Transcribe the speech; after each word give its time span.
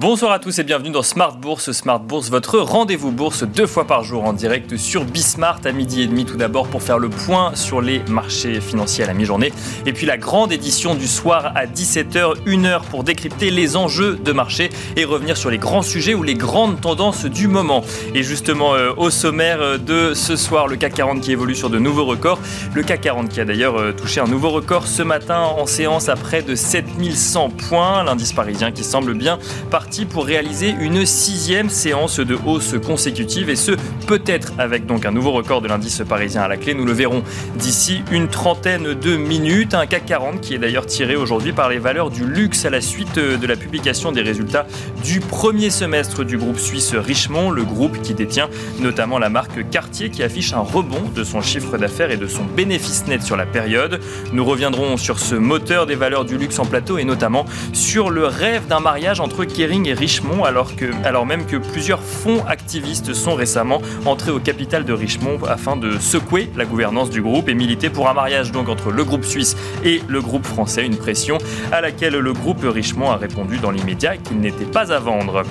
Bonsoir 0.00 0.32
à 0.32 0.38
tous 0.38 0.58
et 0.58 0.64
bienvenue 0.64 0.88
dans 0.88 1.02
Smart 1.02 1.36
Bourse. 1.36 1.72
Smart 1.72 2.00
Bourse, 2.00 2.30
votre 2.30 2.58
rendez-vous 2.58 3.12
bourse 3.12 3.44
deux 3.44 3.66
fois 3.66 3.86
par 3.86 4.02
jour 4.02 4.24
en 4.24 4.32
direct 4.32 4.78
sur 4.78 5.04
Bismart 5.04 5.60
à 5.66 5.72
midi 5.72 6.00
et 6.00 6.06
demi 6.06 6.24
tout 6.24 6.38
d'abord 6.38 6.68
pour 6.68 6.82
faire 6.82 6.98
le 6.98 7.10
point 7.10 7.54
sur 7.54 7.82
les 7.82 7.98
marchés 8.08 8.62
financiers 8.62 9.04
à 9.04 9.08
la 9.08 9.12
mi-journée. 9.12 9.52
Et 9.84 9.92
puis 9.92 10.06
la 10.06 10.16
grande 10.16 10.52
édition 10.52 10.94
du 10.94 11.06
soir 11.06 11.52
à 11.54 11.66
17h, 11.66 12.46
1h 12.46 12.80
pour 12.84 13.04
décrypter 13.04 13.50
les 13.50 13.76
enjeux 13.76 14.16
de 14.16 14.32
marché 14.32 14.70
et 14.96 15.04
revenir 15.04 15.36
sur 15.36 15.50
les 15.50 15.58
grands 15.58 15.82
sujets 15.82 16.14
ou 16.14 16.22
les 16.22 16.34
grandes 16.34 16.80
tendances 16.80 17.26
du 17.26 17.46
moment. 17.46 17.84
Et 18.14 18.22
justement 18.22 18.74
euh, 18.74 18.94
au 18.96 19.10
sommaire 19.10 19.60
euh, 19.60 19.76
de 19.76 20.14
ce 20.14 20.34
soir, 20.34 20.66
le 20.66 20.76
CAC 20.76 20.94
40 20.94 21.20
qui 21.20 21.32
évolue 21.32 21.54
sur 21.54 21.68
de 21.68 21.78
nouveaux 21.78 22.06
records. 22.06 22.38
Le 22.72 22.82
CAC 22.82 23.02
40 23.02 23.28
qui 23.28 23.40
a 23.42 23.44
d'ailleurs 23.44 23.78
euh, 23.78 23.92
touché 23.92 24.22
un 24.22 24.28
nouveau 24.28 24.48
record 24.48 24.86
ce 24.86 25.02
matin 25.02 25.42
en 25.42 25.66
séance 25.66 26.08
à 26.08 26.16
près 26.16 26.40
de 26.40 26.54
7100 26.54 27.50
points. 27.50 28.02
L'indice 28.02 28.32
parisien 28.32 28.72
qui 28.72 28.82
semble 28.82 29.12
bien 29.12 29.38
partir 29.70 29.89
pour 29.90 30.24
réaliser 30.24 30.72
une 30.80 31.04
sixième 31.04 31.68
séance 31.68 32.20
de 32.20 32.38
hausse 32.46 32.76
consécutive 32.86 33.50
et 33.50 33.56
ce 33.56 33.72
peut-être 34.06 34.52
avec 34.56 34.86
donc 34.86 35.04
un 35.04 35.10
nouveau 35.10 35.32
record 35.32 35.60
de 35.62 35.68
l'indice 35.68 36.02
parisien 36.08 36.42
à 36.42 36.48
la 36.48 36.56
clé. 36.56 36.74
Nous 36.74 36.84
le 36.84 36.92
verrons 36.92 37.24
d'ici 37.56 38.02
une 38.12 38.28
trentaine 38.28 38.94
de 38.94 39.16
minutes. 39.16 39.74
Un 39.74 39.86
CAC 39.86 40.06
40 40.06 40.40
qui 40.40 40.54
est 40.54 40.58
d'ailleurs 40.58 40.86
tiré 40.86 41.16
aujourd'hui 41.16 41.52
par 41.52 41.68
les 41.68 41.78
valeurs 41.78 42.10
du 42.10 42.24
luxe 42.24 42.64
à 42.64 42.70
la 42.70 42.80
suite 42.80 43.16
de 43.16 43.46
la 43.46 43.56
publication 43.56 44.12
des 44.12 44.22
résultats 44.22 44.64
du 45.02 45.18
premier 45.18 45.70
semestre 45.70 46.24
du 46.24 46.38
groupe 46.38 46.58
suisse 46.58 46.94
Richemont, 46.94 47.50
le 47.50 47.64
groupe 47.64 48.00
qui 48.00 48.14
détient 48.14 48.48
notamment 48.78 49.18
la 49.18 49.28
marque 49.28 49.68
Cartier 49.70 50.10
qui 50.10 50.22
affiche 50.22 50.52
un 50.52 50.60
rebond 50.60 51.02
de 51.14 51.24
son 51.24 51.42
chiffre 51.42 51.78
d'affaires 51.78 52.12
et 52.12 52.16
de 52.16 52.28
son 52.28 52.44
bénéfice 52.44 53.06
net 53.08 53.24
sur 53.24 53.36
la 53.36 53.46
période. 53.46 54.00
Nous 54.32 54.44
reviendrons 54.44 54.96
sur 54.96 55.18
ce 55.18 55.34
moteur 55.34 55.86
des 55.86 55.96
valeurs 55.96 56.24
du 56.24 56.38
luxe 56.38 56.60
en 56.60 56.64
plateau 56.64 56.96
et 56.96 57.04
notamment 57.04 57.44
sur 57.72 58.10
le 58.10 58.26
rêve 58.26 58.68
d'un 58.68 58.80
mariage 58.80 59.18
entre 59.18 59.44
Kering 59.44 59.79
et 59.86 59.92
Richemont, 59.92 60.44
alors, 60.44 61.26
même 61.26 61.46
que 61.46 61.56
plusieurs 61.56 62.02
fonds 62.02 62.44
activistes 62.46 63.14
sont 63.14 63.34
récemment 63.34 63.80
entrés 64.04 64.30
au 64.30 64.38
capital 64.38 64.84
de 64.84 64.92
Richemont 64.92 65.38
afin 65.48 65.76
de 65.76 65.98
secouer 65.98 66.50
la 66.56 66.64
gouvernance 66.64 67.10
du 67.10 67.22
groupe 67.22 67.48
et 67.48 67.54
militer 67.54 67.90
pour 67.90 68.08
un 68.08 68.14
mariage 68.14 68.52
donc 68.52 68.68
entre 68.68 68.90
le 68.90 69.04
groupe 69.04 69.24
suisse 69.24 69.56
et 69.84 70.02
le 70.08 70.20
groupe 70.20 70.46
français, 70.46 70.84
une 70.84 70.96
pression 70.96 71.38
à 71.72 71.80
laquelle 71.80 72.14
le 72.14 72.32
groupe 72.32 72.62
Richemont 72.62 73.10
a 73.10 73.16
répondu 73.16 73.58
dans 73.58 73.70
l'immédiat 73.70 74.16
qu'il 74.16 74.40
n'était 74.40 74.64
pas 74.64 74.92
à 74.92 74.98
vendre. 74.98 75.44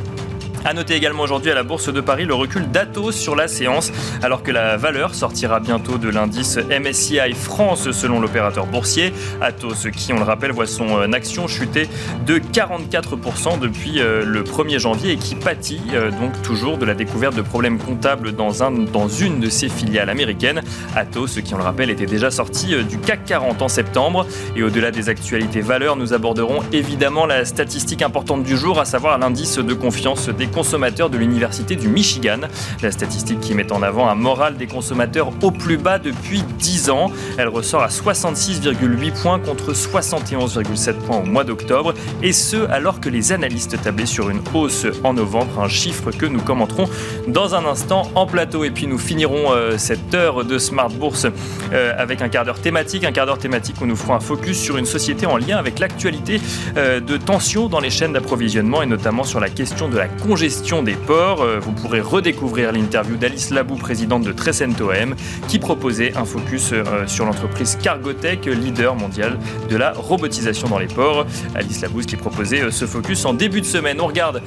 A 0.66 0.74
noter 0.74 0.96
également 0.96 1.24
aujourd'hui 1.24 1.52
à 1.52 1.56
la 1.56 1.64
Bourse 1.64 1.92
de 1.92 2.02
Paris 2.02 2.26
le 2.26 2.34
recul 2.34 2.70
d'Atos 2.70 3.16
sur 3.16 3.36
la 3.36 3.48
séance, 3.48 3.92
alors 4.22 4.44
que 4.44 4.52
la 4.52 4.76
valeur 4.76 5.16
sortira 5.16 5.60
bientôt 5.62 5.98
de 5.98 6.10
l'indice 6.10 6.58
MSCI 6.58 7.34
France 7.34 7.92
selon 7.92 8.20
l'opérateur 8.20 8.66
boursier. 8.66 9.14
Atos, 9.42 9.88
qui 9.96 10.12
on 10.12 10.18
le 10.18 10.24
rappelle, 10.24 10.52
voit 10.52 10.68
son 10.68 10.98
euh, 10.98 11.12
action 11.14 11.48
chuter 11.48 11.88
de 12.26 12.40
44% 12.40 13.60
depuis 13.60 14.00
euh, 14.00 14.26
le 14.26 14.44
1er 14.44 14.80
janvier 14.80 15.14
et 15.14 15.18
qui 15.18 15.36
pâtit 15.36 15.82
euh, 15.94 16.12
donc 16.12 16.42
toujours 16.42 16.78
de 16.78 16.86
la 16.86 16.94
découverte 16.94 17.36
de 17.36 17.42
problèmes 17.42 17.78
comptables 17.78 18.34
dans 18.34 19.08
une 19.08 19.40
de 19.40 19.50
ses 19.50 19.70
filiales 19.70 20.10
américaines. 20.10 20.62
Atos, 20.96 21.40
qui 21.42 21.54
on 21.54 21.58
le 21.58 21.64
rappelle, 21.64 21.90
était 21.90 22.06
déjà 22.06 22.32
sorti 22.32 22.76
du 22.84 22.98
CAC 23.00 23.23
40 23.26 23.62
en 23.62 23.70
septembre. 23.70 24.28
Et 24.58 24.64
au-delà 24.64 24.92
des 24.92 25.08
actualités 25.08 25.62
valeurs, 25.62 25.96
nous 25.96 26.14
aborderons 26.14 26.60
évidemment 26.73 27.26
la 27.26 27.46
statistique 27.46 28.02
importante 28.02 28.44
du 28.44 28.58
jour, 28.58 28.80
à 28.80 28.86
savoir 28.86 29.18
l'indice 29.18 29.58
de 29.58 29.73
confiance 29.73 30.30
des 30.30 30.48
consommateurs 30.50 31.09
de 31.09 31.17
l'Université 31.17 31.75
du 31.75 31.88
Michigan. 31.88 32.42
La 32.81 32.92
statistique 32.92 33.39
qui 33.39 33.53
met 33.53 33.72
en 33.72 33.81
avant 33.81 34.09
un 34.09 34.16
moral 34.16 34.58
des 34.58 34.67
consommateurs 34.67 35.31
au 35.42 35.52
plus 35.52 35.78
bas 35.78 36.00
depuis 36.00 36.44
10 36.59 36.89
ans. 36.89 37.11
Elle 37.38 37.47
ressort 37.47 37.83
à 37.83 37.88
66,8 37.88 39.21
points 39.21 39.39
contre 39.39 39.73
71,7 39.73 40.93
points 40.93 41.17
au 41.17 41.26
mois 41.26 41.43
d'octobre. 41.43 41.93
Et 42.21 42.33
ce, 42.33 42.70
alors 42.70 42.99
que 42.99 43.09
les 43.09 43.32
analystes 43.32 43.82
tablaient 43.82 44.05
sur 44.05 44.30
une 44.30 44.42
hausse 44.54 44.86
en 45.04 45.14
novembre, 45.14 45.59
un 45.61 45.67
chiffre 45.67 46.11
que 46.11 46.26
nous 46.26 46.42
commenterons 46.42 46.89
dans 47.27 47.55
un 47.55 47.65
instant 47.65 48.09
en 48.15 48.26
plateau. 48.26 48.64
Et 48.64 48.71
puis 48.71 48.88
nous 48.88 48.98
finirons 48.98 49.52
euh, 49.52 49.77
cette 49.77 50.14
heure 50.14 50.45
de 50.45 50.58
Smart 50.58 50.89
Bourse 50.89 51.27
euh, 51.73 51.93
avec 51.98 52.21
un 52.21 52.30
quart 52.30 52.45
d'heure 52.45 52.61
thématique. 52.61 53.04
Un 53.04 53.11
quart 53.11 53.26
d'heure 53.26 53.38
thématique 53.38 53.82
où 53.82 53.86
nous 53.86 53.95
ferons 53.95 54.15
un 54.15 54.20
focus 54.20 54.59
sur 54.59 54.77
une 54.77 54.86
société 54.86 55.26
en 55.26 55.38
lien 55.38 55.58
avec 55.58 55.80
l'actualité 55.80 56.42
euh, 56.77 56.99
de 56.99 57.17
tensions 57.17 57.67
dans 57.67 57.80
les 57.80 57.89
chaînes 57.89 58.14
d'approvisionnement 58.14 58.82
et 58.82 58.86
notamment 58.86 59.23
sur 59.23 59.39
la 59.39 59.49
question 59.49 59.89
de 59.89 59.98
la 59.98 60.08
congestion 60.39 60.60
gestion 60.60 60.83
des 60.83 60.95
ports. 60.95 61.42
Euh, 61.42 61.60
vous 61.60 61.73
pourrez 61.73 62.00
redécouvrir 62.00 62.72
l'interview 62.72 63.17
d'Alice 63.17 63.50
Labou, 63.50 63.76
présidente 63.76 64.23
de 64.23 64.32
Trecento 64.32 64.92
M, 64.92 65.16
qui 65.50 65.60
proposait 65.60 66.16
un 66.16 66.23
focus 66.23 66.72
euh, 66.72 67.05
sur 67.08 67.26
l'entreprise 67.26 67.77
Cargotech, 67.82 68.45
leader 68.45 68.95
mondial 68.95 69.38
de 69.70 69.76
la 69.76 69.92
robotisation 69.92 70.70
dans 70.70 70.80
les 70.80 70.88
ports. 70.88 71.26
Alice 71.55 71.82
Labou 71.82 72.00
qui 72.02 72.16
proposait 72.16 72.61
euh, 72.61 72.72
ce 72.72 72.86
focus 72.86 73.26
en 73.26 73.33
début 73.33 73.60
de 73.60 73.66
semaine. 73.66 74.00
On 74.00 74.08
regarde 74.08 74.42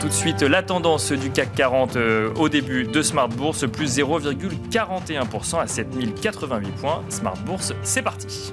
tout 0.00 0.08
de 0.08 0.12
suite 0.12 0.42
la 0.42 0.62
tendance 0.62 1.10
du 1.10 1.30
CAC 1.30 1.54
40 1.54 1.98
au 2.36 2.48
début 2.48 2.84
de 2.84 3.02
Smart 3.02 3.28
Bourse, 3.28 3.66
plus 3.68 3.98
0,41% 3.98 5.60
à 5.60 5.66
7088 5.66 6.70
points. 6.76 7.02
Smart 7.08 7.36
Bourse, 7.44 7.72
c'est 7.82 8.02
parti. 8.02 8.52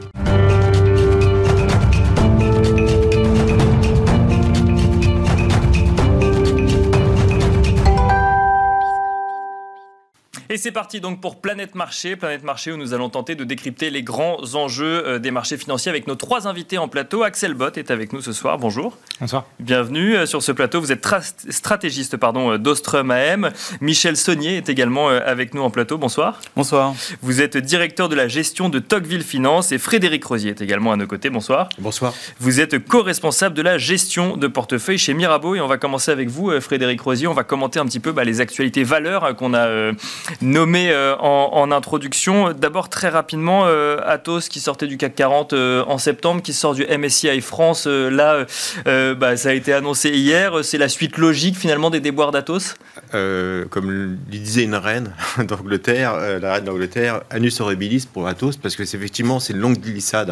Et 10.51 10.57
c'est 10.57 10.71
parti 10.71 10.99
donc 10.99 11.21
pour 11.21 11.39
Planète 11.39 11.75
Marché, 11.75 12.15
Planète 12.15 12.41
Marché 12.43 12.71
où 12.71 12.77
nous 12.77 12.95
allons 12.95 13.09
tenter 13.09 13.35
de 13.35 13.43
décrypter 13.43 13.91
les 13.91 14.01
grands 14.01 14.55
enjeux 14.55 15.05
euh, 15.05 15.19
des 15.19 15.29
marchés 15.29 15.57
financiers 15.57 15.91
avec 15.91 16.07
nos 16.07 16.15
trois 16.15 16.47
invités 16.47 16.79
en 16.79 16.87
plateau. 16.87 17.21
Axel 17.21 17.53
Bott 17.53 17.77
est 17.77 17.91
avec 17.91 18.13
nous 18.13 18.21
ce 18.21 18.33
soir. 18.33 18.57
Bonjour. 18.57 18.97
Bonsoir. 19.21 19.45
Bienvenue 19.59 20.15
euh, 20.15 20.25
sur 20.25 20.41
ce 20.41 20.51
plateau. 20.51 20.81
Vous 20.81 20.91
êtes 20.91 21.07
stratégiste 21.49 22.17
pardon 22.17 22.53
euh, 22.53 22.57
d'Ostrom 22.57 23.11
AM. 23.11 23.51
Michel 23.79 24.17
Saunier 24.17 24.57
est 24.57 24.69
également 24.69 25.09
avec 25.09 25.53
nous 25.53 25.61
en 25.61 25.69
plateau. 25.69 25.99
Bonsoir. 25.99 26.41
Bonsoir. 26.55 26.95
Vous 27.21 27.41
êtes 27.41 27.55
directeur 27.55 28.09
de 28.09 28.15
la 28.15 28.27
gestion 28.27 28.69
de 28.69 28.79
Tocqueville 28.79 29.21
Finance 29.21 29.71
et 29.71 29.77
Frédéric 29.77 30.25
Rosier 30.25 30.49
est 30.49 30.61
également 30.61 30.91
à 30.91 30.95
nos 30.95 31.05
côtés. 31.05 31.29
Bonsoir. 31.29 31.69
Bonsoir. 31.77 32.11
Vous 32.39 32.59
êtes 32.59 32.83
co-responsable 32.88 33.53
de 33.53 33.61
la 33.61 33.77
gestion 33.77 34.35
de 34.35 34.47
portefeuille 34.47 34.97
chez 34.97 35.13
Mirabeau 35.13 35.53
et 35.53 35.61
on 35.61 35.67
va 35.67 35.77
commencer 35.77 36.09
avec 36.09 36.27
vous, 36.27 36.59
Frédéric 36.59 37.01
Rosier. 37.01 37.27
On 37.27 37.33
va 37.35 37.43
commenter 37.43 37.79
un 37.79 37.85
petit 37.85 37.99
peu 37.99 38.13
bah, 38.13 38.23
les 38.23 38.41
actualités 38.41 38.83
valeurs 38.83 39.35
qu'on 39.35 39.53
a 39.53 39.91
nommé 40.41 40.91
euh, 40.91 41.16
en, 41.17 41.72
introduction. 41.72 42.53
D'abord, 42.53 42.89
très 42.89 43.09
rapidement, 43.09 43.63
euh, 43.66 43.97
Atos 44.05 44.50
qui 44.50 44.59
sortait 44.59 44.88
du 44.88 44.97
CAC 44.97 45.16
40 45.16 45.53
euh, 45.53 45.83
en 45.88 45.97
septembre, 45.97 46.41
qui 46.41 46.53
sort 46.53 46.73
du 46.73 46.85
MSCI 46.85 47.41
France. 47.41 47.85
là, 47.88 48.45
bah, 48.85 49.38
ça 49.38 49.50
a 49.50 49.53
été 49.53 49.73
annoncé 49.73 50.09
hier. 50.09 50.63
C'est 50.63 50.77
la 50.77 50.89
suite 50.89 51.17
logique 51.17 51.57
finalement 51.57 51.89
des 51.89 52.00
déboires 52.00 52.31
d'Atos? 52.31 52.75
Comme 53.11 53.91
le 53.91 54.17
disait 54.27 54.63
une 54.63 54.75
reine 54.75 55.13
d'Angleterre, 55.39 56.15
la 56.39 56.53
reine 56.53 56.65
d'Angleterre, 56.65 57.21
Anus 57.29 57.59
horribilis 57.59 58.05
pour 58.11 58.27
Atos, 58.27 58.57
parce 58.57 58.75
que 58.75 58.85
c'est 58.85 58.97
effectivement 58.97 59.39
c'est 59.39 59.53
une 59.53 59.59
longue 59.59 59.79
glissade. 59.79 60.29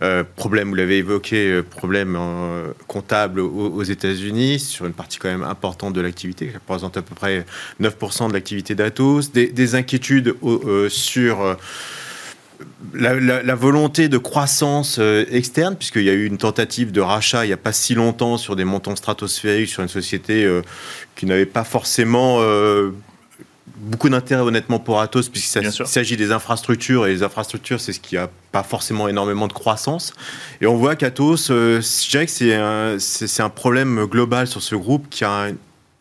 Hein. 0.00 0.24
problème, 0.36 0.68
vous 0.68 0.74
l'avez 0.74 0.98
évoqué, 0.98 1.62
problème 1.62 2.18
comptable 2.86 3.40
aux, 3.40 3.82
États-Unis 3.82 4.60
sur 4.60 4.86
une 4.86 4.92
partie 4.92 5.18
quand 5.18 5.28
même 5.28 5.42
importante 5.42 5.92
de 5.92 6.00
l'activité, 6.00 6.48
qui 6.48 6.54
représente 6.54 6.96
à 6.96 7.02
peu 7.02 7.14
près 7.14 7.44
9% 7.80 8.28
de 8.28 8.32
l'activité 8.32 8.74
d'Atos. 8.74 9.32
Des, 9.32 9.48
des 9.48 9.74
inquiétudes 9.74 10.34
euh, 10.44 10.88
sur 10.88 11.56
euh, 12.94 13.42
la, 13.44 13.54
volonté 13.54 14.08
de 14.08 14.18
croissance 14.18 14.96
euh, 14.98 15.24
externe, 15.30 15.76
puisqu'il 15.76 16.04
y 16.04 16.10
a 16.10 16.12
eu 16.12 16.26
une 16.26 16.38
tentative 16.38 16.92
de 16.92 17.00
rachat 17.00 17.44
il 17.44 17.48
n'y 17.48 17.54
a 17.54 17.58
pas 17.58 17.72
si 17.72 17.94
longtemps 17.94 18.38
sur 18.38 18.56
des 18.56 18.64
montants 18.64 18.96
stratosphériques 18.96 19.68
sur 19.68 19.82
une 19.82 19.88
société 19.88 20.48
qui 21.16 21.26
n'avait 21.26 21.46
pas 21.46 21.64
forcément 21.64 22.40
beaucoup 23.76 24.08
d'intérêt 24.08 24.42
honnêtement 24.42 24.78
pour 24.78 25.00
Atos, 25.00 25.28
puisqu'il 25.28 25.70
s'agit 25.86 26.16
des 26.16 26.32
infrastructures, 26.32 27.06
et 27.06 27.12
les 27.12 27.22
infrastructures, 27.22 27.80
c'est 27.80 27.92
ce 27.92 28.00
qui 28.00 28.16
a 28.16 28.30
pas 28.52 28.62
forcément 28.62 29.08
énormément 29.08 29.48
de 29.48 29.52
croissance. 29.52 30.12
Et 30.60 30.66
on 30.66 30.76
voit 30.76 30.94
qu'Atos, 30.94 31.48
je 31.48 32.10
dirais 32.10 32.26
que 32.26 32.32
c'est 32.32 32.54
un, 32.54 32.96
un, 33.44 33.48
problème 33.50 34.04
global 34.06 34.46
sur 34.46 34.62
ce 34.62 34.74
groupe 34.74 35.08
qui 35.10 35.24
a 35.24 35.46
un, 35.46 35.52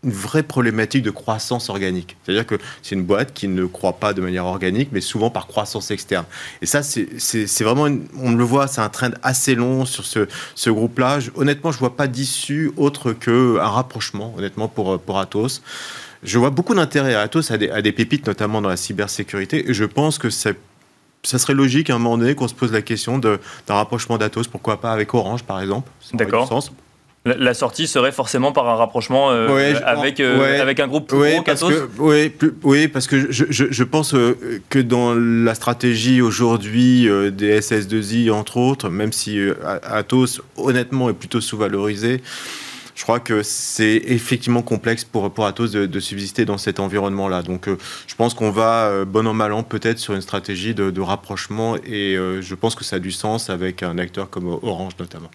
une 0.03 0.11
vraie 0.11 0.43
problématique 0.43 1.03
de 1.03 1.11
croissance 1.11 1.69
organique. 1.69 2.17
C'est-à-dire 2.23 2.45
que 2.45 2.55
c'est 2.81 2.95
une 2.95 3.03
boîte 3.03 3.33
qui 3.33 3.47
ne 3.47 3.65
croit 3.65 3.93
pas 3.93 4.13
de 4.13 4.21
manière 4.21 4.45
organique, 4.45 4.89
mais 4.91 5.01
souvent 5.01 5.29
par 5.29 5.45
croissance 5.45 5.91
externe. 5.91 6.25
Et 6.61 6.65
ça, 6.65 6.81
c'est 6.81 7.63
vraiment, 7.63 7.87
on 8.19 8.31
le 8.31 8.43
voit, 8.43 8.67
c'est 8.67 8.81
un 8.81 8.89
trend 8.89 9.11
assez 9.21 9.53
long 9.53 9.85
sur 9.85 10.05
ce, 10.05 10.27
ce 10.55 10.69
groupe-là. 10.71 11.19
Honnêtement, 11.35 11.71
je 11.71 11.77
vois 11.77 11.95
pas 11.95 12.07
d'issue 12.07 12.71
autre 12.77 13.13
qu'un 13.13 13.59
rapprochement, 13.59 14.33
honnêtement, 14.37 14.67
pour, 14.67 14.99
pour 14.99 15.19
Atos. 15.19 15.61
Je 16.23 16.39
vois 16.39 16.49
beaucoup 16.49 16.73
d'intérêt 16.73 17.13
à 17.13 17.21
Atos, 17.21 17.51
à 17.51 17.57
des, 17.57 17.69
à 17.69 17.81
des, 17.81 17.91
pépites, 17.91 18.25
notamment 18.25 18.61
dans 18.61 18.69
la 18.69 18.77
cybersécurité, 18.77 19.69
et 19.69 19.73
je 19.73 19.85
pense 19.85 20.17
que 20.17 20.29
ça, 20.29 20.51
ça 21.23 21.37
serait 21.37 21.53
logique 21.53 21.89
à 21.89 21.95
un 21.95 21.99
moment 21.99 22.17
donné 22.17 22.33
qu'on 22.35 22.47
se 22.47 22.53
pose 22.53 22.71
la 22.71 22.81
question 22.81 23.19
d'un 23.19 23.39
rapprochement 23.67 24.17
d'Atos, 24.17 24.47
pourquoi 24.47 24.81
pas 24.81 24.91
avec 24.91 25.13
Orange, 25.13 25.43
par 25.43 25.61
exemple. 25.61 25.91
D'accord 26.13 26.47
La, 27.23 27.53
sortie 27.53 27.85
serait 27.85 28.11
forcément 28.11 28.51
par 28.51 28.67
un 28.67 28.75
rapprochement 28.75 29.29
avec, 29.29 30.19
avec 30.19 30.79
un 30.79 30.87
groupe 30.87 31.07
plus 31.07 31.17
gros 31.17 31.43
parce 31.43 31.61
que, 31.61 31.87
oui, 31.99 32.31
oui, 32.63 32.87
parce 32.87 33.05
que 33.05 33.31
je, 33.31 33.45
je, 33.47 33.83
pense 33.83 34.15
que 34.69 34.79
dans 34.79 35.13
la 35.13 35.53
stratégie 35.53 36.21
aujourd'hui 36.21 37.07
des 37.31 37.59
SS2I, 37.59 38.31
entre 38.31 38.57
autres, 38.57 38.89
même 38.89 39.11
si 39.11 39.39
Atos, 39.83 40.41
honnêtement, 40.57 41.11
est 41.11 41.13
plutôt 41.13 41.41
sous-valorisé, 41.41 42.23
je 42.95 43.03
crois 43.03 43.19
que 43.19 43.43
c'est 43.43 44.01
effectivement 44.05 44.61
complexe 44.61 45.03
pour, 45.03 45.31
pour 45.31 45.45
Atos 45.45 45.71
de, 45.71 45.99
subsister 45.99 46.45
dans 46.45 46.57
cet 46.57 46.79
environnement-là. 46.79 47.41
Donc 47.41 47.67
euh, 47.67 47.77
je 48.07 48.15
pense 48.15 48.33
qu'on 48.33 48.51
va, 48.51 48.85
euh, 48.85 49.05
bon 49.05 49.27
an 49.27 49.33
mal 49.33 49.53
an, 49.53 49.63
peut-être 49.63 49.99
sur 49.99 50.13
une 50.13 50.21
stratégie 50.21 50.73
de, 50.73 51.01
rapprochement 51.01 51.77
et 51.77 52.15
euh, 52.15 52.41
je 52.41 52.53
pense 52.53 52.75
que 52.75 52.83
ça 52.83 52.97
a 52.97 52.99
du 52.99 53.11
sens 53.11 53.49
avec 53.49 53.81
un 53.81 53.97
acteur 53.97 54.29
comme 54.29 54.47
Orange 54.47 54.93
notamment. 54.99 55.31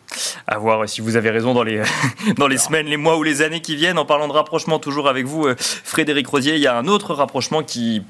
À 0.47 0.59
voir 0.59 0.89
si 0.89 1.01
vous 1.01 1.17
avez 1.17 1.31
raison 1.31 1.55
dans 1.55 1.65
les, 1.65 1.83
dans 2.37 2.47
les 2.47 2.59
semaines, 2.59 2.87
les 2.87 2.97
mois 2.97 3.17
ou 3.19 3.23
les 3.23 3.43
années 3.43 3.61
qui 3.61 3.75
viennent. 3.75 3.99
En 3.99 4.05
parlant 4.05 4.29
de 4.29 4.33
rapprochement, 4.33 4.79
toujours 4.79 5.09
avec 5.09 5.27
vous, 5.27 5.49
Frédéric 5.57 6.29
Rosier, 6.29 6.55
il 6.55 6.61
y 6.61 6.67
a 6.67 6.77
un 6.77 6.87
autre 6.87 7.15
rapprochement 7.15 7.63
qui 7.63 8.03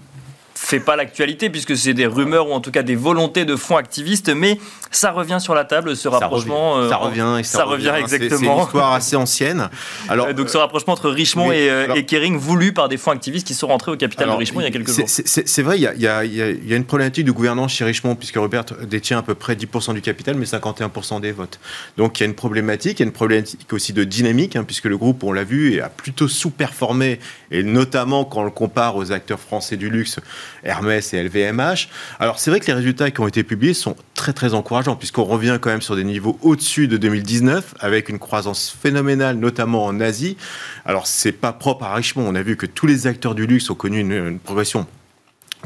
fait 0.56 0.80
pas 0.80 0.96
l'actualité 0.96 1.50
puisque 1.50 1.76
c'est 1.76 1.94
des 1.94 2.06
rumeurs 2.06 2.48
ou 2.48 2.52
en 2.52 2.60
tout 2.60 2.70
cas 2.70 2.82
des 2.82 2.96
volontés 2.96 3.44
de 3.44 3.56
fonds 3.56 3.76
activistes, 3.76 4.30
mais 4.34 4.58
ça 4.90 5.10
revient 5.10 5.38
sur 5.40 5.54
la 5.54 5.64
table, 5.64 5.96
ce 5.96 6.08
rapprochement. 6.08 6.88
Ça 6.88 6.96
revient, 6.96 7.20
euh, 7.20 7.42
ça, 7.42 7.64
revient, 7.64 7.92
exactement. 7.98 8.38
C'est 8.38 8.46
une 8.46 8.58
histoire 8.58 8.92
assez 8.92 9.16
ancienne. 9.16 9.68
Alors, 10.08 10.32
Donc 10.34 10.48
ce 10.48 10.56
rapprochement 10.56 10.94
entre 10.94 11.10
Richemont 11.10 11.50
euh, 11.52 11.94
et, 11.94 12.04
Kering, 12.04 12.36
voulu 12.36 12.72
par 12.72 12.88
des 12.88 12.96
fonds 12.96 13.10
activistes 13.10 13.46
qui 13.46 13.54
sont 13.54 13.66
rentrés 13.66 13.90
au 13.90 13.96
capital 13.96 14.28
de 14.28 14.34
Richemont 14.34 14.60
il 14.60 14.64
y 14.64 14.66
a 14.66 14.70
quelques 14.70 14.90
jours. 14.90 15.06
C'est 15.06 15.62
vrai, 15.62 15.78
il 15.78 15.82
y, 15.82 15.86
a, 15.86 16.24
il 16.24 16.34
y, 16.34 16.72
a, 16.72 16.76
une 16.76 16.84
problématique 16.84 17.26
de 17.26 17.32
gouvernance 17.32 17.72
chez 17.72 17.84
Richemont 17.84 18.14
puisque 18.14 18.36
Robert 18.36 18.64
détient 18.88 19.18
à 19.18 19.22
peu 19.22 19.34
près 19.34 19.54
10% 19.54 19.94
du 19.94 20.00
capital, 20.00 20.36
mais 20.36 20.46
51% 20.46 21.20
des 21.20 21.32
votes. 21.32 21.60
Donc 21.96 22.18
il 22.18 22.22
y 22.22 22.24
a 22.24 22.26
une 22.26 22.34
problématique, 22.34 23.00
il 23.00 23.02
y 23.02 23.04
a 23.04 23.06
une 23.06 23.12
problématique 23.12 23.72
aussi 23.72 23.92
de 23.92 24.04
dynamique, 24.04 24.56
hein, 24.56 24.64
puisque 24.64 24.86
le 24.86 24.96
groupe, 24.96 25.22
on 25.24 25.32
l'a 25.32 25.44
vu, 25.44 25.80
a 25.80 25.88
plutôt 25.88 26.28
sous-performé, 26.28 27.20
et 27.50 27.62
notamment 27.62 28.24
quand 28.24 28.40
on 28.40 28.44
le 28.44 28.50
compare 28.50 28.96
aux 28.96 29.12
acteurs 29.12 29.40
français 29.40 29.76
du 29.76 29.90
luxe, 29.90 30.18
Hermès 30.64 31.12
et 31.14 31.22
LVMH. 31.22 31.88
Alors 32.18 32.38
c'est 32.38 32.50
vrai 32.50 32.60
que 32.60 32.66
les 32.66 32.72
résultats 32.72 33.10
qui 33.10 33.20
ont 33.20 33.28
été 33.28 33.42
publiés 33.42 33.74
sont 33.74 33.96
très 34.14 34.32
très 34.32 34.54
encourageants 34.54 34.96
puisqu'on 34.96 35.24
revient 35.24 35.58
quand 35.60 35.70
même 35.70 35.82
sur 35.82 35.96
des 35.96 36.04
niveaux 36.04 36.38
au-dessus 36.42 36.88
de 36.88 36.96
2019 36.96 37.74
avec 37.80 38.08
une 38.08 38.18
croissance 38.18 38.76
phénoménale 38.80 39.36
notamment 39.36 39.84
en 39.84 40.00
Asie. 40.00 40.36
Alors 40.84 41.06
c'est 41.06 41.32
pas 41.32 41.52
propre 41.52 41.84
à 41.84 41.94
Richemont, 41.94 42.26
on 42.26 42.34
a 42.34 42.42
vu 42.42 42.56
que 42.56 42.66
tous 42.66 42.86
les 42.86 43.06
acteurs 43.06 43.34
du 43.34 43.46
luxe 43.46 43.70
ont 43.70 43.74
connu 43.74 44.00
une 44.00 44.38
progression 44.38 44.86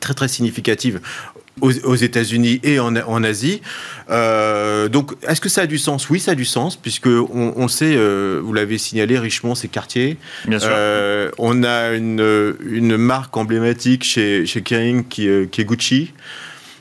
très 0.00 0.14
très 0.14 0.28
significative 0.28 1.00
aux, 1.60 1.94
États-Unis 1.94 2.60
et 2.62 2.78
en, 2.78 3.24
Asie. 3.24 3.60
Euh, 4.10 4.88
donc, 4.88 5.12
est-ce 5.26 5.40
que 5.40 5.48
ça 5.48 5.62
a 5.62 5.66
du 5.66 5.78
sens? 5.78 6.08
Oui, 6.10 6.20
ça 6.20 6.32
a 6.32 6.34
du 6.34 6.44
sens, 6.44 6.76
puisque 6.76 7.06
on, 7.06 7.68
sait, 7.68 7.94
euh, 7.96 8.40
vous 8.42 8.52
l'avez 8.52 8.78
signalé, 8.78 9.18
Richemont, 9.18 9.54
c'est 9.54 9.68
quartier. 9.68 10.16
Bien 10.46 10.58
sûr. 10.58 10.70
Euh, 10.72 11.30
on 11.38 11.62
a 11.62 11.92
une, 11.92 12.54
une, 12.64 12.96
marque 12.96 13.36
emblématique 13.36 14.04
chez, 14.04 14.46
chez 14.46 14.62
Kering 14.62 15.04
qui, 15.06 15.28
qui 15.50 15.60
est 15.60 15.64
Gucci. 15.64 16.12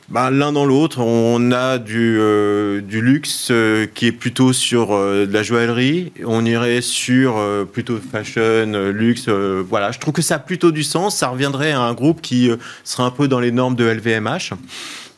Bah, 0.09 0.31
l'un 0.31 0.51
dans 0.51 0.65
l'autre, 0.65 1.01
on 1.01 1.51
a 1.51 1.77
du, 1.77 2.17
euh, 2.19 2.81
luxe 2.89 3.49
euh, 3.51 3.85
qui 3.85 4.07
est 4.07 4.11
plutôt 4.11 4.53
sur 4.53 4.91
euh, 4.91 5.27
de 5.27 5.31
la 5.31 5.43
joaillerie, 5.43 6.11
on 6.25 6.45
irait 6.45 6.81
sur 6.81 7.39
plutôt 7.71 7.97
fashion, 7.97 8.89
luxe. 8.91 9.29
voilà, 9.29 9.91
je 9.91 9.99
trouve 9.99 10.15
que 10.15 10.23
ça 10.23 10.35
a 10.35 10.39
plutôt 10.39 10.71
du 10.71 10.81
sens. 10.81 11.15
Ça 11.15 11.27
reviendrait 11.27 11.73
à 11.73 11.81
un 11.81 11.93
groupe 11.93 12.21
qui 12.21 12.49
serait 12.83 13.03
un 13.03 13.11
peu 13.11 13.27
dans 13.27 13.39
les 13.39 13.51
normes 13.51 13.75
de 13.75 13.85
LVMH. 13.85 14.53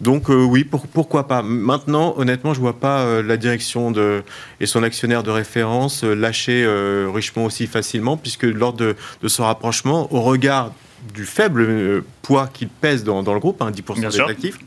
Donc 0.01 0.27
oui, 0.27 0.65
pourquoi 0.65 1.27
pas. 1.27 1.41
Maintenant, 1.41 2.13
honnêtement, 2.17 2.53
je 2.53 2.59
vois 2.59 2.79
pas 2.79 3.21
la 3.21 3.37
direction 3.37 3.91
de, 3.91 4.23
et 4.59 4.65
son 4.65 4.83
actionnaire 4.83 5.23
de 5.23 5.31
référence 5.31 6.03
lâcher 6.03 6.67
Richemont 7.13 7.45
aussi 7.45 7.67
facilement, 7.67 8.17
puisque 8.17 8.43
lors 8.43 8.73
de, 8.73 8.95
de 9.21 9.27
ce 9.27 9.41
rapprochement, 9.41 10.13
au 10.13 10.21
regard 10.21 10.71
du 11.13 11.25
faible 11.25 11.61
euh, 11.61 12.01
poids 12.21 12.47
qu'il 12.51 12.69
pèse 12.69 13.03
dans, 13.03 13.21
le 13.21 13.39
groupe, 13.39 13.61
10% 13.61 13.63
hein, 14.05 14.09
des 14.09 14.19
actifs, 14.19 14.59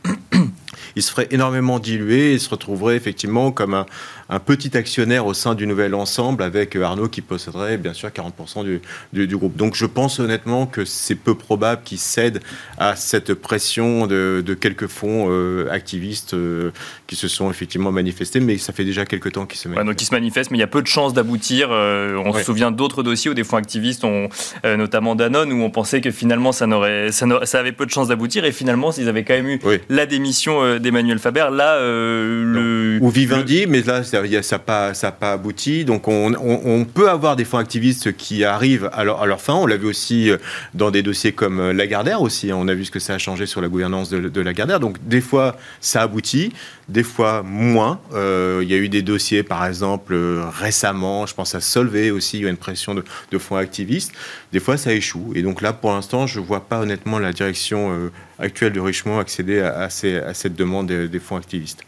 il 0.97 1.03
se 1.03 1.11
ferait 1.11 1.29
énormément 1.31 1.79
diluer 1.79 2.35
et 2.35 2.39
se 2.39 2.49
retrouverait 2.49 2.97
effectivement 2.97 3.53
comme 3.53 3.75
un, 3.75 3.87
un 4.29 4.39
petit 4.39 4.77
actionnaire 4.77 5.27
au 5.27 5.35
sein 5.35 5.55
du 5.55 5.67
nouvel 5.67 5.95
ensemble 5.95 6.43
avec 6.43 6.77
Arnaud 6.77 7.09
qui 7.09 7.21
posséderait 7.21 7.77
bien 7.77 7.93
sûr 7.93 8.09
40% 8.09 8.65
du, 8.65 9.27
du, 9.27 9.37
groupe. 9.37 9.57
Donc 9.57 9.75
je 9.75 9.87
pense 9.87 10.19
honnêtement 10.21 10.67
que 10.67 10.85
c'est 10.85 11.15
peu 11.15 11.35
probable 11.35 11.83
qu'il 11.85 11.99
cède 11.99 12.41
à 12.79 12.97
cette 12.97 13.35
pression 13.35 14.07
de, 14.07 14.43
quelques 14.61 14.87
fonds 14.87 15.27
euh, 15.29 15.69
activistes 15.71 16.35
euh, 16.35 16.71
qui 17.07 17.17
se 17.17 17.29
sont 17.29 17.51
effectivement 17.51 17.93
manifestés, 17.93 18.41
mais 18.41 18.59
ça 18.59 18.73
fait 18.73 18.85
déjà 18.85 19.05
quelques 19.05 19.33
temps 19.33 19.47
qu'ils 19.47 19.59
se 19.59 19.69
manifestent. 19.69 19.87
donc 19.87 20.03
ils 20.03 20.07
se 20.07 20.15
manifestent, 20.15 20.51
mais 20.51 20.59
il 20.59 20.61
y 20.61 20.65
a 20.65 20.69
peu 20.69 20.83
de 20.83 20.87
chances 20.87 21.13
d'aboutir. 21.15 21.69
Euh, 21.71 22.17
on 22.25 22.33
se 22.33 22.45
souvient 22.45 22.71
d'autres 22.71 23.03
dossiers 23.03 23.31
où 23.31 23.35
des 23.35 23.45
fonds 23.45 23.57
activistes, 23.57 24.05
ont, 24.05 24.29
notamment 24.65 25.15
Danone, 25.15 25.53
où 25.53 25.63
on 25.63 25.71
pensait 25.71 26.01
que 26.01 26.11
finalement 26.11 26.53
ça, 26.53 26.67
n'aurait, 26.67 27.13
ça, 27.13 27.27
ça, 27.45 27.59
avait 27.59 27.73
peu 27.73 27.87
de 27.87 27.91
chances 27.91 28.09
d'aboutir, 28.09 28.45
et 28.45 28.53
finalement 28.53 28.93
ils 28.93 29.09
avaient 29.09 29.25
quand 29.25 29.35
même 29.35 29.49
eu 29.49 29.61
la 29.89 30.07
démission 30.07 30.79
d'Emmanuel 30.79 31.19
Faber. 31.19 31.49
Là, 31.53 31.81
le... 31.81 32.99
Ou 33.01 33.11
Vivendi, 33.11 33.67
mais 33.69 33.83
là 33.83 34.03
ça 34.43 34.57
n'a 34.57 35.13
pas, 35.13 35.33
abouti. 35.33 35.85
Donc 35.85 36.09
on, 36.09 36.87
peut 36.93 37.11
avoir 37.11 37.37
des 37.37 37.45
fonds 37.45 37.59
activistes 37.59 38.17
qui 38.17 38.45
arrivent 38.45 38.89
à 38.93 39.05
leur, 39.05 39.41
fin. 39.41 39.55
On 39.55 39.67
l'a 39.67 39.77
vu 39.77 39.87
aussi 39.87 40.31
euh, 40.31 40.37
dans 40.75 40.91
des 40.91 41.03
dossiers 41.03 41.33
comme 41.33 41.61
euh, 41.61 41.73
Lagardère 41.73 42.23
aussi. 42.23 42.51
Hein. 42.51 42.57
On 42.59 42.69
a 42.69 42.75
vu 42.75 42.85
ce 42.85 42.91
que 42.91 42.99
ça 42.99 43.15
a 43.15 43.19
changé 43.19 43.47
sur 43.47 43.61
la 43.61 43.69
gouvernance 43.69 44.11
de, 44.11 44.29
de 44.29 44.41
Lagardère. 44.41 44.81
Donc 44.81 44.97
des 45.07 45.21
fois 45.21 45.57
ça 45.81 46.03
aboutit, 46.03 46.53
des 46.89 47.03
fois 47.03 47.43
moins. 47.43 48.01
Euh, 48.13 48.61
il 48.63 48.71
y 48.71 48.75
a 48.75 48.77
eu 48.77 48.89
des 48.89 49.03
dossiers 49.03 49.43
par 49.43 49.67
exemple 49.67 50.17
récemment, 50.59 51.27
je 51.27 51.35
pense 51.35 51.55
à 51.55 51.61
Solvay 51.61 52.11
aussi, 52.11 52.39
il 52.39 52.45
y 52.45 52.47
a 52.47 52.51
une 52.51 52.57
pression 52.57 52.95
de, 52.95 53.39
fonds 53.39 53.57
activistes. 53.57 54.13
Des 54.53 54.61
fois 54.61 54.77
ça 54.77 54.93
échoue. 54.93 55.33
Et 55.35 55.43
donc 55.43 55.61
là 55.61 55.73
pour 55.73 55.93
l'instant 55.93 56.27
je 56.27 56.41
ne 56.41 56.45
vois 56.45 56.61
pas 56.61 56.79
honnêtement 56.81 57.19
la 57.19 57.33
direction 57.33 58.11
actuelle 58.39 58.73
de 58.73 58.81
Richemont 58.81 59.19
accéder 59.19 59.61
à, 59.61 59.89
cette 59.91 60.55
demande 60.55 60.87
des 60.87 61.19
fonds 61.19 61.37
activistes. 61.37 61.85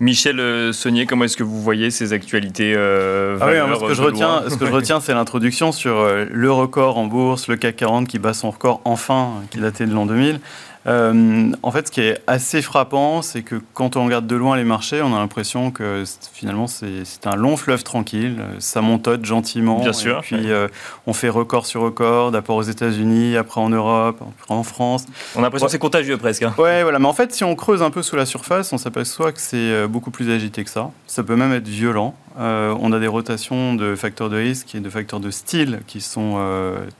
Michel 0.00 0.40
euh, 0.40 0.72
Saunier, 0.72 1.06
comment 1.06 1.24
est-ce 1.24 1.36
que 1.36 1.42
vous 1.42 1.60
voyez 1.60 1.90
ces 1.90 2.12
actualités 2.12 2.74
euh, 2.76 3.38
ah 3.40 3.46
Ce 3.80 3.86
que 3.86 3.94
je 3.94 4.02
retiens, 4.02 4.42
ce 4.48 4.56
que 4.56 4.66
je 4.66 4.72
retiens, 4.72 5.00
c'est 5.00 5.14
l'introduction 5.14 5.72
sur 5.72 5.98
euh, 5.98 6.24
le 6.30 6.52
record 6.52 6.98
en 6.98 7.06
bourse, 7.06 7.48
le 7.48 7.56
CAC 7.56 7.76
40 7.76 8.08
qui 8.08 8.18
bat 8.18 8.34
son 8.34 8.50
record 8.50 8.80
enfin, 8.84 9.42
qui 9.50 9.58
datait 9.58 9.86
de 9.86 9.94
l'an 9.94 10.06
2000. 10.06 10.40
Euh, 10.88 11.52
en 11.62 11.70
fait, 11.70 11.88
ce 11.88 11.92
qui 11.92 12.00
est 12.00 12.20
assez 12.26 12.62
frappant, 12.62 13.20
c'est 13.20 13.42
que 13.42 13.60
quand 13.74 13.96
on 13.96 14.04
regarde 14.06 14.26
de 14.26 14.36
loin 14.36 14.56
les 14.56 14.64
marchés, 14.64 15.02
on 15.02 15.14
a 15.14 15.18
l'impression 15.18 15.70
que 15.70 16.04
finalement 16.32 16.66
c'est 16.66 17.26
un 17.26 17.36
long 17.36 17.56
fleuve 17.56 17.84
tranquille. 17.84 18.42
Ça 18.58 18.80
montote 18.80 19.24
gentiment. 19.24 19.80
Bien 19.80 19.92
sûr. 19.92 20.20
puis 20.22 20.50
euh, 20.50 20.68
on 21.06 21.12
fait 21.12 21.28
record 21.28 21.66
sur 21.66 21.82
record, 21.82 22.30
d'abord 22.30 22.56
aux 22.56 22.62
États-Unis, 22.62 23.36
après 23.36 23.60
en 23.60 23.68
Europe, 23.68 24.22
après 24.40 24.54
en 24.54 24.62
France. 24.62 25.04
On 25.36 25.40
a 25.40 25.42
l'impression 25.42 25.66
que 25.66 25.72
c'est 25.72 25.78
contagieux 25.78 26.16
presque. 26.16 26.42
Hein. 26.42 26.54
Ouais, 26.56 26.82
voilà. 26.82 26.98
Mais 26.98 27.06
en 27.06 27.12
fait, 27.12 27.34
si 27.34 27.44
on 27.44 27.54
creuse 27.54 27.82
un 27.82 27.90
peu 27.90 28.02
sous 28.02 28.16
la 28.16 28.26
surface, 28.26 28.72
on 28.72 28.78
s'aperçoit 28.78 29.32
que 29.32 29.40
c'est 29.40 29.56
euh, 29.56 29.88
beaucoup 29.88 30.10
plus 30.10 30.30
agité 30.30 30.64
que 30.64 30.70
ça. 30.70 30.90
Ça 31.06 31.22
peut 31.22 31.36
même 31.36 31.52
être 31.52 31.68
violent. 31.68 32.14
on 32.38 32.92
a 32.92 32.98
des 32.98 33.06
rotations 33.06 33.74
de 33.74 33.94
facteurs 33.94 34.30
de 34.30 34.36
risque 34.36 34.74
et 34.74 34.80
de 34.80 34.88
facteurs 34.90 35.20
de 35.20 35.30
style 35.30 35.80
qui 35.86 36.00
sont 36.00 36.38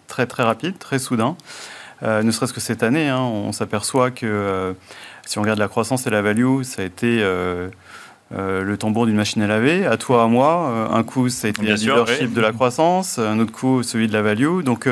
très 0.08 0.26
très 0.26 0.42
rapides, 0.42 0.78
très 0.78 0.98
soudains. 0.98 1.36
Euh, 2.02 2.22
ne 2.22 2.30
serait-ce 2.30 2.52
que 2.52 2.60
cette 2.60 2.82
année, 2.82 3.08
hein, 3.08 3.20
on 3.20 3.52
s'aperçoit 3.52 4.10
que 4.10 4.26
euh, 4.26 4.72
si 5.26 5.38
on 5.38 5.42
regarde 5.42 5.58
la 5.58 5.68
croissance 5.68 6.06
et 6.06 6.10
la 6.10 6.22
value, 6.22 6.62
ça 6.62 6.82
a 6.82 6.84
été 6.84 7.18
euh, 7.20 7.68
le 8.30 8.76
tambour 8.76 9.06
d'une 9.06 9.16
machine 9.16 9.42
à 9.42 9.46
laver, 9.46 9.86
à 9.86 9.96
toi, 9.96 10.22
à 10.22 10.26
moi. 10.26 10.88
un 10.92 11.02
coup, 11.02 11.28
ça 11.28 11.46
a 11.46 11.50
été 11.50 11.62
le 11.62 11.74
leadership 11.74 12.32
de 12.32 12.40
la 12.40 12.52
croissance, 12.52 13.18
un 13.18 13.38
autre 13.40 13.52
coup, 13.52 13.82
celui 13.82 14.06
de 14.06 14.12
la 14.12 14.22
value. 14.22 14.62
Donc, 14.62 14.88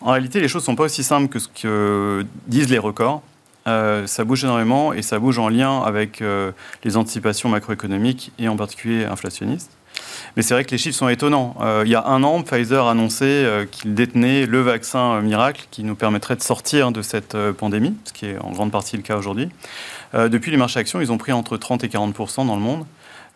en 0.00 0.12
réalité, 0.12 0.40
les 0.40 0.48
choses 0.48 0.62
ne 0.62 0.66
sont 0.66 0.76
pas 0.76 0.84
aussi 0.84 1.02
simples 1.02 1.28
que 1.28 1.38
ce 1.38 1.48
que 1.48 2.24
disent 2.46 2.70
les 2.70 2.78
records. 2.78 3.22
ça 3.64 4.24
bouge 4.24 4.44
énormément 4.44 4.92
et 4.92 5.02
ça 5.02 5.18
bouge 5.18 5.38
en 5.38 5.48
lien 5.48 5.82
avec 5.82 6.22
les 6.84 6.96
anticipations 6.96 7.48
macroéconomiques 7.48 8.32
et 8.38 8.48
en 8.48 8.56
particulier 8.56 9.04
inflationnistes. 9.04 9.75
Mais 10.36 10.42
c'est 10.42 10.54
vrai 10.54 10.64
que 10.64 10.70
les 10.70 10.78
chiffres 10.78 10.96
sont 10.96 11.08
étonnants. 11.08 11.56
Euh, 11.60 11.82
il 11.84 11.90
y 11.90 11.94
a 11.94 12.06
un 12.06 12.22
an, 12.22 12.42
Pfizer 12.42 12.86
annonçait 12.86 13.24
euh, 13.24 13.64
qu'il 13.64 13.94
détenait 13.94 14.46
le 14.46 14.60
vaccin 14.60 15.14
euh, 15.14 15.22
miracle 15.22 15.66
qui 15.70 15.82
nous 15.82 15.94
permettrait 15.94 16.36
de 16.36 16.42
sortir 16.42 16.92
de 16.92 17.02
cette 17.02 17.36
pandémie, 17.52 17.94
ce 18.04 18.12
qui 18.12 18.26
est 18.26 18.38
en 18.38 18.50
grande 18.50 18.70
partie 18.70 18.96
le 18.96 19.02
cas 19.02 19.16
aujourd'hui. 19.16 19.48
depuis 20.14 20.50
les 20.50 20.56
marchés 20.56 20.80
actions, 20.80 21.00
ils 21.00 21.12
ont 21.12 21.18
pris 21.18 21.32
entre 21.32 21.56
30 21.56 21.84
et 21.84 21.88
40% 21.88 22.46
dans 22.46 22.56
le 22.56 22.62
monde. 22.62 22.84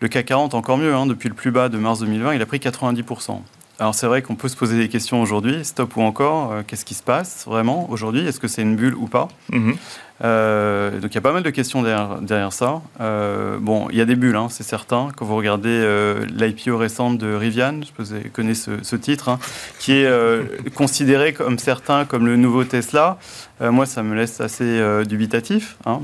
Le 0.00 0.09
CAC 0.09 0.26
40, 0.26 0.55
encore 0.55 0.79
mieux, 0.79 0.95
hein, 0.95 1.07
depuis 1.07 1.29
le 1.29 1.35
plus 1.35 1.50
bas 1.50 1.69
de 1.69 1.76
mars 1.76 2.00
2020, 2.00 2.35
il 2.35 2.43
a 2.43 2.47
pris 2.47 2.59
90% 2.59 3.40
alors 3.79 3.95
c'est 3.95 4.07
vrai 4.07 4.21
qu'on 4.21 4.35
peut 4.35 4.49
se 4.49 4.57
poser 4.57 4.76
des 4.76 4.90
questions 4.90 5.23
aujourd'hui, 5.23 5.64
stop 5.64 5.97
ou 5.97 6.02
encore, 6.02 6.52
qu'est-ce 6.67 6.85
qui 6.85 6.93
se 6.93 7.02
passe 7.02 7.47
vraiment 7.47 7.88
aujourd'hui? 7.88 8.26
Est-ce 8.26 8.38
que 8.38 8.47
c'est 8.47 8.61
une 8.61 8.76
bulle 8.76 8.95
ou 8.95 9.07
pas? 9.07 9.29
Mhm. 9.50 9.75
Euh, 10.23 11.00
donc 11.00 11.12
il 11.12 11.15
y 11.15 11.19
a 11.19 11.23
pas 11.23 11.33
mal 11.33 11.43
de 11.43 11.50
questions 11.50 11.83
derrière, 11.83 12.53
ça. 12.53 12.83
Euh, 13.00 13.59
bon, 13.59 13.89
il 13.91 13.97
y 13.97 14.00
a 14.00 14.05
des 14.05 14.17
bulles, 14.17 14.37
hein, 14.37 14.49
c'est 14.50 14.65
certain. 14.65 15.09
Quand 15.17 15.25
vous 15.25 15.37
regardez 15.37 15.69
euh, 15.71 16.27
l'IPO 16.27 16.77
récente 16.77 17.19
de 17.19 17.35
Rivian, 17.35 17.81
je 17.83 18.03
vous 18.03 18.15
connaissez 18.33 18.71
ce, 18.83 18.97
titre, 18.97 19.29
hein, 19.29 19.39
qui 19.79 19.93
est 19.93 20.75
considéré 20.75 21.33
comme 21.33 21.59
certains 21.59 22.05
comme 22.05 22.27
le 22.27 22.37
nouveau 22.37 22.65
Tesla. 22.65 23.19
moi, 23.61 23.87
ça 23.87 24.03
me 24.03 24.15
laisse 24.15 24.41
assez 24.41 24.81
dubitatif. 25.07 25.77
Hein. 25.87 26.00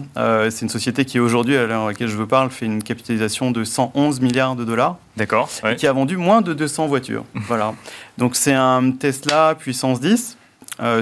c'est 0.50 0.62
une 0.62 0.68
société 0.68 1.04
qui 1.04 1.20
aujourd'hui, 1.20 1.56
à 1.56 1.66
l'heure 1.66 1.82
à 1.82 1.88
laquelle 1.88 2.08
je 2.08 2.16
veux 2.16 2.26
parle, 2.26 2.50
fait 2.50 2.66
une 2.66 2.82
capitalisation 2.82 3.50
de 3.50 3.64
111 3.64 4.20
milliards 4.20 4.56
de 4.56 4.64
dollars. 4.64 4.96
D'accord. 5.16 5.48
Et 5.64 5.76
qui 5.76 5.86
a 5.86 5.92
vendu 5.92 6.16
moins 6.16 6.42
de 6.42 6.54
200 6.54 6.86
voitures. 6.86 7.24
voilà. 7.34 7.74
Donc 8.18 8.36
c'est 8.36 8.54
un 8.54 8.92
Tesla 8.92 9.54
puissance 9.58 10.00
10, 10.00 10.36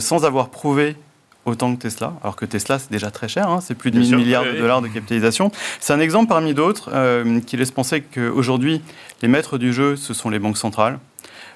sans 0.01 0.25
avoir 0.25 0.49
prouvé 0.49 0.97
autant 1.47 1.75
que 1.75 1.83
Tesla, 1.83 2.15
alors 2.23 2.37
que 2.37 2.45
Tesla, 2.45 2.79
c'est 2.79 2.91
déjà 2.91 3.11
très 3.11 3.29
cher, 3.29 3.49
hein, 3.49 3.61
c'est 3.61 3.75
plus 3.75 3.91
de 3.91 3.99
1000 3.99 4.17
milliards 4.17 4.45
de 4.45 4.53
dollars 4.53 4.83
de 4.83 4.89
capitalisation. 4.89 5.51
C'est 5.81 5.93
un 5.93 6.01
exemple 6.01 6.29
parmi 6.29 6.55
d'autres 6.55 6.91
euh, 6.93 7.41
qui 7.41 7.57
laisse 7.57 7.71
penser 7.71 8.03
qu'aujourd'hui, 8.03 8.81
les 9.23 9.29
maîtres 9.29 9.59
du 9.59 9.73
jeu, 9.73 9.97
ce 9.97 10.15
sont 10.15 10.31
les 10.31 10.39
banques 10.39 10.59
centrales. 10.59 10.99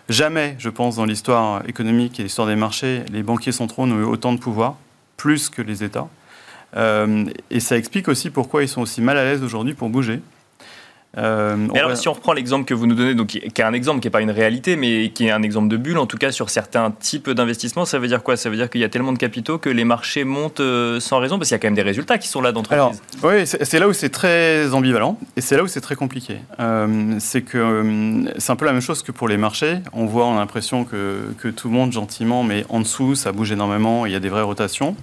Jamais, 0.09 0.57
je 0.59 0.71
pense, 0.71 0.97
dans 0.97 1.05
l'histoire 1.05 1.63
économique 1.69 2.19
et 2.19 2.23
l'histoire 2.23 2.49
des 2.49 2.57
marchés, 2.57 3.03
les 3.13 3.23
banquiers 3.23 3.53
centraux 3.53 3.87
n'ont 3.87 3.99
eu 3.99 4.05
autant 4.05 4.33
de 4.33 4.39
pouvoir, 4.39 4.77
plus 5.17 5.51
que 5.51 5.61
les 5.61 5.85
États. 5.85 6.09
Euh, 6.77 7.25
et 7.51 7.61
ça 7.61 7.77
explique 7.77 8.09
aussi 8.09 8.31
pourquoi 8.31 8.63
ils 8.63 8.69
sont 8.69 8.83
aussi 8.83 9.01
mal 9.01 9.17
à 9.17 9.25
l'aise 9.25 9.43
aujourd'hui 9.43 9.75
pour 9.75 9.89
bouger. 9.89 10.21
Euh, 11.17 11.69
alors, 11.75 11.97
si 11.97 12.07
on 12.09 12.13
reprend 12.13 12.35
l'exemple 12.35 12.67
que 12.67 12.75
vous 12.75 12.87
nous 12.87 12.95
donnez, 12.95 13.15
donc, 13.15 13.29
qui 13.29 13.39
est 13.39 13.61
un 13.61 13.73
exemple 13.73 14.01
qui 14.01 14.07
n'est 14.07 14.13
pas 14.13 14.21
une 14.21 14.31
réalité, 14.31 14.77
mais 14.77 15.11
qui 15.11 15.27
est 15.27 15.31
un 15.31 15.43
exemple 15.43 15.69
de 15.69 15.77
bulle, 15.77 15.99
en 15.99 16.07
tout 16.07 16.19
cas 16.19 16.31
sur 16.33 16.51
certains 16.51 16.91
types 16.91 17.31
d'investissements, 17.31 17.87
ça 17.87 17.99
veut 17.99 18.09
dire 18.09 18.23
quoi? 18.23 18.37
Ça 18.37 18.51
veut 18.51 18.57
dire 18.57 18.69
qu'il 18.69 18.81
y 18.81 18.85
a 18.85 18.89
tellement 18.89 19.13
de 19.13 19.19
capitaux 19.19 19.59
que 19.59 19.71
les 19.71 19.85
marchés 19.85 20.25
montent 20.25 20.61
euh, 20.61 21.01
sans 21.01 21.19
raison, 21.19 21.39
parce 21.39 21.49
qu'il 21.49 21.55
y 21.55 21.57
a 21.57 21.59
quand 21.61 21.69
même 21.69 21.75
des 21.75 21.83
résultats 21.83 22.19
qui 22.19 22.29
sont 22.29 22.43
là 22.43 22.53
d'entreprise. 22.53 23.03
Oui, 23.23 23.47
c'est 23.47 23.79
là 23.79 23.89
où 23.89 23.93
c'est 23.93 24.11
très 24.11 24.73
ambivalent, 24.75 25.19
et 25.37 25.41
c'est 25.41 25.57
là 25.57 25.63
où 25.63 25.67
c'est 25.67 25.81
très 25.81 25.97
compliqué. 25.97 26.39
Euh, 26.61 27.17
c'est 27.19 27.43
que 27.43 28.25
c'est 28.37 28.53
un 28.53 28.57
peu 28.57 28.67
la 28.67 28.73
même 28.73 28.83
chose 28.83 29.03
que 29.03 29.13
pour 29.13 29.29
les 29.29 29.39
marchés. 29.39 29.79
On 29.95 30.05
voit, 30.05 30.27
on 30.27 30.37
a 30.37 30.41
l'impression 30.41 30.85
que, 30.85 31.33
que, 31.39 31.49
tout 31.49 31.69
le 31.69 31.75
monde 31.75 31.91
gentiment, 31.91 32.43
mais 32.43 32.65
en 32.69 32.81
dessous, 32.81 33.15
ça 33.15 33.33
bouge 33.33 33.51
énormément, 33.51 34.05
il 34.05 34.13
y 34.13 34.17
a 34.17 34.21
des 34.21 34.29
vraies 34.29 34.43
rotations. 34.43 34.95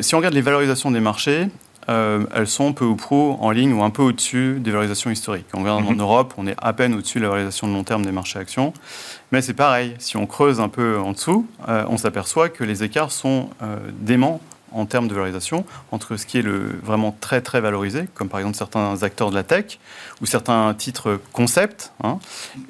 si 0.00 0.14
on 0.14 0.18
regarde 0.18 0.34
les 0.34 0.40
valorisations 0.40 0.92
des 0.92 1.00
marchés, 1.00 1.48
euh, 1.88 2.24
elles 2.34 2.46
sont 2.46 2.72
peu 2.72 2.84
ou 2.84 2.96
prou 2.96 3.36
en 3.40 3.50
ligne 3.50 3.72
ou 3.72 3.82
un 3.82 3.90
peu 3.90 4.02
au-dessus 4.02 4.58
des 4.60 4.70
valorisations 4.70 5.10
historiques. 5.10 5.46
On 5.54 5.60
regarde 5.60 5.84
en 5.84 5.92
mhm. 5.92 6.00
Europe, 6.00 6.34
on 6.36 6.46
est 6.46 6.56
à 6.60 6.72
peine 6.72 6.94
au-dessus 6.94 7.18
de 7.18 7.24
la 7.24 7.30
valorisation 7.30 7.68
de 7.68 7.72
long 7.72 7.84
terme 7.84 8.04
des 8.04 8.12
marchés 8.12 8.38
actions. 8.38 8.72
Mais 9.32 9.42
c'est 9.42 9.54
pareil, 9.54 9.94
si 9.98 10.16
on 10.16 10.26
creuse 10.26 10.60
un 10.60 10.68
peu 10.68 10.98
en 10.98 11.12
dessous, 11.12 11.46
euh, 11.68 11.84
on 11.88 11.98
s'aperçoit 11.98 12.48
que 12.48 12.64
les 12.64 12.82
écarts 12.84 13.12
sont 13.12 13.50
euh, 13.62 13.76
déments 13.98 14.40
en 14.72 14.86
termes 14.86 15.06
de 15.06 15.14
valorisation 15.14 15.64
entre 15.92 16.16
ce 16.16 16.26
qui 16.26 16.38
est 16.38 16.42
le, 16.42 16.80
vraiment 16.82 17.16
très 17.20 17.40
très 17.40 17.60
valorisé, 17.60 18.08
comme 18.14 18.28
par 18.28 18.40
exemple 18.40 18.56
certains 18.56 19.04
acteurs 19.04 19.30
de 19.30 19.36
la 19.36 19.44
tech 19.44 19.78
ou 20.20 20.26
certains 20.26 20.74
titres 20.74 21.20
concept, 21.32 21.92
hein, 22.02 22.18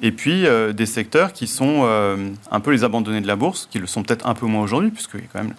et 0.03 0.11
puis 0.11 0.45
des 0.75 0.85
secteurs 0.85 1.33
qui 1.33 1.47
sont 1.47 1.83
un 2.51 2.59
peu 2.59 2.69
les 2.69 2.83
abandonnés 2.83 3.21
de 3.21 3.27
la 3.27 3.35
bourse, 3.35 3.67
qui 3.71 3.79
le 3.79 3.87
sont 3.87 4.03
peut-être 4.03 4.27
un 4.27 4.35
peu 4.35 4.45
moins 4.45 4.61
aujourd'hui, 4.61 4.91
puisque 4.91 5.17
quand 5.33 5.41
même 5.41 5.55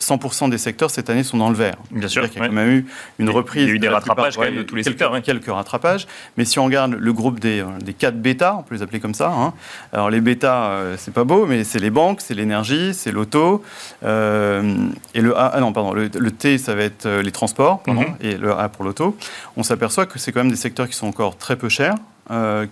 100% 0.00 0.50
des 0.50 0.58
secteurs 0.58 0.90
cette 0.90 1.10
année 1.10 1.22
sont 1.22 1.38
dans 1.38 1.48
le 1.48 1.54
vert. 1.54 1.76
Bien 1.90 2.08
sûr. 2.08 2.22
Il 2.22 2.26
y 2.26 2.30
a 2.30 2.46
quand 2.46 2.52
même 2.52 2.68
eu 2.68 2.86
une 3.18 3.30
reprise. 3.30 3.62
Il 3.62 3.68
y 3.68 3.72
a 3.72 3.74
eu 3.74 3.78
des 3.78 3.88
rattrapages 3.88 4.36
quand 4.36 4.42
même 4.42 4.56
de 4.56 4.62
tous 4.62 4.76
les 4.76 4.82
quelques, 4.82 4.98
secteurs. 4.98 5.22
Quelques 5.22 5.46
rattrapages. 5.46 6.06
Mais 6.36 6.44
si 6.44 6.58
on 6.58 6.66
regarde 6.66 6.92
le 6.92 7.12
groupe 7.12 7.40
des, 7.40 7.60
euh, 7.60 7.66
des 7.82 7.94
4 7.94 8.20
bêta, 8.20 8.56
on 8.58 8.62
peut 8.62 8.74
les 8.74 8.82
appeler 8.82 9.00
comme 9.00 9.14
ça. 9.14 9.32
Hein. 9.32 9.54
Alors 9.92 10.10
les 10.10 10.20
bêta, 10.20 10.66
euh, 10.66 10.96
c'est 10.98 11.14
pas 11.14 11.24
beau, 11.24 11.46
mais 11.46 11.64
c'est 11.64 11.78
les 11.78 11.90
banques, 11.90 12.20
c'est 12.20 12.34
l'énergie, 12.34 12.92
c'est 12.92 13.10
l'auto. 13.10 13.64
Euh, 14.04 14.76
et 15.14 15.20
le 15.20 15.36
A, 15.36 15.52
ah 15.54 15.60
non, 15.60 15.72
pardon, 15.72 15.92
le, 15.92 16.30
T, 16.30 16.58
ça 16.58 16.74
va 16.74 16.82
être 16.82 17.08
les 17.08 17.32
transports, 17.32 17.82
pardon, 17.82 18.02
mhm. 18.02 18.16
et 18.20 18.36
le 18.36 18.52
A 18.52 18.68
pour 18.68 18.84
l'auto. 18.84 19.16
On 19.56 19.62
s'aperçoit 19.62 20.06
que 20.06 20.18
c'est 20.18 20.32
quand 20.32 20.40
même 20.40 20.50
des 20.50 20.56
secteurs 20.56 20.88
qui 20.88 20.94
sont 20.94 21.06
encore 21.06 21.36
très 21.36 21.56
peu 21.56 21.68
chers. 21.68 21.94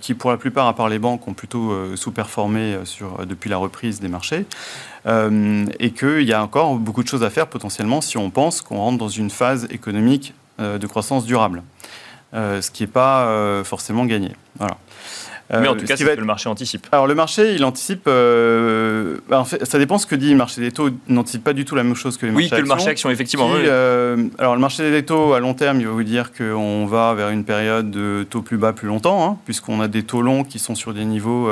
Qui 0.01 0.15
pour 0.15 0.31
la 0.31 0.37
plupart, 0.37 0.67
à 0.67 0.75
part 0.75 0.89
les 0.89 0.99
banques, 0.99 1.29
ont 1.29 1.35
plutôt 1.35 1.97
sous-performé 1.97 2.79
depuis 3.27 3.49
la 3.51 3.57
reprise 3.57 4.01
des 4.01 4.09
marchés. 4.09 4.47
Euh, 5.07 5.67
et 5.79 5.91
qu'il 5.91 6.23
y 6.23 6.33
a 6.33 6.43
encore 6.43 6.77
beaucoup 6.77 7.03
de 7.03 7.09
choses 7.09 7.23
à 7.23 7.31
faire 7.31 7.47
potentiellement 7.47 8.01
si 8.01 8.17
on 8.17 8.31
pense 8.31 8.63
qu'on 8.63 8.79
rentre 8.79 8.99
dans 8.99 9.09
une 9.09 9.29
phase 9.29 9.67
économique 9.71 10.33
euh, 10.61 10.79
de 10.79 10.87
croissance 10.87 11.27
durable, 11.27 11.63
euh, 12.33 12.63
ce 12.63 12.71
qui 12.71 12.85
n'est 12.85 12.89
pas 12.89 13.63
forcément 13.65 14.07
gagné. 14.07 14.33
Voilà. 14.59 14.77
Mais 15.51 15.69
en 15.69 15.77
tout 15.77 15.85
cas, 15.85 15.97
c'est 15.97 16.05
que 16.05 16.21
le 16.21 16.27
marché 16.27 16.49
anticipe. 16.49 16.87
Alors 16.93 17.07
le 17.07 17.15
marché, 17.15 17.55
il 17.55 17.65
anticipe. 17.65 18.07
Bah, 18.07 19.41
en 19.41 19.45
fait, 19.45 19.65
ça 19.65 19.79
dépend 19.79 19.99
ce 19.99 20.07
que 20.07 20.15
dit 20.15 20.31
le 20.31 20.37
marché 20.37 20.61
des 20.61 20.73
taux. 20.73 20.89
Il 21.09 21.15
n'anticipe 21.15 21.45
pas 21.45 21.53
du 21.53 21.65
tout 21.65 21.75
la 21.75 21.83
même 21.83 21.95
chose 21.95 22.17
que 22.17 22.27
les 22.27 22.33
marchés 22.33 22.47
actions. 22.47 22.57
Oui, 22.57 22.63
que 22.63 22.69
le 22.69 22.69
marché 22.69 22.89
action, 22.89 23.11
effectivement. 23.11 23.51
alors 24.39 24.55
le 24.55 24.61
marché 24.61 24.91
des 24.91 25.05
taux 25.05 25.35
à 25.35 25.41
long 25.41 25.55
terme, 25.55 25.81
il 25.81 25.87
va 25.87 25.93
vous 25.93 26.03
dire 26.03 26.33
qu'on 26.33 26.87
va 26.87 27.15
vers 27.15 27.29
une 27.31 27.45
période 27.45 27.91
de 27.91 28.27
taux 28.29 28.43
plus 28.43 28.57
bas 28.57 28.73
plus 28.73 28.89
longtemps, 28.89 29.25
hein, 29.27 29.39
puisqu'on 29.45 29.81
a 29.81 29.89
des 29.89 30.03
taux 30.03 30.23
longs 30.23 30.45
qui 30.45 30.59
sont 30.59 30.75
sur 30.75 30.95
des 30.95 31.05
niveaux 31.05 31.51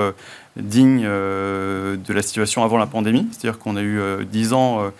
digne 0.57 1.05
euh, 1.05 1.97
de 1.97 2.13
la 2.13 2.23
situation 2.23 2.65
avant 2.65 2.79
la 2.79 2.87
pandémie. 2.87 3.27
C'est-à-dire 3.31 3.59
qu'on 3.59 3.77
a 3.77 3.83
eu 3.83 4.25
10 4.25 4.53
euh, 4.53 4.57
ans 4.57 4.93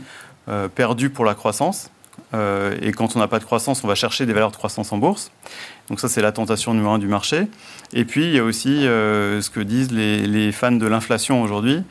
euh, 0.49 0.69
perdus 0.69 1.11
pour 1.11 1.25
la 1.25 1.35
croissance. 1.35 1.91
et 2.35 2.93
quand 2.93 3.17
on 3.17 3.19
n'a 3.19 3.29
pas 3.29 3.39
de 3.39 3.45
croissance, 3.45 3.85
on 3.85 3.89
va 3.89 3.95
chercher 3.95 4.27
des 4.27 4.33
valeurs 4.33 4.51
de 4.51 4.57
croissance 4.57 4.93
en 4.93 4.99
bourse. 4.99 5.31
Donc 5.89 6.01
ça, 6.01 6.09
c'est 6.09 6.23
la 6.23 6.33
tentation 6.33 6.75
numéro 6.75 6.95
un 6.95 6.99
du 6.99 7.09
marché. 7.09 7.49
Et 7.93 8.05
puis, 8.05 8.25
il 8.25 8.35
y 8.35 8.39
a 8.39 8.45
aussi 8.45 8.83
ce 8.83 9.51
que 9.51 9.61
disent 9.61 9.93
les, 9.93 10.27
les 10.27 10.53
fans 10.53 10.73
de 10.73 10.87
l'inflation 10.87 11.43
aujourd'hui, 11.43 11.83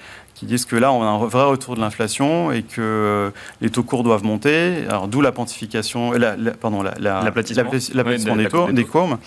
qui 0.42 0.48
disent 0.48 0.66
que 0.66 0.76
là, 0.76 0.92
on 0.92 1.04
a 1.04 1.06
un 1.06 1.18
vrai 1.28 1.44
retour 1.44 1.76
de 1.76 1.82
l'inflation 1.82 2.52
et 2.52 2.64
que 2.64 3.32
les 3.62 3.70
taux 3.70 3.84
courts 3.84 4.02
doivent 4.02 4.24
monter. 4.24 4.86
Alors, 4.90 5.08
d'où 5.08 5.22
la 5.22 5.32
pontification, 5.32 6.14
la, 6.14 6.36
pardon, 6.60 6.82
l'aplatissement 6.82 7.70
des, 7.70 8.74
des, 8.74 8.86
courbes. 8.86 9.18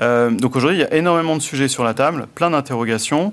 donc 0.00 0.56
aujourd'hui, 0.56 0.78
il 0.78 0.80
y 0.80 0.84
a 0.84 0.92
énormément 0.94 1.36
de 1.36 1.42
sujets 1.42 1.68
sur 1.68 1.84
la 1.84 1.94
table, 1.94 2.26
plein 2.34 2.50
d'interrogations. 2.50 3.32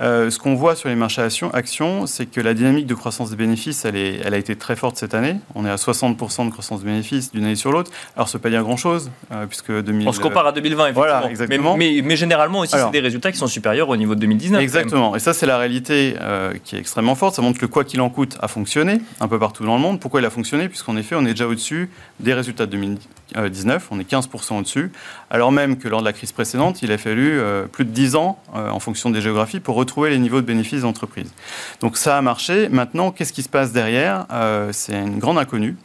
Euh, 0.00 0.30
ce 0.30 0.38
qu'on 0.38 0.54
voit 0.54 0.74
sur 0.76 0.88
les 0.88 0.94
marchés 0.94 1.22
actions, 1.52 2.06
c'est 2.06 2.26
que 2.26 2.40
la 2.40 2.54
dynamique 2.54 2.86
de 2.86 2.94
croissance 2.94 3.30
des 3.30 3.36
bénéfices, 3.36 3.84
elle, 3.84 3.96
est, 3.96 4.20
elle, 4.24 4.32
a 4.32 4.38
été 4.38 4.56
très 4.56 4.76
forte 4.76 4.96
cette 4.96 5.14
année. 5.14 5.36
On 5.54 5.66
est 5.66 5.70
à 5.70 5.76
60% 5.76 6.46
de 6.46 6.50
croissance 6.50 6.80
des 6.80 6.86
bénéfices 6.86 7.32
d'une 7.32 7.44
année 7.44 7.56
sur 7.56 7.70
l'autre. 7.70 7.90
Alors, 8.16 8.28
ça 8.28 8.32
ne 8.32 8.38
veut 8.38 8.42
pas 8.42 8.50
dire 8.50 8.62
grand-chose, 8.62 9.10
euh, 9.32 9.46
puisque 9.46 9.70
2000... 9.70 10.08
On 10.08 10.12
se 10.12 10.20
compare 10.20 10.46
à 10.46 10.52
2020, 10.52 10.84
effectivement. 10.84 11.06
Voilà, 11.06 11.30
exactement. 11.30 11.76
Mais, 11.76 12.00
mais, 12.02 12.16
généralement 12.16 12.60
aussi, 12.60 12.74
c'est 12.76 12.90
des 12.90 13.00
résultats 13.00 13.30
qui 13.30 13.38
sont 13.38 13.46
supérieurs 13.46 13.88
au 13.88 13.96
niveau 13.96 14.14
de 14.14 14.20
2019. 14.20 14.60
Exactement. 14.62 15.16
Et 15.16 15.18
ça, 15.18 15.34
c'est 15.34 15.46
la 15.46 15.58
réalité 15.58 16.16
euh, 16.20 16.54
qui 16.64 16.76
est 16.76 16.78
extrêmement 16.78 17.14
forte. 17.14 17.34
Ça 17.34 17.42
montre 17.42 17.58
que 17.58 17.66
quoi 17.66 17.84
qu'il 17.84 18.00
en 18.00 18.08
coûte 18.08 18.38
a 18.40 18.48
fonctionné 18.48 19.00
un 19.20 19.28
peu 19.28 19.38
partout 19.38 19.64
dans 19.64 19.76
le 19.76 19.82
monde. 19.82 20.00
Pourquoi 20.00 20.20
il 20.20 20.26
a 20.26 20.30
fonctionné? 20.30 20.68
Puisqu'en 20.68 20.96
effet, 20.96 21.14
on 21.16 21.26
est 21.26 21.32
déjà 21.32 21.46
au-dessus 21.46 21.90
des 22.20 22.32
résultats 22.32 22.66
de 22.66 22.72
2019. 22.72 23.19
On 23.36 24.00
est 24.00 24.10
15% 24.10 24.58
au-dessus. 24.58 24.92
Alors 25.30 25.52
même 25.52 25.78
que 25.78 25.88
lors 25.88 26.00
de 26.00 26.06
la 26.06 26.12
crise 26.12 26.32
précédente, 26.32 26.82
il 26.82 26.92
a 26.92 26.98
fallu 26.98 27.40
plus 27.72 27.84
de 27.84 27.90
10 27.90 28.16
ans, 28.16 28.38
en 28.52 28.80
fonction 28.80 29.10
des 29.10 29.20
géographies, 29.20 29.60
pour 29.60 29.76
retrouver 29.76 30.10
les 30.10 30.18
niveaux 30.18 30.40
de 30.40 30.46
bénéfices 30.46 30.82
d'entreprise. 30.82 31.32
Donc 31.80 31.96
ça 31.96 32.18
a 32.18 32.22
marché. 32.22 32.68
Maintenant, 32.68 33.10
qu'est-ce 33.10 33.32
qui 33.32 33.42
se 33.42 33.48
passe 33.48 33.72
derrière? 33.72 34.26
Euh, 34.32 34.70
C'est 34.72 34.94
une 34.94 35.18
grande 35.18 35.38
inconnue. 35.38 35.76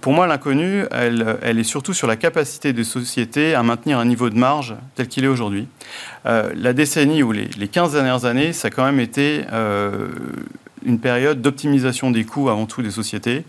Pour 0.00 0.12
moi, 0.12 0.26
l'inconnue, 0.26 0.84
elle, 0.90 1.58
est 1.58 1.62
surtout 1.62 1.94
sur 1.94 2.08
la 2.08 2.16
capacité 2.16 2.72
des 2.72 2.82
sociétés 2.82 3.54
à 3.54 3.62
maintenir 3.62 3.98
un 3.98 4.04
niveau 4.04 4.28
de 4.28 4.36
marge 4.36 4.74
tel 4.96 5.06
qu'il 5.06 5.24
est 5.24 5.28
aujourd'hui. 5.28 5.68
Euh, 6.26 6.50
la 6.56 6.72
décennie 6.72 7.22
ou 7.22 7.30
les, 7.30 7.44
les, 7.56 7.68
15 7.68 7.92
dernières 7.92 8.24
années, 8.24 8.52
ça 8.52 8.68
a 8.68 8.70
quand 8.72 8.84
même 8.84 8.98
été 8.98 9.44
euh, 9.52 10.08
une 10.84 10.98
période 10.98 11.40
d'optimisation 11.40 12.10
des 12.10 12.24
coûts 12.24 12.48
avant 12.48 12.66
tout 12.66 12.82
des 12.82 12.90
sociétés 12.90 13.44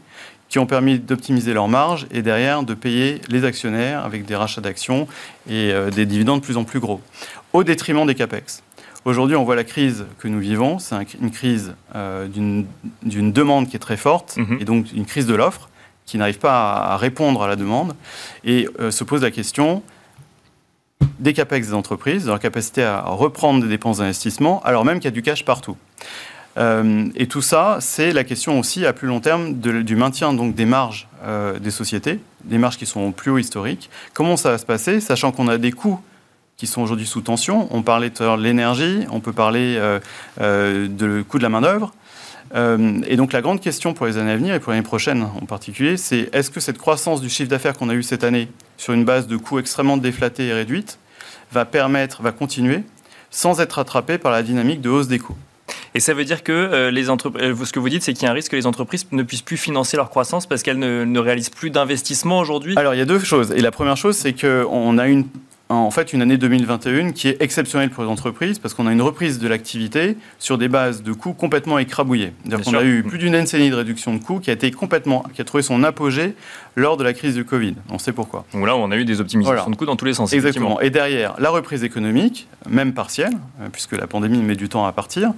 qui 0.50 0.60
ont 0.60 0.66
permis 0.66 1.00
d'optimiser 1.00 1.54
leurs 1.54 1.68
marges 1.68 2.08
et 2.12 2.22
derrière 2.22 2.64
de 2.64 2.74
payer 2.74 3.22
les 3.30 3.46
actionnaires 3.46 4.04
avec 4.04 4.26
des 4.26 4.36
rachats 4.36 4.62
d'actions 4.62 5.08
et 5.50 5.72
des 5.94 6.08
dividendes 6.08 6.40
de 6.40 6.46
plus 6.46 6.58
en 6.58 6.64
plus 6.64 6.80
gros, 6.80 7.02
au 7.54 7.64
détriment 7.64 8.08
des 8.08 8.16
CAPEX. 8.16 8.64
Aujourd'hui, 9.06 9.36
on 9.38 9.44
voit 9.44 9.56
la 9.56 9.64
crise 9.64 10.06
que 10.18 10.28
nous 10.28 10.40
vivons. 10.40 10.78
C'est 10.78 10.96
une 11.22 11.32
crise 11.32 11.74
euh, 11.96 12.28
d'une 12.28 13.32
demande 13.32 13.70
qui 13.70 13.76
est 13.76 13.80
très 13.80 13.98
forte 13.98 14.38
mhm. 14.38 14.58
et 14.60 14.66
donc 14.66 14.92
une 14.94 15.06
crise 15.06 15.26
de 15.26 15.36
l'offre 15.36 15.70
qui 16.06 16.18
n'arrive 16.18 16.40
pas 16.40 16.74
à, 16.74 16.98
répondre 16.98 17.42
à 17.42 17.48
la 17.48 17.56
demande. 17.56 17.96
Et 18.44 18.68
euh, 18.80 18.92
se 18.92 19.04
pose 19.04 19.22
la 19.22 19.32
question 19.32 19.84
des 21.20 21.34
capex 21.34 21.68
des 21.68 21.74
entreprises, 21.74 22.26
de 22.26 22.30
leur 22.30 22.40
capacité 22.40 22.84
à 22.84 23.02
reprendre 23.02 23.62
des 23.64 23.70
dépenses 23.70 24.00
d'investissement, 24.00 24.62
alors 24.64 24.84
même 24.84 25.00
qu'il 25.00 25.06
y 25.06 25.08
a 25.08 25.12
du 25.12 25.22
cash 25.22 25.46
partout. 25.46 25.78
Euh, 26.60 27.08
et 27.16 27.28
tout 27.28 27.42
ça, 27.42 27.78
c'est 27.80 28.12
la 28.12 28.24
question 28.24 28.60
aussi 28.60 28.86
à 28.86 28.94
plus 28.94 29.08
long 29.08 29.22
terme 29.22 29.54
du 29.54 29.96
maintien 29.96 30.34
donc 30.34 30.56
des 30.56 30.66
marges 30.66 31.08
des 31.60 31.72
sociétés, 31.72 32.20
des 32.46 32.58
marges 32.58 32.78
qui 32.78 32.86
sont 32.86 33.02
au 33.02 33.12
plus 33.12 33.32
haut 33.32 33.38
historique. 33.38 33.90
Comment 34.14 34.38
ça 34.38 34.52
va 34.52 34.58
se 34.58 34.66
passer, 34.66 35.02
sachant 35.02 35.32
qu'on 35.32 35.50
a 35.50 35.58
des 35.58 35.74
coûts 35.74 36.00
qui 36.60 36.68
sont 36.68 36.82
aujourd'hui 36.82 37.08
sous 37.08 37.22
tension. 37.22 37.70
On 37.72 37.82
parlait 37.82 38.10
de 38.10 38.42
l'énergie, 38.42 39.06
on 39.10 39.22
peut 39.22 39.32
parler 39.32 39.78
euh, 39.78 40.00
euh, 40.42 40.88
de 40.90 41.24
coût 41.28 41.38
de 41.38 41.44
la 41.44 41.50
main-d'œuvre. 41.50 41.94
Euh, 42.54 43.00
et 43.08 43.16
donc 43.16 43.32
la 43.32 43.42
grande 43.42 43.62
question 43.62 43.94
pour 43.94 44.06
les 44.08 44.18
années 44.18 44.32
à 44.32 44.36
venir 44.36 44.54
et 44.54 44.60
pour 44.60 44.72
l'année 44.72 44.84
prochaine 44.84 45.24
en 45.24 45.46
particulier, 45.46 45.96
c'est 45.96 46.30
est-ce 46.34 46.52
que 46.52 46.60
cette 46.60 46.78
croissance 46.78 47.22
du 47.22 47.30
chiffre 47.30 47.50
d'affaires 47.50 47.78
qu'on 47.78 47.90
a 47.90 47.94
eu 47.94 48.04
cette 48.04 48.26
année 48.26 48.50
sur 48.76 48.94
une 48.94 49.06
base 49.06 49.28
de 49.28 49.38
coûts 49.38 49.60
extrêmement 49.60 49.96
déflatée 49.96 50.48
et 50.48 50.54
réduite 50.54 51.00
va 51.54 51.64
permettre, 51.64 52.22
va 52.22 52.34
continuer 52.34 52.84
sans 53.32 53.62
être 53.62 53.74
rattrapée 53.74 54.18
par 54.18 54.32
la 54.32 54.44
dynamique 54.44 54.82
de 54.82 54.90
hausse 54.90 55.08
des 55.08 55.20
coûts? 55.20 55.38
Et 55.96 56.00
ça 56.00 56.14
veut 56.14 56.26
dire 56.26 56.44
que 56.44 56.90
les 56.90 57.10
entreprises, 57.10 57.66
ce 57.66 57.72
que 57.72 57.80
vous 57.80 57.90
dites, 57.90 58.04
c'est 58.04 58.14
qu'il 58.14 58.24
y 58.24 58.28
a 58.28 58.32
un 58.32 58.34
risque 58.34 58.52
que 58.52 58.56
les 58.56 58.68
entreprises 58.68 59.06
ne 59.12 59.24
puissent 59.24 59.42
plus 59.42 59.58
financer 59.58 59.98
leur 59.98 60.10
croissance 60.10 60.46
parce 60.46 60.64
qu'elles 60.64 60.80
ne, 60.80 61.04
ne 61.04 61.20
réalisent 61.20 61.50
plus 61.50 61.70
d'investissement 61.70 62.40
aujourd'hui 62.40 62.76
Alors 62.78 62.94
il 62.94 62.98
y 62.98 63.02
a 63.02 63.06
deux 63.06 63.20
choses. 63.20 63.52
Et 63.52 63.62
la 63.62 63.72
première 63.72 63.98
chose, 63.98 64.16
c'est 64.16 64.34
qu'on 64.34 64.98
a 64.98 65.08
une 65.08 65.26
en 65.70 65.92
fait 65.92 66.14
une 66.14 66.22
année 66.24 66.38
2021 66.38 67.12
qui 67.12 67.28
est 67.28 67.42
exceptionnelle 67.42 67.92
pour 67.92 68.04
les 68.04 68.10
entreprises 68.10 68.58
parce 68.58 68.74
qu'on 68.74 68.88
a 68.88 68.92
une 68.92 69.04
reprise 69.04 69.38
de 69.38 69.48
l'activité 69.48 70.18
sur 70.40 70.58
des 70.58 70.68
bases 70.68 71.04
de 71.04 71.14
coûts 71.14 71.34
complètement 71.34 71.78
écrabouillées. 71.78 72.34
On 72.66 72.74
a 72.74 72.84
eu 72.84 73.04
plus 73.04 73.20
d'une 73.20 73.34
décennie 73.34 73.70
de 73.70 73.76
réduction 73.76 74.16
de 74.16 74.20
coûts 74.20 74.40
qui 74.40 74.50
a 74.50 74.54
été 74.54 74.72
complètement, 74.72 75.24
qui 75.34 75.42
a 75.42 75.46
trouvé 75.46 75.62
son 75.62 75.84
apogée 75.84 76.34
lors 76.76 76.98
de 76.98 77.04
la 77.04 77.14
crise 77.14 77.36
du 77.36 77.46
Covid. 77.46 77.76
On 77.92 78.00
sait 78.00 78.14
pourquoi. 78.14 78.46
Donc 78.54 78.66
là, 78.66 78.76
on 78.76 78.90
a 78.90 78.98
eu 78.98 79.06
des 79.06 79.22
optimisations 79.22 79.70
de 79.70 79.76
coûts 79.76 79.86
dans 79.86 79.96
tous 79.96 80.06
les 80.06 80.14
sens. 80.14 80.34
Exactement. 80.34 80.82
Et 80.82 80.90
derrière, 80.90 81.36
la 81.40 81.52
reprise 81.52 81.84
économique, 81.84 82.48
même 82.68 82.94
partielle, 82.94 83.34
euh, 83.62 83.70
puisque 83.72 83.94
la 83.94 84.08
pandémie 84.08 84.40
met 84.40 84.56
du 84.56 84.70
temps 84.70 84.86
à 84.86 84.92
partir, 84.92 85.34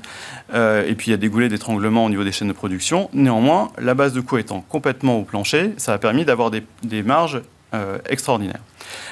euh, 0.53 0.87
et 0.87 0.95
puis 0.95 1.07
il 1.07 1.11
y 1.11 1.13
a 1.13 1.17
des 1.17 1.29
goulets 1.29 1.49
d'étranglement 1.49 2.05
au 2.05 2.09
niveau 2.09 2.23
des 2.23 2.31
chaînes 2.31 2.47
de 2.47 2.53
production. 2.53 3.09
Néanmoins, 3.13 3.71
la 3.77 3.95
base 3.95 4.13
de 4.13 4.21
coûts 4.21 4.37
étant 4.37 4.61
complètement 4.61 5.17
au 5.17 5.23
plancher, 5.23 5.73
ça 5.77 5.93
a 5.93 5.97
permis 5.97 6.23
d'avoir 6.23 6.51
des, 6.51 6.63
des 6.83 7.03
marges 7.03 7.41
euh, 7.73 7.99
extraordinaire. 8.09 8.59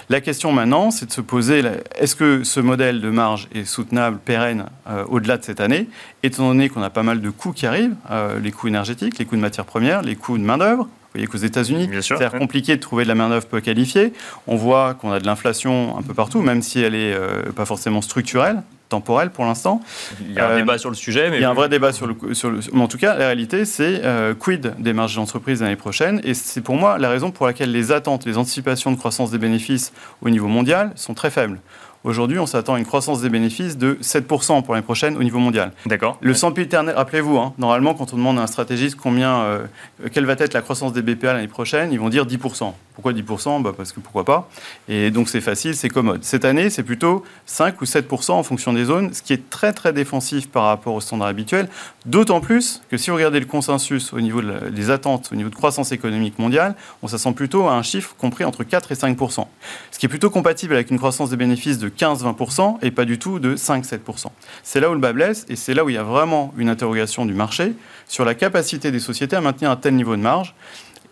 La 0.09 0.19
question 0.19 0.51
maintenant, 0.51 0.91
c'est 0.91 1.05
de 1.05 1.11
se 1.11 1.21
poser, 1.21 1.63
est-ce 1.95 2.13
que 2.13 2.43
ce 2.43 2.59
modèle 2.59 2.99
de 2.99 3.09
marge 3.09 3.47
est 3.55 3.63
soutenable, 3.63 4.17
pérenne, 4.17 4.65
euh, 4.89 5.05
au-delà 5.07 5.37
de 5.37 5.43
cette 5.45 5.61
année, 5.61 5.87
étant 6.23 6.47
donné 6.47 6.67
qu'on 6.67 6.81
a 6.81 6.89
pas 6.89 7.03
mal 7.03 7.21
de 7.21 7.29
coûts 7.29 7.53
qui 7.53 7.65
arrivent, 7.65 7.95
euh, 8.11 8.37
les 8.39 8.51
coûts 8.51 8.67
énergétiques, 8.67 9.17
les 9.17 9.23
coûts 9.23 9.37
de 9.37 9.41
matières 9.41 9.63
premières, 9.63 10.01
les 10.01 10.17
coûts 10.17 10.37
de 10.37 10.43
main-d'œuvre, 10.43 10.83
vous 10.83 11.13
voyez 11.13 11.27
qu'aux 11.27 11.37
États-Unis, 11.37 11.89
c'est 12.01 12.37
compliqué 12.37 12.75
de 12.75 12.81
trouver 12.81 13.03
de 13.03 13.07
la 13.07 13.15
main-d'œuvre 13.15 13.47
peu 13.47 13.61
qualifiée. 13.61 14.11
On 14.45 14.57
voit 14.57 14.93
qu'on 14.93 15.11
a 15.11 15.19
de 15.19 15.25
l'inflation 15.25 15.97
un 15.97 16.01
peu 16.01 16.13
partout, 16.13 16.41
même 16.41 16.61
si 16.61 16.81
elle 16.81 16.93
n'est 16.93 17.15
pas 17.55 17.65
forcément 17.65 18.01
structurelle 18.01 18.61
temporel 18.89 19.29
pour 19.29 19.45
l'instant. 19.45 19.81
Il 20.21 20.33
y 20.33 20.39
a 20.39 20.49
un 20.49 20.57
débat 20.57 20.77
sur 20.77 20.89
le 20.89 20.95
sujet. 20.95 21.29
Mais 21.29 21.37
il 21.37 21.41
y 21.41 21.45
a 21.45 21.49
un 21.49 21.53
vrai 21.53 21.69
débat 21.69 21.93
sur 21.93 22.07
le, 22.07 22.33
sur 22.33 22.49
le... 22.49 22.59
Mais 22.73 22.81
en 22.81 22.87
tout 22.87 22.97
cas, 22.97 23.15
la 23.15 23.27
réalité, 23.27 23.65
c'est 23.65 24.01
euh, 24.03 24.33
quid 24.33 24.73
des 24.79 24.93
marges 24.93 25.15
d'entreprise 25.15 25.61
l'année 25.61 25.75
prochaine? 25.75 26.19
Et 26.23 26.33
c'est 26.33 26.61
pour 26.61 26.75
moi 26.75 26.97
la 26.97 27.09
raison 27.09 27.31
pour 27.31 27.45
laquelle 27.45 27.71
les 27.71 27.91
attentes, 27.91 28.25
les 28.25 28.37
anticipations 28.37 28.91
de 28.91 28.97
croissance 28.97 29.31
des 29.31 29.37
bénéfices 29.37 29.93
au 30.21 30.29
niveau 30.29 30.47
mondial 30.47 30.91
sont 30.95 31.13
très 31.13 31.29
faibles. 31.29 31.59
Aujourd'hui, 32.05 32.39
on 32.39 32.45
s'attend 32.45 32.75
à 32.75 32.79
une 32.79 32.85
croissance 32.85 33.21
des 33.21 33.29
bénéfices 33.29 33.77
de 33.77 33.95
7% 34.01 34.63
pour 34.63 34.73
l'année 34.73 34.85
prochaine 34.85 35.17
au 35.17 35.23
niveau 35.23 35.39
mondial. 35.39 35.73
D'accord. 35.85 36.17
Le 36.21 36.33
sempiternel, 36.33 36.95
rappelez-vous, 36.95 37.37
hein, 37.37 37.53
normalement, 37.57 37.93
quand 37.93 38.13
on 38.13 38.17
demande 38.17 38.39
à 38.39 38.43
un 38.43 38.47
stratégiste 38.47 38.95
combien, 38.95 39.41
euh, 39.41 39.65
quelle 40.13 40.25
va 40.25 40.33
être 40.33 40.53
la 40.53 40.61
croissance 40.61 40.93
des 40.93 41.01
BPA 41.01 41.33
l'année 41.33 41.49
prochaine, 41.49 41.91
ils 41.91 41.99
vont 41.99 42.07
dire 42.07 42.25
10%. 42.25 42.73
Pourquoi 42.99 43.13
10% 43.13 43.61
bah 43.61 43.71
Parce 43.75 43.93
que 43.93 44.01
pourquoi 44.01 44.25
pas. 44.25 44.49
Et 44.89 45.09
donc 45.09 45.29
c'est 45.29 45.39
facile, 45.39 45.73
c'est 45.73 45.87
commode. 45.87 46.25
Cette 46.25 46.43
année, 46.43 46.69
c'est 46.69 46.83
plutôt 46.83 47.23
5 47.45 47.79
ou 47.79 47.85
7% 47.85 48.31
en 48.31 48.43
fonction 48.43 48.73
des 48.73 48.83
zones, 48.83 49.13
ce 49.13 49.21
qui 49.21 49.31
est 49.31 49.49
très 49.49 49.71
très 49.71 49.93
défensif 49.93 50.49
par 50.49 50.63
rapport 50.63 50.95
au 50.95 50.99
standard 50.99 51.29
habituel. 51.29 51.69
D'autant 52.05 52.41
plus 52.41 52.81
que 52.91 52.97
si 52.97 53.09
vous 53.09 53.15
regardez 53.15 53.39
le 53.39 53.45
consensus 53.45 54.11
au 54.11 54.19
niveau 54.19 54.41
des 54.41 54.89
attentes, 54.89 55.29
au 55.31 55.35
niveau 55.35 55.49
de 55.49 55.55
croissance 55.55 55.93
économique 55.93 56.39
mondiale, 56.39 56.75
on 57.01 57.07
s'assent 57.07 57.33
plutôt 57.33 57.67
à 57.67 57.75
un 57.75 57.83
chiffre 57.83 58.15
compris 58.17 58.43
entre 58.43 58.65
4 58.65 58.91
et 58.91 58.95
5%. 58.95 59.47
Ce 59.91 59.97
qui 59.99 60.05
est 60.05 60.09
plutôt 60.09 60.29
compatible 60.29 60.73
avec 60.73 60.91
une 60.91 60.97
croissance 60.97 61.29
des 61.29 61.37
bénéfices 61.37 61.77
de 61.77 61.87
15-20% 61.87 62.79
et 62.81 62.91
pas 62.91 63.05
du 63.05 63.17
tout 63.17 63.39
de 63.39 63.55
5-7%. 63.55 64.25
C'est 64.63 64.81
là 64.81 64.89
où 64.89 64.93
le 64.93 64.99
bas 64.99 65.13
blesse 65.13 65.45
et 65.47 65.55
c'est 65.55 65.73
là 65.73 65.85
où 65.85 65.89
il 65.89 65.95
y 65.95 65.97
a 65.97 66.03
vraiment 66.03 66.53
une 66.57 66.67
interrogation 66.67 67.25
du 67.25 67.33
marché 67.33 67.75
sur 68.09 68.25
la 68.25 68.35
capacité 68.35 68.91
des 68.91 68.99
sociétés 68.99 69.37
à 69.37 69.41
maintenir 69.41 69.71
un 69.71 69.77
tel 69.77 69.95
niveau 69.95 70.17
de 70.17 70.21
marge. 70.21 70.53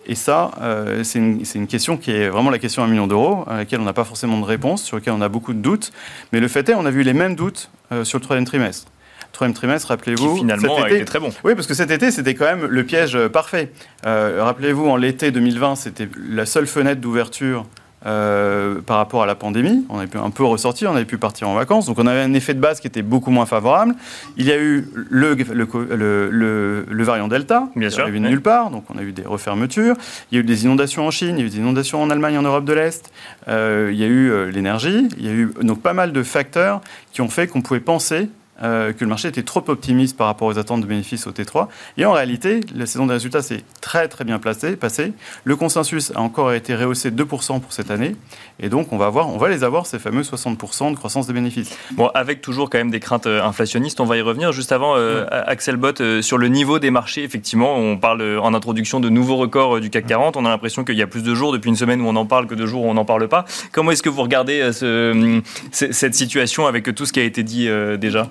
Et 0.10 0.16
ça, 0.16 0.52
euh, 0.62 1.04
c'est 1.04 1.20
une, 1.20 1.68
question 1.68 1.98
qui 1.98 2.12
est 2.12 2.30
vraiment 2.30 2.50
la 2.50 2.60
question 2.60 2.82
à 2.82 2.86
un 2.86 2.90
million 2.90 3.08
d'euros, 3.08 3.44
à 3.46 3.58
laquelle 3.58 3.82
on 3.82 3.84
n'a 3.84 3.94
pas 3.94 4.06
forcément 4.06 4.40
de 4.40 4.46
réponse, 4.46 4.82
sur 4.82 4.96
laquelle 4.96 5.14
on 5.14 5.22
a 5.22 5.28
beaucoup 5.28 5.54
de 5.54 5.60
doutes. 5.60 5.92
Mais 6.32 6.40
le 6.40 6.48
fait 6.48 6.68
est, 6.70 6.74
on 6.74 6.86
a 6.86 6.92
vu 6.92 7.04
les 7.04 7.14
mêmes 7.14 7.36
doutes 7.36 7.70
euh, 7.92 8.06
sur 8.06 8.18
le 8.18 8.24
troisième 8.24 8.46
trimestre. 8.46 8.88
Le 9.22 9.34
troisième 9.34 9.54
trimestre, 9.54 9.90
rappelez-vous. 9.90 10.38
finalement 10.38 10.78
a 10.82 10.90
été 10.90 11.04
très 11.04 11.20
bon. 11.20 11.30
Oui, 11.44 11.56
parce 11.56 11.68
que 11.68 11.74
cet 11.74 11.92
été, 11.92 12.10
c'était 12.12 12.36
quand 12.36 12.46
même 12.46 12.66
le 12.66 12.84
piège 12.86 13.18
euh, 13.18 13.28
parfait. 13.28 13.74
rappelez-vous, 14.06 14.88
en 14.88 14.96
l'été 14.96 15.32
2020, 15.32 15.76
c'était 15.76 16.08
la 16.30 16.46
seule 16.46 16.68
fenêtre 16.68 17.02
d'ouverture 17.02 17.66
euh, 18.08 18.80
par 18.82 18.98
rapport 18.98 19.22
à 19.22 19.26
la 19.26 19.36
pandémie. 19.36 19.86
On 19.90 19.98
avait 19.98 20.08
pu 20.08 20.18
un 20.18 20.30
peu 20.30 20.44
ressortir, 20.44 20.90
on 20.92 20.96
avait 20.96 21.06
pu 21.06 21.18
partir 21.18 21.50
en 21.50 21.54
vacances. 21.56 21.86
Donc 21.88 22.00
on 22.00 22.08
avait 22.08 22.22
un 22.22 22.34
effet 22.34 22.54
de 22.54 22.60
base 22.60 22.80
qui 22.80 22.88
était 22.88 23.02
beaucoup 23.02 23.32
moins 23.32 23.46
favorable. 23.46 23.96
Il 24.38 24.46
y 24.46 24.52
a 24.52 24.58
eu 24.58 24.88
le, 24.94 25.36
le, 25.36 26.86
le, 26.88 27.04
variant 27.04 27.28
Delta, 27.28 27.70
Bien 27.76 27.90
qui 27.90 28.00
arrivé 28.00 28.20
de 28.20 28.28
nulle 28.28 28.42
part. 28.42 28.72
Donc 28.72 28.86
on 28.94 28.98
a 28.98 29.02
eu 29.02 29.12
des 29.12 29.24
refermetures. 29.24 29.96
Il 30.32 30.36
y 30.36 30.38
a 30.38 30.42
eu 30.42 30.46
des 30.46 30.64
inondations 30.64 31.06
en 31.06 31.12
Chine, 31.12 31.36
il 31.38 31.40
y 31.40 31.44
a 31.44 31.46
eu 31.46 31.50
des 31.50 31.58
inondations 31.58 32.02
en 32.02 32.10
Allemagne, 32.10 32.38
en 32.38 32.44
Europe 32.44 32.66
de 32.66 32.74
l'Est. 32.74 33.12
Euh, 33.48 33.90
il 33.92 34.00
y 34.00 34.04
a 34.04 34.08
eu 34.08 34.32
euh, 34.32 34.52
l'énergie. 34.52 35.10
Il 35.18 35.26
y 35.26 35.30
a 35.30 35.34
eu 35.34 35.52
donc 35.62 35.82
pas 35.82 35.94
mal 35.94 36.14
de 36.14 36.24
facteurs 36.24 36.82
qui 37.12 37.22
ont 37.22 37.30
fait 37.30 37.48
qu'on 37.48 37.62
pouvait 37.62 37.80
penser 37.80 38.30
euh, 38.64 38.92
que 38.92 39.02
le 39.02 39.10
marché 39.10 39.28
était 39.28 39.44
trop 39.44 39.64
optimiste 39.68 40.18
par 40.18 40.28
rapport 40.28 40.48
aux 40.48 40.58
attentes 40.58 40.82
de 40.82 40.88
bénéfices 40.88 41.28
au 41.28 41.32
T3. 41.32 41.68
Et 41.98 42.06
en 42.06 42.14
réalité, 42.14 42.62
la 42.76 42.88
saison 42.88 43.06
des 43.06 43.14
résultats 43.14 43.44
s'est 43.44 43.64
très 43.82 44.08
très 44.08 44.24
bien 44.24 44.40
placée, 44.40 44.76
passée. 44.76 45.14
Le 45.44 45.56
consensus 45.56 46.12
a 46.16 46.22
encore 46.22 46.54
été 46.54 46.76
rehaussé 46.76 47.12
de 47.12 47.24
2% 47.24 47.60
pour 47.60 47.72
cette 47.72 47.92
année. 47.92 48.16
Et 48.60 48.70
donc, 48.70 48.92
on 48.94 48.98
va, 48.98 49.06
avoir, 49.06 49.30
on 49.30 49.38
va 49.38 49.50
les 49.50 49.64
avoir, 49.64 49.86
ces 49.86 50.00
fameux 50.00 50.24
60% 50.24 50.92
de 50.92 50.96
croissance 50.96 51.28
des 51.28 51.34
bénéfices. 51.34 51.78
Bon, 51.92 52.08
avec 52.16 52.42
toujours 52.42 52.70
quand 52.70 52.80
même 52.80 52.90
des 52.90 53.00
craintes 53.00 53.28
euh, 53.28 53.44
inflationnistes, 53.44 54.00
on 54.00 54.06
va 54.06 54.18
y 54.18 54.22
revenir. 54.22 54.52
Juste 54.52 54.72
avant, 54.72 54.96
euh, 54.96 55.26
Axel 55.30 55.78
Bott, 55.78 56.02
sur 56.22 56.40
le 56.40 56.48
niveau 56.48 56.80
des 56.80 56.90
marchés, 56.90 57.24
effectivement, 57.24 57.78
on 57.78 57.98
parle 57.98 58.40
en 58.40 58.54
introduction 58.56 59.00
de 59.00 59.10
nouveaux 59.10 59.38
records 59.38 59.80
du 59.80 59.92
CAC 59.92 60.08
40. 60.08 60.38
On 60.38 60.46
a 60.46 60.50
l'impression 60.50 60.84
qu'il 60.84 60.98
y 60.98 61.04
a 61.04 61.08
plus 61.08 61.22
de 61.22 61.36
jours 61.36 61.52
depuis 61.52 61.70
une 61.70 61.76
semaine 61.76 62.02
où 62.02 62.08
on 62.08 62.16
en 62.16 62.26
parle 62.26 62.48
que 62.48 62.56
de 62.56 62.66
jours 62.66 62.86
où 62.86 62.90
on 62.90 62.96
n'en 62.96 63.06
parle 63.06 63.28
pas. 63.28 63.46
Comment 63.72 63.92
est-ce 63.92 64.04
que 64.04 64.10
vous 64.10 64.24
regardez 64.24 64.72
ce, 64.74 65.42
cette 65.72 66.16
situation 66.16 66.66
avec 66.66 66.94
tout 66.96 67.06
ce 67.06 67.14
qui 67.14 67.20
a 67.20 67.24
été 67.24 67.44
dit 67.44 67.70
déjà? 68.00 68.28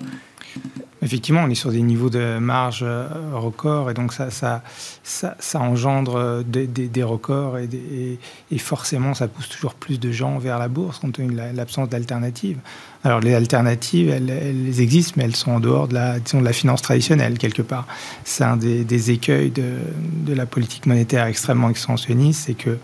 Effectivement, 1.03 1.43
on 1.43 1.49
est 1.49 1.55
sur 1.55 1.71
des 1.71 1.81
niveaux 1.83 2.09
de 2.09 2.39
marge 2.39 2.81
euh, 2.81 3.07
records 3.33 3.91
et 3.91 3.93
donc 3.93 4.13
ça, 4.13 4.31
ça, 4.31 4.63
ça, 5.03 5.59
engendre 5.59 6.15
euh, 6.15 6.43
des, 6.43 7.03
records 7.03 7.59
et, 7.59 8.57
forcément 8.57 9.13
ça 9.13 9.27
pousse 9.27 9.47
toujours 9.47 9.75
plus 9.75 9.99
de 9.99 10.11
gens 10.11 10.39
vers 10.39 10.57
la 10.57 10.67
bourse 10.67 10.97
compte 10.97 11.13
tenu 11.13 11.33
de 11.33 11.55
l'absence 11.55 11.87
d'alternatives. 11.87 12.57
Alors 13.03 13.19
les 13.19 13.35
alternatives, 13.35 14.09
elles, 14.09 14.79
existent, 14.81 15.13
mais 15.17 15.25
elles 15.25 15.35
sont 15.35 15.51
en 15.51 15.59
dehors 15.59 15.87
de 15.87 15.93
la, 15.93 16.19
disons, 16.19 16.39
de 16.39 16.45
la 16.45 16.53
finance 16.53 16.81
traditionnelle 16.81 17.37
quelque 17.37 17.61
part. 17.61 17.85
C'est 18.23 18.43
un 18.43 18.57
des, 18.57 19.11
écueils 19.11 19.51
de, 19.51 20.33
la 20.33 20.47
politique 20.47 20.87
monétaire 20.87 21.25
extrêmement 21.27 21.69
expansionniste, 21.69 22.47
c'est 22.47 22.55
que 22.55 22.77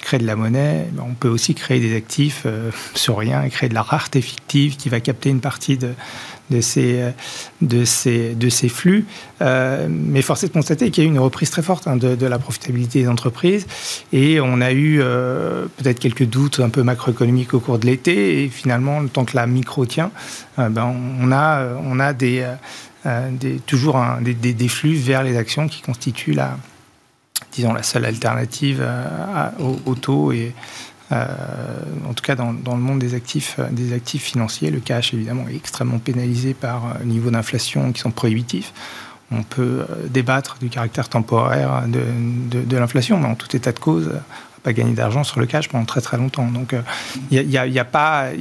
créer 0.00 0.20
de 0.20 0.26
la 0.26 0.36
monnaie, 0.36 0.86
on 0.98 1.12
peut 1.12 1.28
aussi 1.28 1.54
créer 1.54 1.78
des 1.78 1.94
actifs 1.94 2.44
euh, 2.46 2.70
sur 2.94 3.18
rien 3.18 3.42
et 3.42 3.50
créer 3.50 3.68
de 3.68 3.74
la 3.74 3.82
rareté 3.82 4.22
fictive 4.22 4.76
qui 4.76 4.88
va 4.88 5.00
capter 5.00 5.28
une 5.28 5.40
partie 5.40 5.76
de, 5.76 5.92
de 6.50 6.60
ces, 6.60 7.12
de 7.60 7.84
ces, 7.84 8.34
de 8.34 8.48
ces 8.48 8.68
flux. 8.68 9.06
Euh, 9.42 9.86
mais 9.88 10.22
force 10.22 10.44
est 10.44 10.48
de 10.48 10.52
constater 10.52 10.90
qu'il 10.90 11.04
y 11.04 11.06
a 11.06 11.08
eu 11.08 11.12
une 11.12 11.18
reprise 11.18 11.50
très 11.50 11.62
forte 11.62 11.86
hein, 11.86 11.96
de, 11.96 12.26
la 12.26 12.38
profitabilité 12.38 13.02
des 13.02 13.08
entreprises. 13.08 13.66
Et 14.12 14.40
on 14.40 14.60
a 14.60 14.72
eu 14.72 15.00
euh, 15.00 15.66
peut-être 15.76 15.98
quelques 15.98 16.26
doutes 16.26 16.60
un 16.60 16.68
peu 16.68 16.82
macroéconomiques 16.82 17.54
au 17.54 17.60
cours 17.60 17.78
de 17.78 17.86
l'été. 17.86 18.44
Et 18.44 18.48
finalement, 18.48 19.00
le 19.00 19.08
temps 19.08 19.24
que 19.24 19.36
la 19.36 19.46
micro 19.46 19.86
tient, 19.86 20.10
euh, 20.58 20.68
ben, 20.68 20.94
on 21.20 21.32
a, 21.32 21.64
on 21.84 22.00
a 22.00 22.12
des, 22.12 22.46
des 23.32 23.56
toujours 23.60 23.98
des, 24.20 24.34
des, 24.34 24.68
flux 24.68 24.94
vers 24.94 25.22
les 25.22 25.36
actions 25.36 25.68
qui 25.68 25.80
constituent 25.80 26.34
la, 26.34 26.56
disons, 27.52 27.72
la 27.72 27.82
seule 27.82 28.04
alternative 28.04 28.86
au, 29.58 29.78
au 29.86 29.94
taux 29.94 30.32
et 30.32 30.48
euh, 30.48 30.89
en 31.12 32.14
tout 32.14 32.22
cas 32.22 32.36
dans, 32.36 32.52
le 32.52 32.80
monde 32.80 33.00
des 33.00 33.14
actifs, 33.14 33.56
euh, 33.58 33.68
des 33.70 33.92
actifs 33.92 34.22
financiers, 34.22 34.70
le 34.70 34.80
cash 34.80 35.12
évidemment 35.12 35.48
est 35.48 35.56
extrêmement 35.56 35.98
pénalisé 35.98 36.54
par 36.54 36.84
un 36.84 37.00
euh, 37.00 37.04
niveau 37.04 37.30
d'inflation 37.30 37.92
qui 37.92 38.00
sont 38.00 38.10
prohibitifs. 38.10 38.72
On 39.32 39.42
peut 39.42 39.86
débattre 40.08 40.56
du 40.60 40.68
caractère 40.70 41.08
temporaire 41.08 41.84
de, 41.86 42.76
l'inflation, 42.76 43.16
mais 43.16 43.28
en 43.28 43.36
tout 43.36 43.54
état 43.54 43.70
de 43.70 43.78
cause, 43.78 44.08
on 44.08 44.14
va 44.14 44.22
pas 44.64 44.72
gagner 44.72 44.92
d'argent 44.92 45.22
sur 45.22 45.38
le 45.38 45.46
cash 45.46 45.68
pendant 45.68 45.84
très 45.84 46.00
très 46.00 46.16
longtemps. 46.16 46.48
Donc 46.48 46.74
il 47.30 47.46
n'y 47.46 47.56
a, 47.56 47.84
pas, 47.84 48.32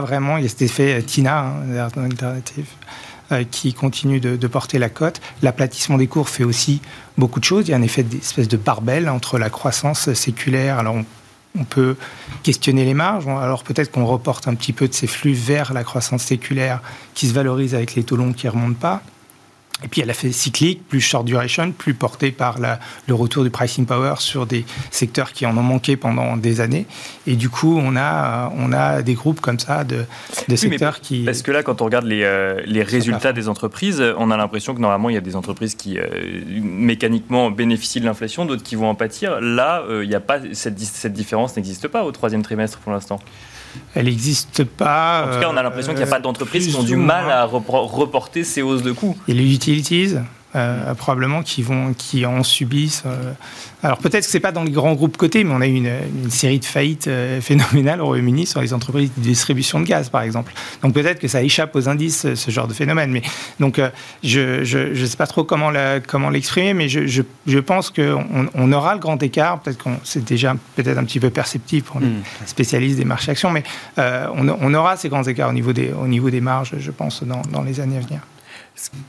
vraiment, 0.00 0.36
il 0.38 0.42
y 0.42 0.46
a 0.46 0.48
cet 0.48 0.62
effet 0.62 1.00
TINA, 1.02 1.54
hein, 3.30 3.44
qui 3.44 3.74
continue 3.74 4.18
de, 4.18 4.46
porter 4.48 4.80
la 4.80 4.88
cote. 4.88 5.20
L'aplatissement 5.40 5.98
des 5.98 6.08
cours 6.08 6.28
fait 6.28 6.42
aussi 6.42 6.82
beaucoup 7.16 7.38
de 7.38 7.44
choses. 7.44 7.68
Il 7.68 7.70
y 7.70 7.74
a 7.74 7.76
un 7.76 7.82
effet 7.82 8.02
d'espèce 8.02 8.48
de 8.48 8.56
barbelle 8.56 9.08
entre 9.08 9.38
la 9.38 9.50
croissance 9.50 10.12
séculaire. 10.14 10.82
On 11.58 11.64
peut 11.64 11.96
questionner 12.42 12.84
les 12.84 12.94
marges. 12.94 13.28
Alors 13.28 13.62
peut-être 13.62 13.90
qu'on 13.90 14.06
reporte 14.06 14.48
un 14.48 14.54
petit 14.54 14.72
peu 14.72 14.88
de 14.88 14.94
ces 14.94 15.06
flux 15.06 15.34
vers 15.34 15.72
la 15.72 15.84
croissance 15.84 16.22
séculaire 16.22 16.80
qui 17.14 17.28
se 17.28 17.34
valorise 17.34 17.74
avec 17.74 17.94
les 17.94 18.02
taux 18.02 18.16
longs 18.16 18.32
qui 18.32 18.46
ne 18.46 18.52
remontent 18.52 18.78
pas. 18.80 19.02
Et 19.84 19.88
puis 19.88 20.00
elle 20.00 20.10
a 20.10 20.14
fait 20.14 20.32
cyclique, 20.32 20.86
plus 20.88 21.00
short 21.00 21.24
duration, 21.24 21.70
plus 21.70 21.94
porté 21.94 22.32
par 22.32 22.58
le 22.58 23.14
retour 23.14 23.44
du 23.44 23.50
pricing 23.50 23.86
power 23.86 24.14
sur 24.18 24.46
des 24.46 24.64
secteurs 24.90 25.32
qui 25.32 25.46
en 25.46 25.56
ont 25.56 25.62
manqué 25.62 25.96
pendant 25.96 26.36
des 26.36 26.60
années. 26.60 26.86
Et 27.26 27.36
du 27.36 27.48
coup, 27.48 27.78
on 27.80 27.96
a, 27.96 28.52
on 28.56 28.72
a 28.72 29.02
des 29.02 29.14
groupes 29.14 29.40
comme 29.40 29.58
ça 29.58 29.84
de, 29.84 30.04
secteurs 30.56 31.00
qui... 31.00 31.24
Parce 31.24 31.42
que 31.42 31.52
là, 31.52 31.62
quand 31.62 31.80
on 31.80 31.84
regarde 31.84 32.06
les, 32.06 32.22
euh, 32.24 32.60
les 32.66 32.82
résultats 32.82 33.32
des 33.32 33.48
entreprises, 33.48 34.02
on 34.18 34.30
a 34.30 34.36
l'impression 34.36 34.74
que 34.74 34.80
normalement, 34.80 35.10
il 35.10 35.14
y 35.14 35.18
a 35.18 35.22
des 35.22 35.36
entreprises 35.36 35.74
qui 35.76 35.98
euh, 35.98 36.06
mécaniquement 36.60 37.50
bénéficient 37.50 38.00
de 38.00 38.06
l'inflation, 38.06 38.46
d'autres 38.46 38.64
qui 38.64 38.74
vont 38.74 38.88
en 38.88 38.94
pâtir. 38.94 39.40
Là, 39.40 39.84
euh, 39.88 40.04
il 40.04 40.08
n'y 40.08 40.14
a 40.14 40.20
pas 40.20 40.40
cette, 40.52 40.78
cette 40.80 41.12
différence 41.12 41.56
n'existe 41.56 41.86
pas 41.88 42.04
au 42.04 42.10
troisième 42.10 42.42
trimestre 42.42 42.78
pour 42.78 42.92
l'instant. 42.92 43.20
Elle 43.94 44.06
n'existe 44.06 44.64
pas. 44.64 45.26
En 45.26 45.34
tout 45.34 45.40
cas, 45.40 45.48
on 45.50 45.56
a 45.56 45.62
l'impression 45.62 45.92
qu'il 45.92 46.02
n'y 46.02 46.08
a 46.08 46.10
pas 46.10 46.20
d'entreprises 46.20 46.68
qui 46.68 46.76
ont 46.76 46.82
du 46.82 46.96
mal 46.96 47.30
à 47.30 47.44
reporter 47.44 48.44
ces 48.44 48.62
hausses 48.62 48.82
de 48.82 48.92
coûts. 48.92 49.16
Et 49.28 49.34
les 49.34 49.54
utilities? 49.54 50.14
Euh, 50.56 50.94
probablement 50.94 51.42
qui 51.42 51.60
vont 51.60 51.92
qui 51.92 52.24
en 52.24 52.42
subissent. 52.42 53.02
Euh. 53.04 53.32
Alors 53.82 53.98
peut-être 53.98 54.24
que 54.24 54.30
c'est 54.30 54.40
pas 54.40 54.50
dans 54.50 54.64
les 54.64 54.70
grands 54.70 54.94
groupes 54.94 55.18
cotés, 55.18 55.44
mais 55.44 55.52
on 55.52 55.60
a 55.60 55.66
eu 55.66 55.74
une, 55.74 56.30
série 56.30 56.58
de 56.58 56.64
faillites 56.64 57.06
euh, 57.06 57.42
phénoménales 57.42 58.00
au 58.00 58.06
Royaume-Uni 58.06 58.46
sur 58.46 58.62
les 58.62 58.72
entreprises 58.72 59.10
de 59.14 59.22
distribution 59.22 59.78
de 59.78 59.84
gaz, 59.84 60.08
par 60.08 60.22
exemple. 60.22 60.54
Donc 60.82 60.94
peut-être 60.94 61.18
que 61.18 61.28
ça 61.28 61.42
échappe 61.42 61.76
aux 61.76 61.86
indices 61.90 62.34
ce 62.34 62.50
genre 62.50 62.66
de 62.66 62.72
phénomène. 62.72 63.10
Mais 63.10 63.20
donc 63.60 63.78
je 64.22 64.64
je, 64.64 65.04
sais 65.04 65.18
pas 65.18 65.26
trop 65.26 65.44
comment 65.44 65.70
comment 66.06 66.30
l'exprimer, 66.30 66.72
mais 66.72 66.88
je, 66.88 67.06
je, 67.06 67.58
pense 67.58 67.90
qu'on 67.90 68.48
on 68.54 68.72
aura 68.72 68.94
le 68.94 69.00
grand 69.00 69.22
écart. 69.22 69.60
Peut-être 69.60 69.82
qu'on 69.82 69.98
c'est 70.02 70.24
déjà 70.24 70.54
peut-être 70.76 70.96
un 70.96 71.04
petit 71.04 71.20
peu 71.20 71.28
perceptible 71.28 71.84
pour 71.84 72.00
les 72.00 72.06
hmm. 72.06 72.22
spécialistes 72.46 72.96
des 72.96 73.04
marchés 73.04 73.32
actions, 73.32 73.50
mais 73.50 73.64
on, 73.98 74.48
on, 74.48 74.72
aura 74.72 74.96
ces 74.96 75.10
grands 75.10 75.24
écarts 75.24 75.50
au 75.50 75.52
niveau 75.52 75.74
des 75.74 75.92
au 75.92 76.06
niveau 76.06 76.30
des 76.30 76.40
marges, 76.40 76.72
je 76.78 76.90
pense, 76.90 77.22
dans, 77.22 77.42
dans 77.52 77.62
les 77.62 77.80
années 77.80 77.98
à 77.98 78.00
venir. 78.00 78.20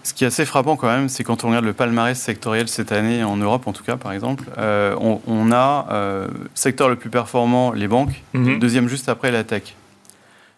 Ce 0.04 0.14
qui 0.14 0.24
est 0.24 0.28
assez 0.28 0.46
frappant 0.46 0.76
quand 0.76 0.88
même, 0.88 1.10
c'est 1.10 1.24
quand 1.24 1.44
on 1.44 1.50
regarde 1.50 1.66
le 1.66 1.74
palmarès 1.74 2.20
sectoriel 2.20 2.68
cette 2.68 2.92
année, 2.92 3.24
en 3.24 3.38
Europe 3.38 3.68
en 3.68 3.74
tout 3.74 3.84
cas 3.84 3.98
par 3.98 4.12
exemple, 4.12 4.46
euh, 4.58 4.96
on, 5.00 5.52
a 5.52 5.88
euh, 5.92 6.28
secteur 6.56 6.90
le 6.90 6.96
plus 6.96 7.10
performant, 7.10 7.72
les 7.72 7.88
banques, 7.88 8.24
mhm. 8.34 8.60
deuxième 8.60 8.88
juste 8.88 9.10
après 9.10 9.32
la 9.32 9.44
tech. 9.44 9.76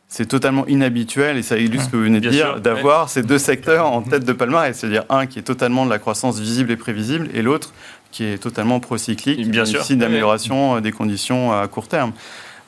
C'est 0.08 0.26
totalement 0.26 0.68
inhabituel 0.68 1.38
et 1.38 1.42
ça 1.42 1.58
illustre 1.58 1.86
ce 1.86 1.92
que 1.92 1.96
vous 1.96 2.04
venez 2.04 2.20
de 2.20 2.30
dire, 2.30 2.60
d'avoir 2.60 3.10
ces 3.10 3.24
deux 3.24 3.38
secteurs 3.38 3.86
en 3.86 4.02
tête 4.02 4.26
de 4.26 4.34
palmarès. 4.34 4.78
C'est-à-dire 4.78 5.06
un 5.10 5.26
qui 5.26 5.40
est 5.40 5.44
totalement 5.44 5.86
de 5.86 5.90
la 5.90 6.00
croissance 6.00 6.38
visible 6.38 6.70
et 6.70 6.76
prévisible 6.76 7.30
et 7.34 7.42
l'autre 7.42 7.74
qui 8.12 8.26
est 8.26 8.38
totalement 8.38 8.82
procyclique, 8.82 9.50
bien 9.50 9.64
sûr, 9.64 9.86
d'amélioration 9.90 10.76
euh, 10.76 10.82
des 10.82 10.92
conditions 10.92 11.54
à 11.58 11.68
court 11.68 11.88
terme. 11.88 12.12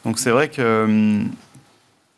Donc 0.05 0.19
c'est 0.19 0.31
vrai 0.31 0.49
que 0.49 0.83
hum, 0.85 1.31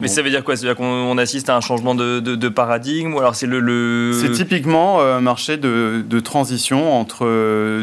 mais 0.01 0.10
ça 0.10 0.21
veut 0.21 0.29
dire 0.29 0.43
quoi? 0.43 0.58
C'est-à-dire 0.58 0.75
qu'on 0.75 1.17
assiste 1.17 1.49
à 1.49 1.55
un 1.55 1.62
changement 1.62 1.95
de, 1.95 2.49
paradigme 2.49 3.13
ou 3.13 3.19
alors 3.19 3.36
c'est 3.36 3.47
le, 3.47 4.12
C'est 4.13 4.31
typiquement 4.31 5.01
un 5.01 5.21
marché 5.21 5.58
de, 5.58 6.19
transition 6.19 6.93
entre 6.99 7.25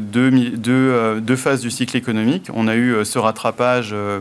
deux, 0.00 0.30
euh, 0.68 1.20
deux, 1.20 1.36
phases 1.36 1.60
du 1.62 1.70
cycle 1.70 1.96
économique. 1.96 2.48
On 2.54 2.68
a 2.68 2.74
eu 2.74 2.92
euh, 2.92 3.04
ce 3.04 3.18
rattrapage 3.18 3.90
euh, 3.92 4.20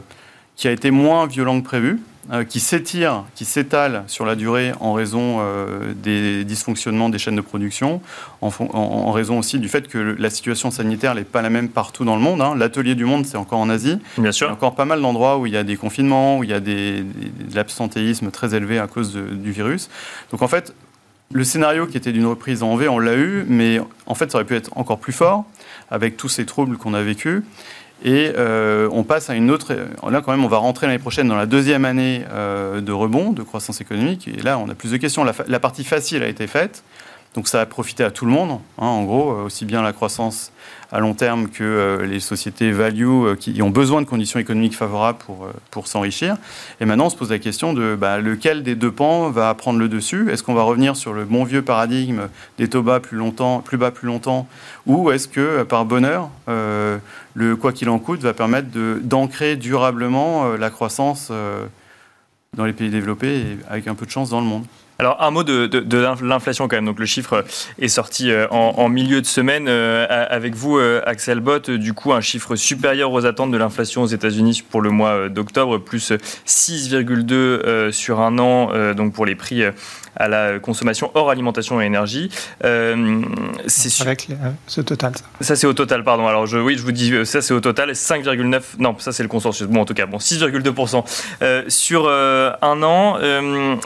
qui 0.55 0.67
a 0.67 0.71
été 0.71 0.91
moins 0.91 1.27
violent 1.27 1.59
que 1.59 1.65
prévu, 1.65 1.99
euh, 1.99 2.10
qui 2.47 2.59
s'étire, 2.59 3.25
qui 3.35 3.45
s'étale 3.45 4.03
sur 4.07 4.25
la 4.25 4.35
durée 4.35 4.73
en 4.79 4.93
raison 4.93 5.37
euh, 5.39 5.93
des 5.95 6.43
dysfonctionnements 6.45 7.09
des 7.09 7.17
chaînes 7.17 7.35
de 7.35 7.41
production, 7.41 8.01
en, 8.41 9.11
raison 9.11 9.39
aussi 9.39 9.59
du 9.59 9.67
fait 9.67 9.87
que 9.87 9.97
la 9.97 10.29
situation 10.29 10.71
sanitaire 10.71 11.15
n'est 11.15 11.23
pas 11.23 11.41
la 11.41 11.49
même 11.49 11.69
partout 11.69 12.05
dans 12.05 12.15
le 12.15 12.21
monde. 12.21 12.41
Hein. 12.41 12.55
L'atelier 12.55 12.95
du 12.95 13.05
monde, 13.05 13.25
c'est 13.25 13.37
encore 13.37 13.59
en 13.59 13.69
Asie. 13.69 13.99
Bien 14.17 14.31
sûr. 14.31 14.47
Il 14.47 14.49
y 14.49 14.51
a 14.51 14.53
encore 14.53 14.75
pas 14.75 14.85
mal 14.85 15.01
d'endroits 15.01 15.37
où 15.37 15.47
il 15.47 15.53
y 15.53 15.57
a 15.57 15.63
des 15.63 15.77
confinements, 15.77 16.37
où 16.37 16.43
il 16.43 16.49
y 16.49 16.53
a 16.53 16.59
des, 16.59 17.01
de 17.01 17.55
l'absentéisme 17.55 18.31
très 18.31 18.55
élevé 18.55 18.79
à 18.79 18.87
cause 18.87 19.13
du 19.13 19.51
virus. 19.51 19.89
Donc 20.31 20.41
en 20.41 20.47
fait, 20.47 20.73
le 21.33 21.43
scénario 21.43 21.87
qui 21.87 21.97
était 21.97 22.11
d'une 22.11 22.25
reprise 22.25 22.63
en 22.63 22.75
V, 22.75 22.87
on 22.87 22.99
l'a 22.99 23.15
eu, 23.15 23.45
mais 23.47 23.79
en 24.05 24.15
fait, 24.15 24.31
ça 24.31 24.37
aurait 24.37 24.45
pu 24.45 24.55
être 24.55 24.69
encore 24.75 24.99
plus 24.99 25.13
fort 25.13 25.45
avec 25.89 26.17
tous 26.17 26.29
ces 26.29 26.45
troubles 26.45 26.77
qu'on 26.77 26.93
a 26.93 27.01
vécus. 27.01 27.43
Et 28.03 28.31
euh, 28.35 28.89
on 28.91 29.03
passe 29.03 29.29
à 29.29 29.35
une 29.35 29.51
autre. 29.51 29.73
Là, 29.73 30.21
quand 30.21 30.31
même, 30.31 30.43
on 30.43 30.47
va 30.47 30.57
rentrer 30.57 30.87
l'année 30.87 30.99
prochaine 30.99 31.27
dans 31.27 31.35
la 31.35 31.45
deuxième 31.45 31.85
année 31.85 32.25
euh, 32.31 32.81
de 32.81 32.91
rebond, 32.91 33.31
de 33.31 33.43
croissance 33.43 33.79
économique. 33.79 34.27
Et 34.27 34.41
là, 34.41 34.57
on 34.57 34.67
a 34.69 34.75
plus 34.75 34.91
de 34.91 34.97
questions. 34.97 35.23
La, 35.23 35.59
partie 35.59 35.83
facile 35.83 36.23
a 36.23 36.27
été 36.27 36.47
faite. 36.47 36.83
Donc, 37.35 37.47
ça 37.47 37.61
a 37.61 37.65
profité 37.65 38.03
à 38.03 38.11
tout 38.11 38.25
le 38.25 38.31
monde. 38.31 38.59
Hein, 38.77 38.85
en 38.85 39.03
gros, 39.03 39.31
aussi 39.45 39.65
bien 39.65 39.81
la 39.81 39.93
croissance 39.93 40.51
à 40.91 40.99
long 40.99 41.13
terme 41.13 41.47
que 41.47 41.63
euh, 41.63 42.05
les 42.05 42.19
sociétés 42.19 42.71
value 42.71 43.05
euh, 43.05 43.35
qui 43.35 43.61
ont 43.61 43.69
besoin 43.69 44.01
de 44.01 44.07
conditions 44.07 44.39
économiques 44.39 44.75
favorables 44.75 45.19
pour, 45.19 45.45
euh, 45.45 45.53
pour 45.71 45.87
s'enrichir. 45.87 46.35
Et 46.81 46.85
maintenant, 46.85 47.05
on 47.05 47.09
se 47.09 47.15
pose 47.15 47.29
la 47.29 47.39
question 47.39 47.73
de 47.73 47.95
bah, 47.95 48.19
lequel 48.19 48.61
des 48.61 48.75
deux 48.75 48.91
pans 48.91 49.29
va 49.29 49.53
prendre 49.53 49.79
le 49.79 49.87
dessus? 49.87 50.29
Est-ce 50.29 50.43
qu'on 50.43 50.53
va 50.53 50.63
revenir 50.63 50.97
sur 50.97 51.13
le 51.13 51.23
bon 51.23 51.45
vieux 51.45 51.61
paradigme 51.61 52.27
des 52.57 52.67
taux 52.67 52.83
bas 52.83 52.99
plus, 52.99 53.17
longtemps, 53.17 53.59
plus 53.59 53.77
bas 53.77 53.91
plus 53.91 54.07
longtemps? 54.07 54.47
Ou 54.85 55.11
est-ce 55.11 55.27
que, 55.27 55.63
par 55.63 55.85
bonheur, 55.85 56.29
le 56.47 57.55
quoi 57.55 57.71
qu'il 57.71 57.89
en 57.89 57.99
coûte 57.99 58.21
va 58.21 58.33
permettre 58.33 58.67
d'ancrer 59.01 59.55
durablement 59.55 60.55
la 60.57 60.69
croissance 60.69 61.31
dans 62.57 62.65
les 62.65 62.73
pays 62.73 62.89
développés 62.89 63.37
et 63.37 63.57
avec 63.69 63.87
un 63.87 63.95
peu 63.95 64.05
de 64.05 64.11
chance 64.11 64.29
dans 64.29 64.41
le 64.41 64.47
monde? 64.47 64.65
Alors 65.01 65.17
un 65.19 65.31
mot 65.31 65.43
de, 65.43 65.97
l'inflation 66.21 66.67
quand 66.67 66.75
même. 66.75 66.85
Donc 66.85 66.99
le 66.99 67.07
chiffre 67.07 67.43
est 67.79 67.87
sorti 67.87 68.29
euh, 68.29 68.47
en, 68.51 68.87
milieu 68.87 69.19
de 69.19 69.25
semaine 69.25 69.65
euh, 69.67 70.05
avec 70.29 70.53
vous, 70.53 70.77
euh, 70.77 71.01
Axel 71.07 71.39
Bott. 71.39 71.71
Du 71.71 71.93
coup, 71.93 72.13
un 72.13 72.21
chiffre 72.21 72.55
supérieur 72.55 73.11
aux 73.11 73.25
attentes 73.25 73.49
de 73.49 73.57
l'inflation 73.57 74.03
aux 74.03 74.07
États-Unis 74.07 74.63
pour 74.69 74.79
le 74.79 74.91
mois 74.91 75.27
d'octobre, 75.27 75.79
plus 75.79 76.11
6,2 76.45 77.91
sur 77.91 78.19
un 78.19 78.37
an. 78.37 78.93
Donc 78.93 79.13
pour 79.13 79.25
les 79.25 79.33
prix 79.33 79.63
à 80.15 80.27
la 80.27 80.59
consommation 80.59 81.11
hors 81.13 81.29
alimentation 81.29 81.81
et 81.81 81.85
énergie. 81.85 82.29
Euh, 82.63 83.21
c'est 83.67 84.01
Avec 84.01 84.27
ce 84.67 84.81
total, 84.81 85.13
ça. 85.15 85.23
Ça, 85.41 85.55
c'est 85.55 85.67
au 85.67 85.73
total, 85.73 86.03
pardon. 86.03 86.27
Alors, 86.27 86.45
je, 86.47 86.57
oui, 86.57 86.75
je 86.77 86.83
vous 86.83 86.91
dis, 86.91 87.13
euh, 87.13 87.25
ça, 87.25 87.41
c'est 87.41 87.53
au 87.53 87.59
total. 87.59 87.91
5,9. 87.91 88.61
Non, 88.79 88.95
ça, 88.99 89.11
c'est 89.11 89.23
le 89.23 89.29
consensus. 89.29 89.67
Bon, 89.67 89.81
en 89.81 89.85
tout 89.85 89.93
cas, 89.93 90.05
bon, 90.05 90.17
6,2%. 90.17 91.03
Euh, 91.41 91.63
sur 91.67 92.09
un 92.09 92.83
an, 92.83 93.17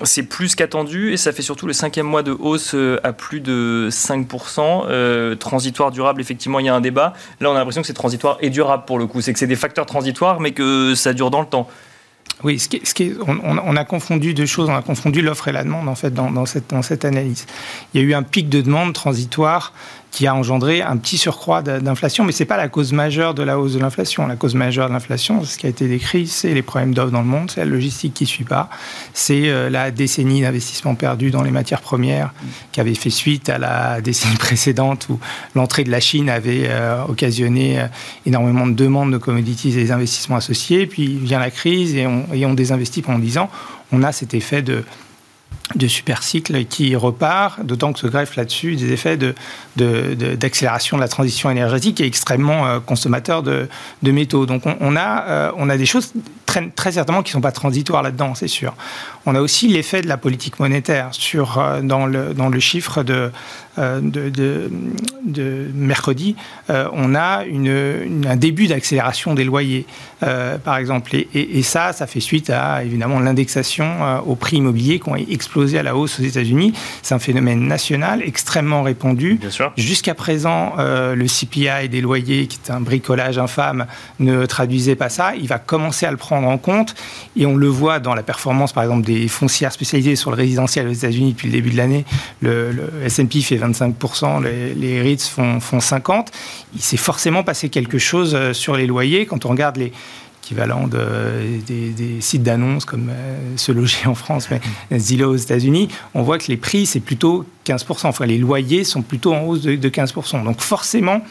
c'est 0.04 0.24
plus 0.24 0.56
qu'attendu 0.56 1.12
et 1.14 1.18
ça 1.18 1.32
fait 1.32 1.42
surtout 1.42 1.68
le 1.68 1.74
cinquième 1.74 2.06
mois 2.06 2.24
de 2.24 2.32
hausse 2.32 2.76
à 3.04 3.14
plus 3.14 3.40
de 3.40 3.90
5%. 3.92 5.38
transitoire, 5.38 5.92
durable, 5.92 6.22
effectivement, 6.22 6.60
il 6.60 6.66
y 6.66 6.70
a 6.70 6.76
un 6.76 6.82
débat. 6.82 7.14
Là, 7.40 7.52
on 7.52 7.56
a 7.56 7.60
l'impression 7.60 7.82
que 7.82 7.88
c'est 7.88 7.94
transitoire 7.94 8.38
et 8.42 8.50
durable 8.50 8.84
pour 8.86 9.00
le 9.00 9.08
coup. 9.08 9.22
C'est 9.22 9.34
que 9.34 9.40
c'est 9.40 9.48
des 9.48 9.56
facteurs 9.56 9.86
transitoires, 9.86 10.40
mais 10.40 10.52
que 10.52 10.96
ça 10.96 11.14
dure 11.14 11.32
dans 11.32 11.42
le 11.42 11.48
temps. 11.48 11.68
Oui, 12.44 12.62
on, 13.28 13.76
a 13.76 13.86
confondu 13.86 14.34
deux 14.34 14.46
choses. 14.46 14.70
On 14.70 14.76
a 14.76 14.82
confondu 14.82 15.22
l'offre 15.22 15.48
et 15.48 15.52
la 15.52 15.64
demande 15.64 15.88
en 15.88 15.96
fait 15.96 16.14
dans 16.14 16.46
cette 16.46 17.06
analyse. 17.06 17.46
Il 17.94 18.02
y 18.02 18.04
a 18.04 18.08
eu 18.08 18.14
un 18.14 18.24
pic 18.24 18.50
de 18.50 18.62
demande 18.62 18.94
transitoire 18.94 19.74
qui 20.16 20.28
a 20.28 20.34
engendré 20.34 20.82
un 20.82 20.96
petit 20.96 21.18
surcroît 21.18 21.62
d'inflation, 21.62 22.24
mais 22.24 22.32
ce 22.32 22.42
n'est 22.42 22.48
pas 22.48 22.56
la 22.56 22.70
cause 22.70 22.94
majeure 22.94 23.34
de 23.34 23.44
la 23.44 23.60
hausse 23.60 23.74
de 23.74 23.80
l'inflation. 23.80 24.26
La 24.28 24.38
cause 24.38 24.56
majeure 24.56 24.88
de 24.88 24.94
l'inflation, 24.94 25.44
ce 25.44 25.58
qui 25.58 25.66
a 25.66 25.70
été 25.70 25.90
décrit, 25.90 26.26
c'est 26.26 26.54
les 26.54 26.62
problèmes 26.62 26.94
d'offres 26.94 27.12
dans 27.12 27.20
le 27.20 27.28
monde, 27.28 27.52
c'est 27.52 27.60
la 27.60 27.66
logistique 27.66 28.14
qui 28.14 28.24
ne 28.24 28.30
suit 28.30 28.46
pas, 28.46 28.70
c'est 29.14 29.50
euh, 29.50 29.70
la 29.70 29.92
décennie 29.92 30.40
d'investissement 30.40 30.96
perdu 30.96 31.32
dans 31.32 31.44
les 31.44 31.52
matières 31.52 31.82
premières 31.82 32.34
qui 32.72 32.80
avait 32.80 32.96
fait 32.96 33.10
suite 33.10 33.50
à 33.50 33.58
la 33.58 34.00
décennie 34.00 34.36
précédente 34.40 35.08
où 35.10 35.20
l'entrée 35.54 35.84
de 35.84 35.92
la 35.92 36.00
Chine 36.00 36.30
avait 36.30 36.68
euh, 36.70 37.04
occasionné 37.10 37.82
euh, 37.82 37.88
énormément 38.26 38.68
de 38.68 38.74
demandes 38.74 39.12
de 39.12 39.18
commodities 39.18 39.72
et 39.72 39.84
des 39.84 39.92
investissements 39.92 40.38
associés. 40.38 40.88
Puis 40.88 41.18
vient 41.18 41.40
la 41.40 41.52
crise 41.52 41.94
et 41.94 42.08
on, 42.08 42.26
et 42.34 42.46
on 42.46 42.54
désinvestit 42.54 43.02
pendant 43.02 43.20
10 43.20 43.38
ans. 43.38 43.50
On 43.92 44.02
a 44.02 44.14
cet 44.14 44.34
effet 44.34 44.62
de 44.62 44.86
de 45.74 45.88
super 45.88 46.22
cycle 46.22 46.66
qui 46.66 46.96
repart, 46.96 47.66
d'autant 47.66 47.92
que 47.92 48.00
se 48.00 48.08
greffe 48.08 48.36
là-dessus 48.36 48.76
des 48.76 48.92
effets 48.92 49.18
d'accélération 49.76 50.98
de, 50.98 51.02
la 51.02 51.08
transition 51.08 51.50
énergétique 51.50 52.00
est 52.02 52.06
extrêmement 52.06 52.68
euh, 52.68 52.80
consommateur 52.80 53.42
de, 53.42 53.68
métaux. 54.04 54.46
Donc 54.46 54.64
on, 54.80 54.96
a, 54.96 55.24
euh, 55.24 55.52
on 55.58 55.70
a 55.70 55.78
des 55.78 55.88
choses 55.88 56.14
très, 56.46 56.70
très 56.70 56.94
certainement 56.94 57.24
qui 57.24 57.32
ne 57.32 57.34
sont 57.34 57.42
pas 57.42 57.52
transitoires 57.52 58.04
là-dedans, 58.04 58.36
c'est 58.36 58.48
sûr. 58.48 58.76
On 59.26 59.36
a 59.36 59.42
aussi 59.42 59.68
l'effet 59.68 60.02
de 60.02 60.08
la 60.08 60.18
politique 60.18 60.60
monétaire 60.60 61.10
sur, 61.12 61.58
euh, 61.58 61.82
dans, 61.82 62.06
le, 62.06 62.34
dans 62.34 62.50
le 62.50 62.60
chiffre 62.60 63.04
de, 63.04 63.32
de, 63.78 64.30
de, 65.26 65.70
mercredi. 65.74 66.38
on 66.70 67.14
a 67.14 67.44
une, 67.44 68.26
un 68.26 68.36
début 68.38 68.68
d'accélération 68.68 69.34
des 69.34 69.44
loyers, 69.44 69.86
par 70.22 70.78
exemple. 70.78 71.14
Et, 71.14 71.28
et, 71.34 71.62
ça, 71.62 71.92
ça 71.92 72.08
fait 72.08 72.22
suite 72.22 72.50
à 72.50 72.86
évidemment 72.86 73.20
l'indexation 73.20 73.86
au 74.26 74.36
prix 74.36 74.58
immobilier 74.58 75.00
qui 75.00 75.10
ont 75.10 75.16
explosé 75.16 75.78
à 75.78 75.84
la 75.84 75.96
hausse 75.98 76.22
aux 76.22 76.24
États-Unis. 76.24 76.74
C'est 77.02 77.16
un 77.16 77.20
phénomène 77.20 77.68
national 77.68 78.22
extrêmement 78.26 78.84
répandu. 78.84 79.40
Jusqu'à 79.78 80.14
présent, 80.14 80.74
euh, 80.80 81.16
le 81.16 81.26
CPI 81.26 81.90
des 81.90 82.02
loyers, 82.02 82.48
qui 82.48 82.60
est 82.64 82.72
un 82.72 82.80
bricolage 82.80 83.38
infâme, 83.38 83.86
ne 84.20 84.46
traduisait 84.46 84.96
pas 84.96 85.10
ça. 85.10 85.36
Il 85.36 85.48
va 85.48 85.60
commencer 85.60 86.06
à 86.06 86.12
le 86.12 86.18
prendre 86.18 86.48
en 86.48 86.58
compte 86.58 86.96
et 87.36 87.46
on 87.46 87.56
le 87.56 87.68
voit 87.68 88.00
dans 88.00 88.16
la 88.16 88.24
performance, 88.24 88.74
par 88.74 88.84
exemple, 88.84 89.06
des 89.06 89.15
foncières 89.28 89.72
spécialisées 89.72 90.16
sur 90.16 90.32
le 90.32 90.38
résidentiel 90.38 90.88
aux 90.88 90.94
États-Unis 90.94 91.34
depuis 91.34 91.48
le 91.48 91.54
début 91.54 91.72
de 91.72 91.78
l'année. 91.78 92.06
Le, 92.42 92.76
S&P 93.04 93.42
fait 93.42 93.58
25%, 93.58 94.44
les, 94.44 94.74
les 94.74 95.02
REITs 95.02 95.24
font, 95.24 95.60
font 95.60 95.80
50%. 95.80 96.26
Il 96.76 96.82
s'est 96.82 96.98
forcément 96.98 97.44
passé 97.44 97.70
quelque 97.70 97.98
chose 97.98 98.36
euh, 98.36 98.54
sur 98.54 98.76
les 98.76 98.88
loyers 98.88 99.26
quand 99.26 99.46
on 99.46 99.50
regarde 99.50 99.78
les 99.78 99.92
équivalent 100.46 100.88
de, 100.88 101.00
des, 101.66 102.22
sites 102.22 102.44
d'annonces 102.44 102.86
comme 102.86 103.10
euh, 103.10 103.58
se 103.58 103.72
loger 103.72 104.06
en 104.06 104.14
France, 104.14 104.50
mais 104.52 104.62
Zillow 105.00 105.34
aux 105.34 105.38
États-Unis, 105.38 105.90
on 106.14 106.22
voit 106.22 106.38
que 106.38 106.48
les 106.48 106.58
prix, 106.58 106.86
c'est 106.86 107.00
plutôt 107.00 107.46
15%. 107.66 108.08
Enfin, 108.08 108.26
les 108.26 108.38
loyers 108.38 108.84
sont 108.84 109.02
plutôt 109.02 109.34
en 109.34 109.42
hausse 109.42 109.64
de, 109.64 109.90
15%. 109.90 110.44
Donc 110.44 110.62
forcément, 110.62 111.22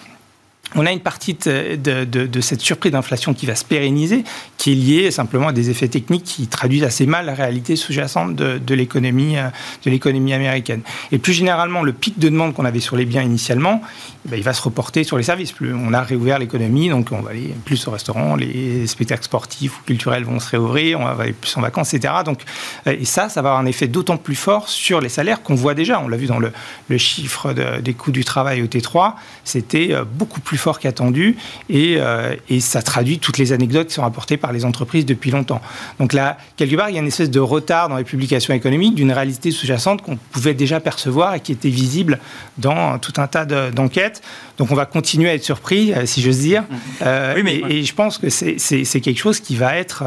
on 0.76 0.86
a 0.86 0.92
une 0.92 1.00
partie 1.00 1.34
de, 1.34 2.40
cette 2.40 2.60
surprise 2.60 2.92
d'inflation 2.92 3.34
qui 3.34 3.46
va 3.46 3.54
se 3.54 3.64
pérenniser, 3.64 4.24
qui 4.58 4.72
est 4.72 4.74
liée 4.74 5.10
simplement 5.10 5.48
à 5.48 5.52
des 5.52 5.70
effets 5.70 5.88
techniques 5.88 6.24
qui 6.24 6.46
traduisent 6.46 6.84
assez 6.84 7.06
mal 7.06 7.26
la 7.26 7.34
réalité 7.34 7.76
sous-jacente 7.76 8.34
de, 8.34 8.44
euh, 8.44 8.58
de 8.58 8.74
l'économie 8.74 10.32
américaine. 10.32 10.82
Et 11.12 11.18
plus 11.18 11.32
généralement, 11.32 11.82
le 11.82 11.92
pic 11.92 12.18
de 12.18 12.28
demande 12.28 12.54
qu'on 12.54 12.64
avait 12.64 12.80
sur 12.80 12.96
les 12.96 13.04
biens 13.04 13.22
initialement, 13.22 13.82
eh 14.26 14.30
ben, 14.30 14.36
il 14.36 14.42
va 14.42 14.52
se 14.52 14.62
reporter 14.62 15.04
sur 15.04 15.16
les 15.16 15.22
services. 15.22 15.52
Plus 15.52 15.74
on 15.74 15.92
a 15.92 16.02
réouvert 16.02 16.38
l'économie, 16.38 16.88
donc 16.88 17.08
on 17.12 17.20
va 17.20 17.30
aller 17.30 17.54
plus 17.64 17.86
au 17.86 17.90
restaurant, 17.90 18.36
les 18.36 18.86
spectacles 18.86 19.24
sportifs 19.24 19.78
ou 19.78 19.82
culturels 19.84 20.24
vont 20.24 20.40
se 20.40 20.50
réouvrir, 20.50 21.00
on 21.00 21.04
va 21.04 21.22
aller 21.22 21.32
plus 21.32 21.56
en 21.56 21.60
vacances, 21.60 21.94
etc. 21.94 22.14
Donc, 22.24 22.40
euh, 22.86 22.96
et 22.98 23.04
ça, 23.04 23.28
ça 23.28 23.42
va 23.42 23.50
avoir 23.50 23.62
un 23.62 23.66
effet 23.66 23.86
d'autant 23.86 24.16
plus 24.16 24.34
fort 24.34 24.68
sur 24.68 25.00
les 25.00 25.08
salaires 25.08 25.42
qu'on 25.42 25.54
voit 25.54 25.74
déjà. 25.74 26.00
On 26.00 26.08
l'a 26.08 26.16
vu 26.16 26.26
dans 26.26 26.38
le, 26.38 26.52
chiffre 26.96 27.52
des 27.52 27.94
coûts 27.94 28.12
du 28.12 28.24
travail 28.24 28.62
au 28.62 28.66
T3, 28.66 29.14
c'était 29.42 29.92
euh, 29.92 30.04
beaucoup 30.04 30.40
plus 30.40 30.56
fort 30.56 30.63
qu'attendu 30.72 31.36
et, 31.68 31.96
euh, 31.98 32.34
et, 32.48 32.60
ça 32.60 32.82
traduit 32.82 33.18
toutes 33.18 33.38
les 33.38 33.52
anecdotes 33.52 33.88
qui 33.88 33.94
sont 33.94 34.02
rapportées 34.02 34.36
par 34.36 34.52
les 34.52 34.64
entreprises 34.64 35.06
depuis 35.06 35.30
longtemps. 35.30 35.60
Donc 35.98 36.12
là, 36.12 36.38
quelque 36.56 36.74
part, 36.76 36.88
il 36.88 36.94
y 36.94 36.98
a 36.98 37.00
une 37.00 37.08
espèce 37.08 37.30
de 37.30 37.40
retard 37.40 37.88
dans 37.88 37.96
les 37.96 38.04
publications 38.04 38.54
économiques 38.54 38.94
d'une 38.94 39.12
réalité 39.12 39.50
sous-jacente 39.50 40.02
qu'on 40.02 40.16
pouvait 40.16 40.54
déjà 40.54 40.80
percevoir 40.80 41.34
et 41.34 41.40
qui 41.40 41.52
était 41.52 41.68
visible 41.68 42.18
dans 42.58 42.98
tout 42.98 43.14
un 43.18 43.26
tas 43.26 43.44
d'enquêtes. 43.44 44.22
Donc 44.58 44.70
on 44.70 44.74
va 44.74 44.86
continuer 44.86 45.30
à 45.30 45.34
être 45.34 45.44
surpris, 45.44 45.92
euh, 45.92 46.06
si 46.06 46.22
j'ose 46.22 46.38
dire. 46.38 46.62
Mmh. 46.62 47.04
oui, 47.36 47.42
mais, 47.44 47.56
et, 47.56 47.78
et, 47.80 47.84
je 47.84 47.94
pense 47.94 48.18
que 48.18 48.30
c'est 48.30 49.00
quelque 49.00 49.18
chose 49.18 49.40
qui 49.40 49.56
va 49.56 49.76
être 49.76 50.04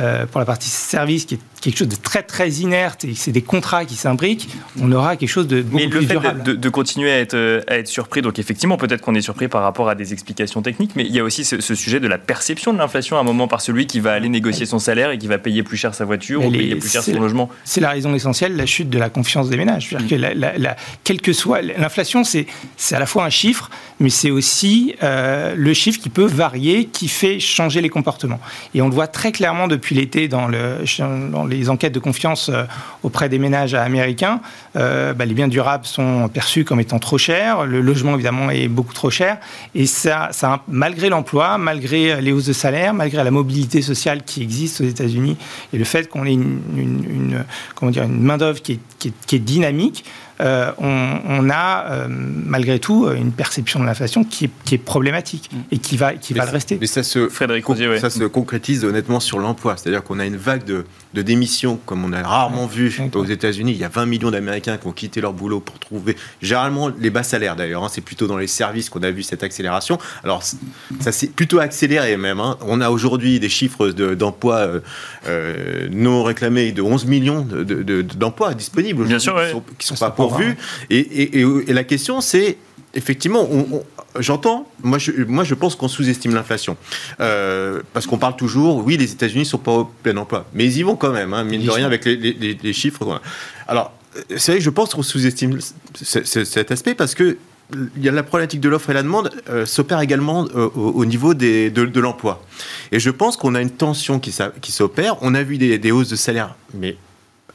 euh, 0.00 0.24
pour 0.24 0.38
la 0.38 0.46
partie 0.46 0.68
service, 0.68 1.24
qui 1.26 1.34
est 1.34 1.40
quelque 1.60 1.78
chose 1.78 1.88
de 1.88 1.96
très 1.96 2.22
très 2.22 2.48
inerte 2.50 3.04
et 3.04 3.14
c'est 3.14 3.32
des 3.32 3.42
contrats 3.42 3.84
qui 3.84 3.96
s'imbriquent, 3.96 4.48
on 4.80 4.90
aura 4.92 5.16
quelque 5.16 5.28
chose 5.28 5.46
de 5.46 5.62
beaucoup 5.62 5.76
Mais 5.76 5.86
le 5.86 6.00
fait 6.02 6.18
De, 6.42 6.68
continuer 6.68 7.10
à 7.12 7.18
être, 7.18 7.34
euh, 7.34 7.62
à 7.66 7.76
être 7.76 7.88
surpris, 7.88 8.22
donc 8.22 8.38
effectivement 8.38 8.76
peut-être 8.76 9.00
qu'on 9.02 9.14
est 9.14 9.20
surpris 9.20 9.48
par 9.48 9.62
rapport 9.62 9.88
à 9.88 9.94
des 9.94 10.12
explications 10.12 10.62
techniques, 10.62 10.92
mais 10.96 11.04
il 11.04 11.14
y 11.14 11.18
a 11.18 11.24
aussi 11.24 11.44
ce, 11.44 11.60
sujet 11.74 12.00
de 12.00 12.08
la 12.08 12.18
perception 12.18 12.72
de 12.72 12.78
l'inflation 12.78 13.16
à 13.16 13.20
un 13.20 13.24
moment 13.24 13.48
par 13.48 13.60
celui 13.60 13.86
qui 13.86 14.00
va 14.00 14.12
aller 14.12 14.28
négocier 14.28 14.66
son 14.66 14.78
salaire 14.78 15.10
et 15.10 15.18
qui 15.18 15.26
va 15.26 15.38
payer 15.38 15.62
plus 15.62 15.76
cher 15.76 15.94
sa 15.94 16.04
voiture 16.04 16.44
ou 16.44 16.50
payer 16.50 16.76
plus 16.76 16.90
cher 16.90 17.02
son 17.02 17.20
logement. 17.20 17.48
C'est 17.64 17.80
la 17.80 17.90
raison 17.90 18.14
essentielle, 18.14 18.56
la 18.56 18.66
chute 18.66 18.90
de 18.90 18.98
la 18.98 19.10
confiance 19.10 19.48
des 19.48 19.56
ménages. 19.56 19.96
que 20.08 20.14
la, 20.14 20.76
quel 21.04 21.20
que 21.20 21.32
soit 21.32 21.62
l'inflation, 21.62 22.24
c'est 22.24 22.46
à 22.92 22.98
la 22.98 23.06
fois 23.06 23.24
un 23.24 23.30
chiffre, 23.30 23.70
mais 23.98 24.10
c'est 24.10 24.30
aussi 24.30 24.94
euh, 25.02 25.54
le 25.56 25.74
chiffre 25.74 26.00
qui 26.00 26.08
peut 26.08 26.24
varier, 26.24 26.86
qui 26.86 27.08
fait 27.08 27.38
changer 27.38 27.80
les 27.80 27.88
comportements. 27.88 28.40
Et 28.74 28.82
on 28.82 28.88
le 28.88 28.94
voit 28.94 29.06
très 29.06 29.32
clairement 29.32 29.68
depuis 29.68 29.94
l'été 29.94 30.28
dans, 30.28 30.48
le, 30.48 30.78
dans, 31.30 31.44
les 31.50 31.68
enquêtes 31.68 31.92
de 31.92 31.98
confiance 31.98 32.48
euh, 32.48 32.64
auprès 33.02 33.28
des 33.28 33.38
ménages 33.38 33.74
américains, 33.74 34.40
euh, 34.76 35.12
bah, 35.12 35.24
les 35.24 35.34
biens 35.34 35.48
durables 35.48 35.84
sont 35.84 36.28
perçus 36.28 36.64
comme 36.64 36.80
étant 36.80 36.98
trop 36.98 37.18
chers, 37.18 37.66
le 37.66 37.80
logement 37.80 38.14
évidemment 38.14 38.50
est 38.50 38.68
beaucoup 38.68 38.94
trop 38.94 39.10
cher, 39.10 39.38
et 39.74 39.86
ça, 39.86 40.30
malgré 40.68 41.08
l'emploi, 41.08 41.58
malgré 41.58 42.20
les 42.20 42.32
hausses 42.32 42.46
de 42.46 42.52
salaire, 42.52 42.94
malgré 42.94 43.22
la 43.22 43.30
mobilité 43.30 43.82
sociale 43.82 44.22
qui 44.22 44.42
existe 44.42 44.80
aux 44.80 44.84
États-Unis, 44.84 45.36
et 45.72 45.78
le 45.78 45.84
fait 45.84 46.08
qu'on 46.08 46.24
ait 46.24 46.32
une, 46.32 47.44
qui 48.62 48.72
est, 48.72 49.12
qui 49.26 49.36
est 49.36 49.38
dynamique, 49.38 50.04
euh, 50.40 50.72
on, 50.78 51.50
a 51.50 51.86
euh, 51.90 52.06
malgré 52.08 52.78
tout 52.78 53.08
une 53.10 53.32
perception 53.32 53.80
de 53.80 53.84
l'inflation 53.84 54.24
qui 54.24 54.44
est, 54.44 54.78
problématique 54.78 55.50
mm. 55.52 55.56
et 55.72 55.78
qui 55.78 55.96
va, 55.96 56.14
qui 56.14 56.32
va 56.32 56.44
le 56.44 56.50
rester. 56.50 56.78
Mais 56.80 56.86
ça 56.86 57.02
se, 57.02 57.28
Frédéric 57.28 57.64
ça 58.00 58.10
se 58.10 58.24
concrétise 58.24 58.84
honnêtement 58.84 59.20
sur 59.20 59.38
l'emploi. 59.38 59.76
C'est-à-dire 59.76 60.02
qu'on 60.02 60.18
a 60.18 60.26
une 60.26 60.36
vague 60.36 60.64
de, 60.64 60.84
de 61.14 61.22
démissions 61.22 61.78
comme 61.86 62.04
on 62.04 62.12
a 62.12 62.22
rarement 62.22 62.66
vu 62.66 62.92
aux 63.14 63.24
États-Unis. 63.24 63.72
Il 63.72 63.78
y 63.78 63.84
a 63.84 63.88
20 63.88 64.06
millions 64.06 64.30
d'Américains 64.30 64.78
qui 64.78 64.86
ont 64.86 64.92
quitté 64.92 65.20
leur 65.20 65.32
boulot 65.32 65.60
pour 65.60 65.78
trouver, 65.78 66.16
généralement 66.40 66.88
les 66.88 67.10
bas 67.10 67.22
salaires 67.22 67.56
d'ailleurs. 67.56 67.84
Hein. 67.84 67.88
c'est 67.90 68.00
plutôt 68.00 68.26
dans 68.26 68.38
les 68.38 68.46
services 68.46 68.88
qu'on 68.90 69.02
a 69.02 69.10
vu 69.10 69.22
cette 69.22 69.42
accélération. 69.42 69.98
Alors 70.24 70.42
ça 71.00 71.12
s'est 71.12 71.28
plutôt 71.28 71.58
accéléré 71.58 72.16
même. 72.16 72.40
Hein. 72.40 72.56
On 72.62 72.80
a 72.80 72.90
aujourd'hui 72.90 73.40
des 73.40 73.48
chiffres 73.48 73.90
d'emplois 73.90 74.80
euh, 75.26 75.88
non 75.90 76.22
réclamés 76.22 76.72
de 76.72 76.82
11 76.82 77.06
millions 77.06 77.46
d'emplois 78.16 78.54
disponibles 78.54 79.04
Bien 79.04 79.18
sûr, 79.18 79.36
qui 79.78 79.86
sont 79.86 79.96
pas 79.96 80.10
pour 80.10 80.29
vu. 80.36 80.56
Et, 80.90 81.44
la 81.68 81.84
question, 81.84 82.20
c'est 82.20 82.56
effectivement, 82.94 83.48
j'entends, 84.18 84.66
moi 84.82 84.98
je, 84.98 85.12
moi 85.26 85.44
je 85.44 85.54
pense 85.54 85.76
qu'on 85.76 85.88
sous-estime 85.88 86.34
l'inflation. 86.34 86.76
Euh, 87.20 87.82
parce 87.92 88.06
qu'on 88.06 88.18
parle 88.18 88.36
toujours, 88.36 88.84
oui, 88.84 88.96
les 88.96 89.12
États-Unis 89.12 89.40
ne 89.40 89.48
sont 89.48 89.58
pas 89.58 89.72
au 89.72 89.84
plein 89.84 90.16
emploi. 90.16 90.46
Mais 90.54 90.64
ils 90.64 90.78
y 90.78 90.82
vont 90.82 90.96
quand 90.96 91.12
même, 91.12 91.34
hein, 91.34 91.44
mine 91.44 91.62
de 91.62 91.70
rien, 91.70 91.86
avec 91.86 92.04
les, 92.04 92.72
chiffres. 92.72 93.20
Alors, 93.68 93.92
c'est 94.36 94.52
vrai 94.52 94.58
que 94.58 94.64
je 94.64 94.70
pense 94.70 94.94
qu'on 94.94 95.02
sous-estime 95.02 95.58
cet 95.94 96.70
aspect 96.70 96.94
parce 96.94 97.14
que 97.14 97.36
il 97.96 98.04
y 98.04 98.08
a 98.08 98.12
la 98.12 98.24
problématique 98.24 98.60
de 98.60 98.68
l'offre 98.68 98.90
et 98.90 98.94
la 98.94 99.04
demande 99.04 99.30
euh, 99.48 99.64
s'opère 99.64 100.00
également 100.00 100.44
euh, 100.56 100.68
au, 100.74 101.04
niveau 101.04 101.34
des, 101.34 101.70
de, 101.70 102.00
l'emploi. 102.00 102.42
Et 102.90 102.98
je 102.98 103.10
pense 103.10 103.36
qu'on 103.36 103.54
a 103.54 103.60
une 103.60 103.70
tension 103.70 104.18
qui, 104.18 104.34
qui 104.60 104.72
s'opère. 104.72 105.16
On 105.20 105.36
a 105.36 105.44
vu 105.44 105.56
des, 105.56 105.78
des 105.78 105.92
hausses 105.92 106.08
de 106.08 106.16
salaire, 106.16 106.56
mais 106.74 106.96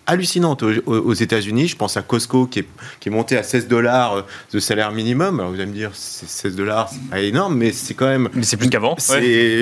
hallucinante 0.07 0.63
aux, 0.63 1.13
États-Unis. 1.13 1.67
Je 1.67 1.75
pense 1.75 1.97
à 1.97 2.01
Costco 2.01 2.45
qui 2.45 2.59
est, 2.59 2.67
qui 2.99 3.09
est 3.09 3.11
monté 3.11 3.37
à 3.37 3.43
16 3.43 3.67
dollars 3.67 4.13
euh, 4.13 4.21
de 4.53 4.59
salaire 4.59 4.91
minimum. 4.91 5.39
Alors 5.39 5.51
vous 5.51 5.59
allez 5.59 5.69
me 5.69 5.73
dire, 5.73 5.91
16 5.93 6.55
dollars, 6.55 6.89
c'est 6.91 7.09
pas 7.09 7.19
énorme, 7.21 7.55
mais 7.55 7.71
c'est 7.71 7.93
quand 7.93 8.07
même. 8.07 8.29
Mais 8.33 8.43
c'est 8.43 8.57
plus 8.57 8.69
qu'avant. 8.69 8.95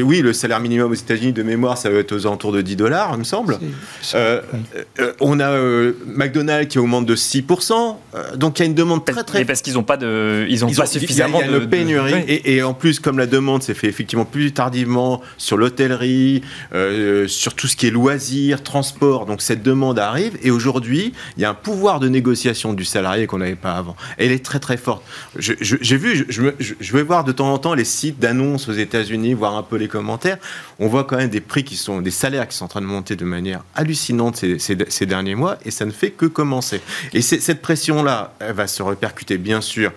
Oui, 0.03 0.21
le 0.21 0.33
salaire 0.33 0.59
minimum 0.59 0.91
aux 0.91 0.95
États-Unis 0.95 1.33
de 1.33 1.43
mémoire, 1.43 1.77
ça 1.77 1.89
va 1.89 1.99
être 1.99 2.13
aux 2.13 2.25
alentours 2.25 2.51
de 2.51 2.61
10 2.61 2.75
dollars, 2.75 3.11
il 3.13 3.19
me 3.19 3.23
semble. 3.23 3.59
Euh, 4.15 4.41
euh, 4.99 5.13
on 5.19 5.39
a 5.39 5.57
McDonald's 6.05 6.71
qui 6.71 6.79
augmente 6.79 7.05
de 7.05 7.15
6%. 7.15 7.95
donc 8.35 8.59
il 8.59 8.61
y 8.61 8.63
a 8.63 8.65
une 8.65 8.73
demande 8.73 9.05
très 9.05 9.23
très. 9.23 9.39
Mais 9.39 9.45
parce 9.45 9.61
qu'ils 9.61 9.73
n'ont 9.73 9.83
pas 9.83 9.97
de, 9.97 10.45
ils 10.49 10.65
ont 10.65 10.71
pas 10.71 10.85
suffisamment 10.85 11.41
de. 11.41 11.59
pénurie. 11.59 12.13
Et, 12.27 12.55
et, 12.55 12.63
en 12.63 12.73
plus, 12.73 12.99
comme 12.99 13.17
la 13.17 13.27
demande 13.27 13.63
s'est 13.63 13.73
fait 13.73 13.87
effectivement 13.87 14.25
plus 14.25 14.51
tardivement 14.51 15.21
sur 15.37 15.57
l'hôtellerie, 15.57 16.41
sur 17.27 17.53
tout 17.53 17.67
ce 17.67 17.75
qui 17.75 17.87
est 17.87 17.91
loisirs, 17.91 18.63
transport, 18.63 19.25
donc 19.25 19.41
cette 19.41 19.63
demande 19.63 19.99
arrive. 19.99 20.32
Et 20.41 20.51
aujourd'hui, 20.51 21.13
il 21.37 21.41
y 21.41 21.45
a 21.45 21.49
un 21.49 21.53
pouvoir 21.53 21.99
de 21.99 22.07
négociation 22.07 22.73
du 22.73 22.85
salarié 22.85 23.27
qu'on 23.27 23.37
n'avait 23.37 23.55
pas 23.55 23.73
avant. 23.73 23.95
Elle 24.17 24.31
est 24.31 24.43
très 24.43 24.59
très 24.59 24.77
forte. 24.77 25.03
J'ai 25.37 25.97
vu, 25.97 26.25
je, 26.29 26.93
vais 26.93 27.03
voir 27.03 27.23
de 27.23 27.31
temps 27.31 27.53
en 27.53 27.57
temps 27.57 27.73
les 27.73 27.85
sites 27.85 28.19
d'annonces 28.19 28.69
aux 28.69 28.73
États-Unis, 28.73 29.33
voir 29.33 29.55
un 29.55 29.63
peu 29.63 29.77
les 29.77 29.87
commentaires. 29.87 30.37
On 30.79 30.87
voit 30.87 31.03
quand 31.03 31.17
même 31.17 31.29
des 31.29 31.41
prix 31.41 31.63
qui 31.63 31.75
sont, 31.75 32.01
des 32.01 32.11
salaires 32.11 32.47
qui 32.47 32.57
sont 32.57 32.65
en 32.65 32.69
train 32.69 32.81
de 32.81 32.85
monter 32.85 33.15
de 33.15 33.25
manière 33.25 33.63
hallucinante 33.75 34.43
ces, 34.57 35.05
derniers 35.05 35.35
mois, 35.35 35.57
et 35.65 35.71
ça 35.71 35.85
ne 35.85 35.91
fait 35.91 36.11
que 36.11 36.25
commencer. 36.25 36.81
Et 37.13 37.21
cette 37.21 37.61
pression-là, 37.61 38.33
elle 38.39 38.53
va 38.53 38.67
se 38.67 38.81
répercuter 38.81 39.37
bien 39.37 39.61
sûr 39.61 39.91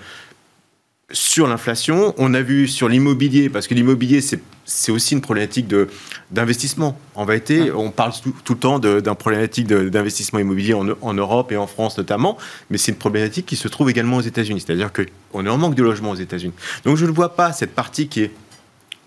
sur 1.12 1.46
l'inflation. 1.46 2.14
On 2.18 2.34
a 2.34 2.42
vu 2.42 2.66
sur 2.66 2.88
l'immobilier, 2.88 3.48
parce 3.48 3.66
que 3.66 3.74
l'immobilier, 3.74 4.20
c'est 4.64 4.92
aussi 4.92 5.14
une 5.14 5.20
problématique 5.20 5.72
d'investissement. 6.30 6.98
En 7.14 7.24
vérité, 7.24 7.70
on 7.70 7.90
parle 7.90 8.12
tout, 8.44 8.54
le 8.54 8.58
temps 8.58 8.78
d'un 8.78 9.14
problématique 9.14 9.66
d'investissement 9.66 10.40
immobilier 10.40 10.74
en, 10.74 10.88
en, 11.00 11.14
Europe 11.14 11.52
et 11.52 11.56
en 11.56 11.66
France 11.66 11.96
notamment, 11.98 12.36
mais 12.70 12.78
c'est 12.78 12.92
une 12.92 12.98
problématique 12.98 13.46
qui 13.46 13.56
se 13.56 13.68
trouve 13.68 13.90
également 13.90 14.16
aux 14.16 14.22
États-Unis. 14.22 14.62
C'est-à-dire 14.66 14.90
qu'on 14.92 15.46
est 15.46 15.48
en 15.50 15.58
manque 15.58 15.76
de 15.76 15.82
logements 15.82 16.10
aux 16.10 16.16
États-Unis. 16.16 16.54
Donc 16.84 16.96
je 16.96 17.06
ne 17.06 17.12
vois 17.12 17.36
pas 17.36 17.52
cette 17.52 17.74
partie 17.74 18.08
qui 18.08 18.22
est, 18.22 18.32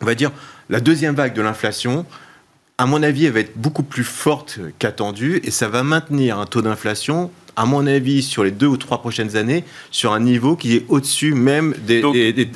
on 0.01 0.05
va 0.05 0.15
dire, 0.15 0.31
la 0.69 0.79
deuxième 0.79 1.15
vague 1.15 1.33
de 1.33 1.41
l'inflation. 1.41 2.05
À 2.77 2.85
mon 2.85 3.03
avis, 3.03 3.25
elle 3.25 3.33
va 3.33 3.41
être 3.41 3.57
beaucoup 3.57 3.83
plus 3.83 4.05
forte 4.05 4.59
qu'attendue 4.79 5.41
et 5.43 5.51
ça 5.51 5.67
va 5.67 5.83
maintenir 5.83 6.39
un 6.39 6.45
taux 6.45 6.61
d'inflation 6.61 7.29
à 7.59 7.65
mon 7.65 7.85
avis, 7.87 8.23
sur 8.23 8.45
les 8.45 8.51
deux 8.51 8.67
ou 8.67 8.77
trois 8.77 9.01
prochaines 9.01 9.35
années, 9.35 9.65
sur 9.91 10.13
un 10.13 10.21
niveau 10.21 10.55
qui 10.55 10.77
est 10.77 10.85
au-dessus 10.87 11.33
même 11.33 11.75
des, 11.85 12.01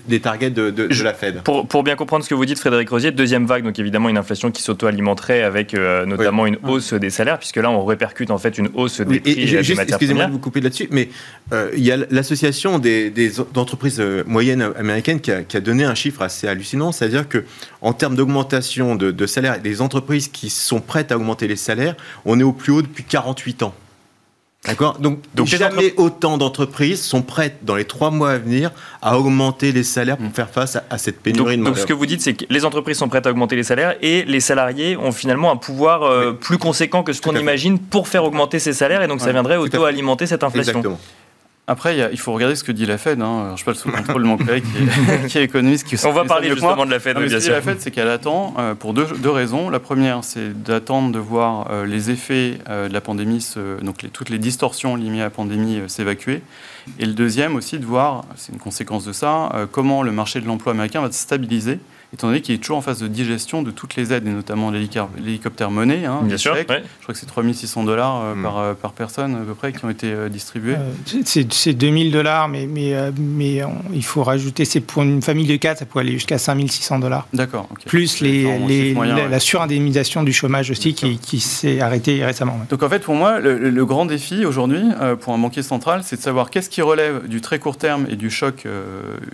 des, 0.08 0.20
targets 0.22 0.50
de, 0.50 1.04
la 1.04 1.14
Fed. 1.14 1.42
Pour, 1.44 1.84
bien 1.84 1.98
comprendre 1.98 2.24
ce 2.24 2.30
que 2.30 2.36
vous 2.36 2.46
dites, 2.46 2.58
Frédéric 2.58 2.90
Rosier, 2.90 3.12
deuxième 3.12 3.46
vague, 3.46 3.66
donc 3.66 3.78
évidemment 3.80 4.08
une 4.08 4.18
inflation 4.18 4.50
qui 4.50 4.62
s'auto-alimenterait 4.62 5.44
avec 5.44 5.74
euh, 5.74 6.06
notamment 6.06 6.46
une 6.46 6.58
hausse 6.66 6.94
des 6.94 7.10
salaires, 7.10 7.38
puisque 7.38 7.58
là 7.58 7.70
on 7.70 7.84
répercute 7.84 8.32
en 8.32 8.38
fait 8.38 8.58
une 8.58 8.70
hausse 8.76 9.02
des 9.02 9.20
prix 9.20 9.32
et, 9.32 9.62
des 9.62 9.76
matières 9.76 9.98
Excusez-moi 9.98 10.28
de 10.28 10.32
vous 10.32 10.40
couper 10.40 10.62
là-dessus, 10.62 10.88
mais 10.90 11.10
euh, 11.52 11.70
il 11.76 11.84
y 11.84 11.92
a 11.92 11.98
l'association 12.10 12.80
des, 12.80 13.12
entreprises 13.56 14.00
euh, 14.00 14.24
moyennes 14.26 14.72
américaines 14.78 15.20
qui 15.20 15.32
a, 15.32 15.60
donné 15.60 15.84
un 15.84 15.96
chiffre 15.96 16.22
assez 16.22 16.48
hallucinant, 16.48 16.94
c'est-à-dire 16.94 17.28
que 17.28 17.44
en 17.82 17.92
termes 17.92 18.16
d'augmentation 18.16 18.96
de, 18.96 19.12
de 19.12 19.26
salaires, 19.26 19.58
les 19.62 19.82
entreprises 19.82 20.30
qui 20.30 20.50
sont 20.50 20.80
prêtes 20.80 21.12
à 21.12 21.18
augmenter 21.18 21.50
les 21.50 21.58
salaires, 21.58 21.96
on 22.24 22.40
est 22.40 22.44
au 22.44 22.54
plus 22.54 22.72
haut 22.72 22.82
depuis 22.82 23.04
48 23.04 23.64
ans. 23.64 23.74
D'accord 24.66 24.98
Donc, 25.00 25.20
Donc 25.36 25.48
jamais 25.48 25.94
autant 25.98 26.38
d'entreprises 26.38 27.02
sont 27.02 27.22
prêtes 27.22 27.58
dans 27.64 27.76
les 27.76 27.84
trois 27.84 28.12
mois 28.12 28.32
à 28.32 28.38
venir 28.38 28.72
à 29.02 29.18
augmenter 29.20 29.74
les 29.74 29.84
salaires 29.84 30.16
pour 30.16 30.30
mm. 30.30 30.34
faire 30.34 30.50
face 30.50 30.78
à, 30.90 30.98
cette 30.98 31.22
pénurie 31.22 31.58
donc, 31.58 31.66
de 31.66 31.70
Donc 31.72 31.78
ce 31.78 31.86
que 31.86 31.92
vous 31.92 32.06
dites, 32.06 32.22
c'est 32.22 32.34
que 32.34 32.46
les 32.50 32.64
entreprises 32.64 32.98
sont 32.98 33.10
prêtes 33.10 33.28
à 33.28 33.32
augmenter 33.32 33.58
les 33.58 33.64
salaires 33.64 33.96
et 34.02 34.24
les 34.24 34.40
salariés 34.40 34.96
ont 34.96 35.12
finalement 35.12 35.52
un 35.52 35.58
pouvoir 35.58 36.04
euh, 36.04 36.32
plus 36.32 36.58
conséquent 36.58 37.04
que 37.04 37.12
ce 37.12 37.22
qu'on 37.22 37.36
imagine 37.36 37.78
pour 37.78 38.08
faire 38.08 38.24
augmenter 38.24 38.60
ces 38.60 38.74
salaires 38.74 39.02
et 39.02 39.08
donc 39.08 39.20
ça 39.20 39.34
viendrait 39.34 39.58
auto-alimenter 39.58 40.28
cette 40.28 40.44
inflation. 40.44 40.80
Exactement. 40.80 41.00
Après, 41.66 41.98
il 42.12 42.20
faut 42.20 42.34
regarder 42.34 42.58
ce 42.58 42.64
que 42.64 42.74
dit 42.74 42.86
la 42.86 42.98
Fed. 42.98 43.22
Hein. 43.22 43.56
Je 43.56 43.64
parle 43.64 43.78
sous 43.78 43.88
le 43.88 43.94
contrôle 43.96 44.24
de 44.24 44.28
mon 44.28 44.38
collègue 44.38 44.66
qui 45.30 45.38
est, 45.38 45.44
économiste. 45.44 45.88
Qui 45.88 45.96
On 46.06 46.12
va 46.12 46.26
parler 46.26 46.50
justement 46.50 46.86
de 46.86 46.92
la 46.92 47.00
Fed. 47.00 47.16
Non, 47.16 47.26
bien 47.26 47.40
ce 47.40 47.48
que 47.48 47.52
la 47.52 47.62
Fed, 47.62 47.80
c'est 47.80 47.92
qu'elle 47.92 48.10
attend 48.10 48.54
pour 48.80 48.94
deux, 48.94 49.30
raisons. 49.30 49.70
La 49.70 49.80
première, 49.80 50.26
c'est 50.26 50.62
d'attendre 50.62 51.14
de 51.14 51.20
voir 51.20 51.86
les 51.86 52.12
effets 52.12 52.58
de 52.68 52.92
la 52.92 53.02
pandémie, 53.02 53.48
donc 53.82 54.06
toutes 54.12 54.30
les 54.30 54.40
distorsions 54.40 54.98
liées 54.98 55.22
à 55.22 55.26
la 55.26 55.30
pandémie 55.30 55.82
s'évacuer. 55.88 56.42
Et 57.00 57.06
le 57.06 57.14
deuxième 57.14 57.56
aussi, 57.56 57.80
de 57.80 57.86
voir, 57.86 58.26
c'est 58.36 58.52
une 58.52 58.60
conséquence 58.60 59.06
de 59.06 59.14
ça, 59.14 59.50
comment 59.72 60.04
le 60.04 60.12
marché 60.12 60.42
de 60.42 60.48
l'emploi 60.48 60.74
américain 60.74 61.02
va 61.02 61.12
se 61.12 61.20
stabiliser 61.20 61.80
étant 62.14 62.28
donné 62.28 62.42
qu'il 62.42 62.54
est 62.54 62.60
toujours 62.60 62.78
en 62.78 62.82
phase 62.82 63.00
de 63.00 63.08
digestion 63.08 63.64
de 63.64 63.72
toutes 63.72 63.96
les 63.96 64.14
aides, 64.14 64.28
et 64.28 64.32
notamment 64.32 64.72
l'hélicoptère 64.72 65.72
monnaie. 65.72 66.06
Hein, 66.06 66.22
Bien 66.24 66.38
sûr. 66.38 66.56
Je 66.56 66.64
crois 66.64 66.78
que 67.08 67.14
c'est 67.16 67.26
3600 67.26 67.84
dollars 67.84 68.22
euh, 68.22 68.36
mm. 68.36 68.44
par, 68.44 68.58
euh, 68.60 68.74
par, 68.76 68.94
personne 68.94 69.36
à 69.36 69.40
peu 69.40 69.56
près 69.56 69.74
qui 69.74 69.84
ont 69.84 69.90
été 69.90 70.12
euh, 70.12 70.30
distribués. 70.30 70.76
c'est 71.26 71.74
2000 71.74 72.12
dollars, 72.12 72.50
mais, 72.50 72.68
mais, 72.68 72.94
mais 73.18 73.62
il 73.94 74.06
faut 74.06 74.24
rajouter, 74.24 74.64
c'est 74.64 74.80
pour 74.80 75.02
une 75.02 75.22
famille 75.24 75.48
de 75.48 75.56
4, 75.56 75.80
ça 75.80 75.86
peut 75.86 76.00
aller 76.00 76.12
jusqu'à 76.12 76.38
5600 76.38 77.00
dollars. 77.00 77.28
D'accord. 77.34 77.68
Plus 77.88 78.22
les, 78.22 78.60
les 78.60 78.94
la, 78.94 79.40
surindemnisation 79.40 80.24
du 80.24 80.32
chômage 80.32 80.70
aussi 80.70 80.94
qui, 80.94 81.18
qui 81.18 81.40
s'est 81.40 81.82
arrêtée 81.82 82.24
récemment. 82.24 82.60
Donc 82.70 82.84
en 82.84 82.90
fait, 82.90 83.00
pour 83.00 83.16
moi, 83.16 83.40
le, 83.40 83.84
grand 83.84 84.06
défi 84.06 84.46
aujourd'hui 84.46 84.84
pour 85.20 85.34
un 85.34 85.38
banquier 85.38 85.64
central, 85.64 86.02
c'est 86.04 86.16
de 86.16 86.22
savoir 86.22 86.50
qu'est-ce 86.50 86.70
qui 86.70 86.82
relève 86.82 87.28
du 87.28 87.42
très 87.42 87.60
court 87.60 87.78
terme 87.78 88.06
et 88.10 88.16
du 88.16 88.30
choc 88.30 88.66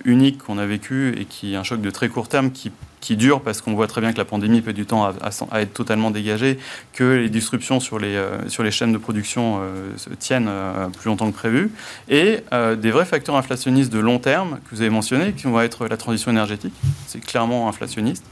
unique 0.05 0.39
qu'on 0.39 0.57
a 0.57 0.65
vécu 0.65 1.15
et 1.19 1.25
qui 1.25 1.53
est 1.53 1.57
un 1.57 1.63
choc 1.63 1.81
de 1.81 1.89
très 1.91 2.09
court 2.09 2.27
terme 2.27 2.51
qui 2.51 2.68
qui, 2.99 3.15
dure 3.15 3.41
parce 3.41 3.62
qu'on 3.62 3.73
voit 3.73 3.88
très 3.88 4.01
bien 4.01 4.13
que 4.13 4.17
la 4.17 4.25
pandémie 4.25 4.62
peut 4.62 4.73
du 4.73 4.86
temps 4.86 5.05
à, 5.05 5.62
être 5.62 5.73
totalement 5.73 6.12
dégagée, 6.12 6.60
que 6.93 7.03
les 7.03 7.29
disruptions 7.29 7.79
sur 7.79 7.97
les, 7.97 8.15
euh, 8.15 8.47
sur 8.49 8.62
les 8.63 8.71
chaînes 8.71 8.93
de 8.93 8.97
production 8.97 9.60
euh, 9.62 9.97
se 9.97 10.10
tiennent 10.10 10.47
euh, 10.47 10.88
plus 10.89 11.08
longtemps 11.08 11.32
que 11.32 11.36
prévu, 11.36 11.71
et 12.10 12.43
des 12.77 12.91
vrais 12.91 13.05
facteurs 13.05 13.36
inflationnistes 13.36 13.91
de 13.91 13.99
long 13.99 14.19
terme 14.19 14.60
que 14.65 14.75
vous 14.75 14.82
avez 14.82 14.89
mentionnés, 14.89 15.34
qui 15.34 15.45
vont 15.45 15.60
être 15.62 15.88
la 15.88 15.97
transition 15.97 16.32
énergétique, 16.32 16.73
c'est 17.08 17.23
clairement 17.23 17.67
inflationniste. 17.67 18.23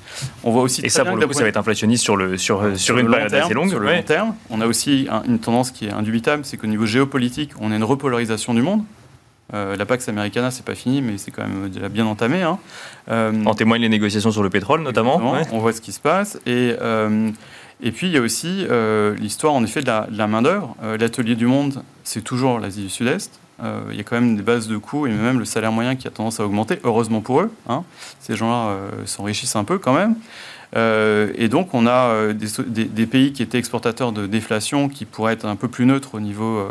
On 0.44 0.52
voit 0.52 0.62
aussi 0.62 0.82
et 0.84 0.90
ça, 0.90 1.06
pour 1.06 1.16
le 1.16 1.26
coup, 1.26 1.34
ça 1.34 1.44
va 1.44 1.50
être 1.50 1.58
inflationniste 1.58 2.04
sur, 2.04 2.18
le, 2.18 2.38
sur, 2.38 2.78
sur, 2.78 2.98
une 2.98 3.10
période 3.10 3.34
assez 3.34 3.54
longue. 3.54 3.70
Sur 3.70 3.80
le 3.80 3.92
long 3.92 4.04
terme, 4.04 4.36
on 4.50 4.62
a 4.62 4.68
aussi 4.68 5.08
une 5.28 5.40
tendance 5.40 5.72
qui 5.72 5.86
est 5.86 5.92
indubitable, 5.92 6.44
c'est 6.46 6.58
qu'au 6.58 6.68
niveau 6.68 6.86
géopolitique, 6.86 7.52
on 7.60 7.72
a 7.72 7.76
une 7.76 7.84
repolarisation 7.84 8.54
du 8.54 8.62
monde. 8.62 8.84
Euh, 9.54 9.76
la 9.78 9.86
Pax 9.86 10.10
Americana, 10.10 10.52
c'est 10.52 10.66
pas 10.66 10.76
fini, 10.76 11.02
mais 11.02 11.18
c'est 11.18 11.32
quand 11.32 11.48
même 11.48 11.70
déjà 11.70 11.90
bien 11.90 12.06
entamé. 12.06 12.42
Hein. 12.42 12.60
Euh, 13.10 13.46
en 13.46 13.54
témoignent 13.54 13.82
les 13.82 13.90
négociations 13.90 14.32
sur 14.32 14.44
le 14.44 14.50
pétrole, 14.50 14.82
notamment. 14.82 15.22
On 15.52 15.60
voit 15.60 15.74
ce 15.74 15.82
qui 15.82 15.92
se 15.92 16.00
passe. 16.00 16.38
Et, 16.46 16.76
euh, 16.82 17.30
et 17.82 17.92
puis, 17.92 18.08
il 18.08 18.14
y 18.14 18.18
a 18.18 18.22
aussi 18.22 18.66
l'histoire, 19.18 19.54
en 19.54 19.64
effet, 19.64 19.82
de 19.82 19.92
la, 20.12 20.28
main-d'œuvre. 20.28 20.76
L'atelier 21.00 21.36
du 21.36 21.46
monde, 21.46 21.84
c'est 22.04 22.24
toujours 22.24 22.60
l'Asie 22.60 22.84
du 22.84 22.90
Sud-Est. 22.90 23.40
il 23.92 23.96
y 23.96 24.00
a 24.00 24.04
quand 24.04 24.20
même 24.20 24.36
des 24.36 24.44
bases 24.44 24.68
de 24.68 24.78
coûts 24.78 25.08
et 25.08 25.12
même 25.12 25.40
le 25.40 25.46
salaire 25.46 25.72
moyen 25.72 25.96
qui 25.96 26.08
a 26.08 26.12
tendance 26.12 26.40
à 26.40 26.46
augmenter, 26.46 26.80
heureusement 26.84 27.22
pour 27.22 27.42
eux. 27.42 27.52
Hein. 27.70 27.84
Ces 28.20 28.36
gens-là 28.36 28.78
s'enrichissent 29.06 29.56
un 29.56 29.64
peu 29.64 29.78
quand 29.78 29.94
même. 29.94 30.16
Euh, 30.76 31.32
et 31.36 31.48
donc, 31.48 31.74
on 31.74 31.88
a 31.88 32.10
euh, 32.10 32.34
des, 32.34 33.06
pays 33.06 33.32
qui 33.32 33.42
étaient 33.42 33.58
exportateurs 33.58 34.12
de 34.12 34.28
déflation 34.28 34.90
qui 34.90 35.06
pourraient 35.06 35.34
être 35.34 35.46
un 35.46 35.56
peu 35.56 35.68
plus 35.68 35.86
neutres 35.86 36.16
au 36.16 36.20
niveau 36.20 36.58
euh, 36.58 36.70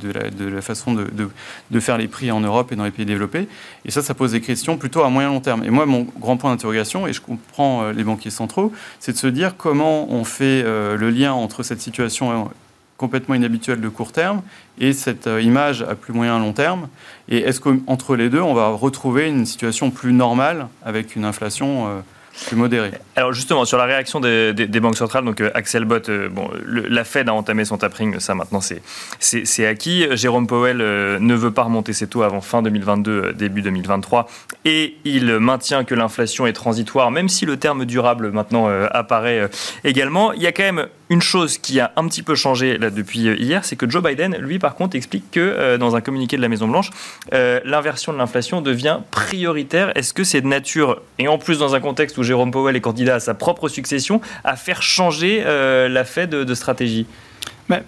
de, 0.00 0.48
la, 0.48 0.62
façon 0.62 0.94
de, 0.94 1.80
faire 1.80 1.98
les 1.98 2.08
prix 2.08 2.30
en 2.30 2.40
Europe 2.40 2.72
et 2.72 2.76
dans 2.76 2.84
les 2.84 2.90
pays 2.90 3.04
développés. 3.04 3.48
Et 3.84 3.90
ça, 3.90 4.02
ça 4.02 4.14
pose 4.14 4.32
des 4.32 4.40
questions 4.40 4.78
plutôt 4.78 5.02
à 5.02 5.10
moyen 5.10 5.28
long 5.28 5.40
terme. 5.40 5.64
Et 5.64 5.70
moi, 5.70 5.86
mon 5.86 6.06
grand 6.18 6.36
point 6.36 6.50
d'interrogation, 6.50 7.06
et 7.06 7.12
je 7.12 7.20
comprends 7.20 7.90
les 7.90 8.04
banquiers 8.04 8.30
centraux, 8.30 8.72
c'est 9.00 9.12
de 9.12 9.18
se 9.18 9.26
dire 9.26 9.56
comment 9.56 10.10
on 10.10 10.24
fait 10.24 10.62
le 10.62 11.10
lien 11.10 11.32
entre 11.32 11.62
cette 11.62 11.80
situation 11.80 12.50
complètement 12.96 13.34
inhabituelle 13.34 13.80
de 13.80 13.88
court 13.88 14.12
terme 14.12 14.42
et 14.78 14.92
cette 14.92 15.28
image 15.42 15.82
à 15.82 15.94
plus 15.94 16.12
moyen 16.12 16.38
long 16.38 16.52
terme. 16.52 16.88
Et 17.28 17.38
est-ce 17.38 17.60
qu'entre 17.60 18.16
les 18.16 18.30
deux, 18.30 18.40
on 18.40 18.54
va 18.54 18.68
retrouver 18.68 19.28
une 19.28 19.44
situation 19.44 19.90
plus 19.90 20.12
normale 20.12 20.68
avec 20.84 21.16
une 21.16 21.24
inflation 21.24 22.02
plus 22.46 22.56
modéré. 22.56 22.92
Alors 23.16 23.32
justement, 23.32 23.64
sur 23.64 23.78
la 23.78 23.84
réaction 23.84 24.20
des, 24.20 24.80
banques 24.80 24.96
centrales, 24.96 25.24
donc 25.24 25.40
euh, 25.40 25.50
Axel 25.54 25.84
Bott, 25.84 26.08
euh, 26.08 26.28
bon, 26.28 26.50
la 26.66 27.04
Fed 27.04 27.28
a 27.28 27.34
entamé 27.34 27.64
son 27.64 27.78
tapering, 27.78 28.18
ça 28.20 28.34
maintenant 28.34 28.60
c'est 28.60 29.66
acquis. 29.66 30.06
Jérôme 30.12 30.46
Powell 30.46 30.80
euh, 30.80 31.18
ne 31.20 31.34
veut 31.34 31.52
pas 31.52 31.62
remonter 31.62 31.92
ses 31.92 32.06
taux 32.06 32.22
avant 32.22 32.40
fin 32.40 32.62
2022, 32.62 33.34
début 33.34 33.62
2023, 33.62 34.28
et 34.64 34.96
il 35.04 35.38
maintient 35.38 35.84
que 35.84 35.94
l'inflation 35.94 36.46
est 36.46 36.52
transitoire, 36.52 37.10
même 37.10 37.28
si 37.28 37.46
le 37.46 37.56
terme 37.56 37.84
durable 37.84 38.30
maintenant 38.32 38.68
apparaît 38.68 39.48
également. 39.84 40.32
Il 40.32 40.42
y 40.42 40.46
a 40.46 40.52
quand 40.52 40.62
même 40.62 40.86
une 41.12 41.22
chose 41.22 41.58
qui 41.58 41.80
a 41.80 41.92
un 41.96 42.08
petit 42.08 42.22
peu 42.22 42.34
changé 42.34 42.78
là, 42.78 42.90
depuis 42.90 43.20
hier, 43.20 43.64
c'est 43.64 43.76
que 43.76 43.88
Joe 43.88 44.02
Biden, 44.02 44.36
lui 44.38 44.58
par 44.58 44.74
contre, 44.74 44.96
explique 44.96 45.30
que 45.30 45.76
dans 45.76 45.94
un 45.96 46.00
communiqué 46.00 46.36
de 46.36 46.42
la 46.42 46.48
Maison 46.48 46.68
Blanche, 46.68 46.90
l'inversion 47.30 48.12
de 48.12 48.18
l'inflation 48.18 48.60
devient 48.60 48.98
prioritaire. 49.10 49.96
Est-ce 49.96 50.14
que 50.14 50.24
c'est 50.24 50.40
de 50.40 50.46
nature, 50.46 51.02
et 51.18 51.28
en 51.28 51.38
plus 51.38 51.58
dans 51.58 51.74
un 51.74 51.80
contexte 51.80 52.18
où 52.18 52.22
Jérôme 52.22 52.50
Powell 52.50 52.76
est 52.76 52.80
candidat 52.80 53.16
à 53.16 53.20
sa 53.20 53.34
propre 53.34 53.68
succession, 53.68 54.20
à 54.44 54.56
faire 54.56 54.82
changer 54.82 55.42
euh, 55.44 55.88
la 55.88 56.04
Fed 56.04 56.30
de, 56.30 56.54
stratégie? 56.54 57.06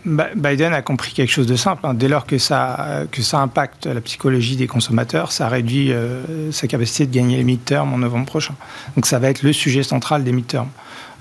Biden 0.05 0.73
a 0.73 0.81
compris 0.81 1.13
quelque 1.13 1.31
chose 1.31 1.47
de 1.47 1.57
simple. 1.57 1.85
Hein. 1.85 1.95
Dès 1.95 2.09
lors 2.09 2.25
que 2.25 2.39
ça, 2.39 3.03
que 3.11 3.21
ça 3.21 3.41
impacte 3.41 3.87
la 3.87 4.01
psychologie 4.01 4.57
des 4.57 4.67
consommateurs, 4.67 5.33
ça 5.33 5.49
réduit 5.49 5.93
euh, 5.93 6.51
sa 6.53 6.67
capacité 6.67 7.07
de 7.07 7.15
gagner 7.15 7.37
les 7.37 7.45
midterms 7.45 7.93
en 7.93 7.99
novembre 7.99 8.27
prochain. 8.27 8.55
Donc 8.97 9.05
ça 9.05 9.19
va 9.19 9.29
être 9.29 9.43
le 9.43 9.53
sujet 9.53 9.83
central 9.83 10.25
des 10.25 10.33
midterms. 10.33 10.71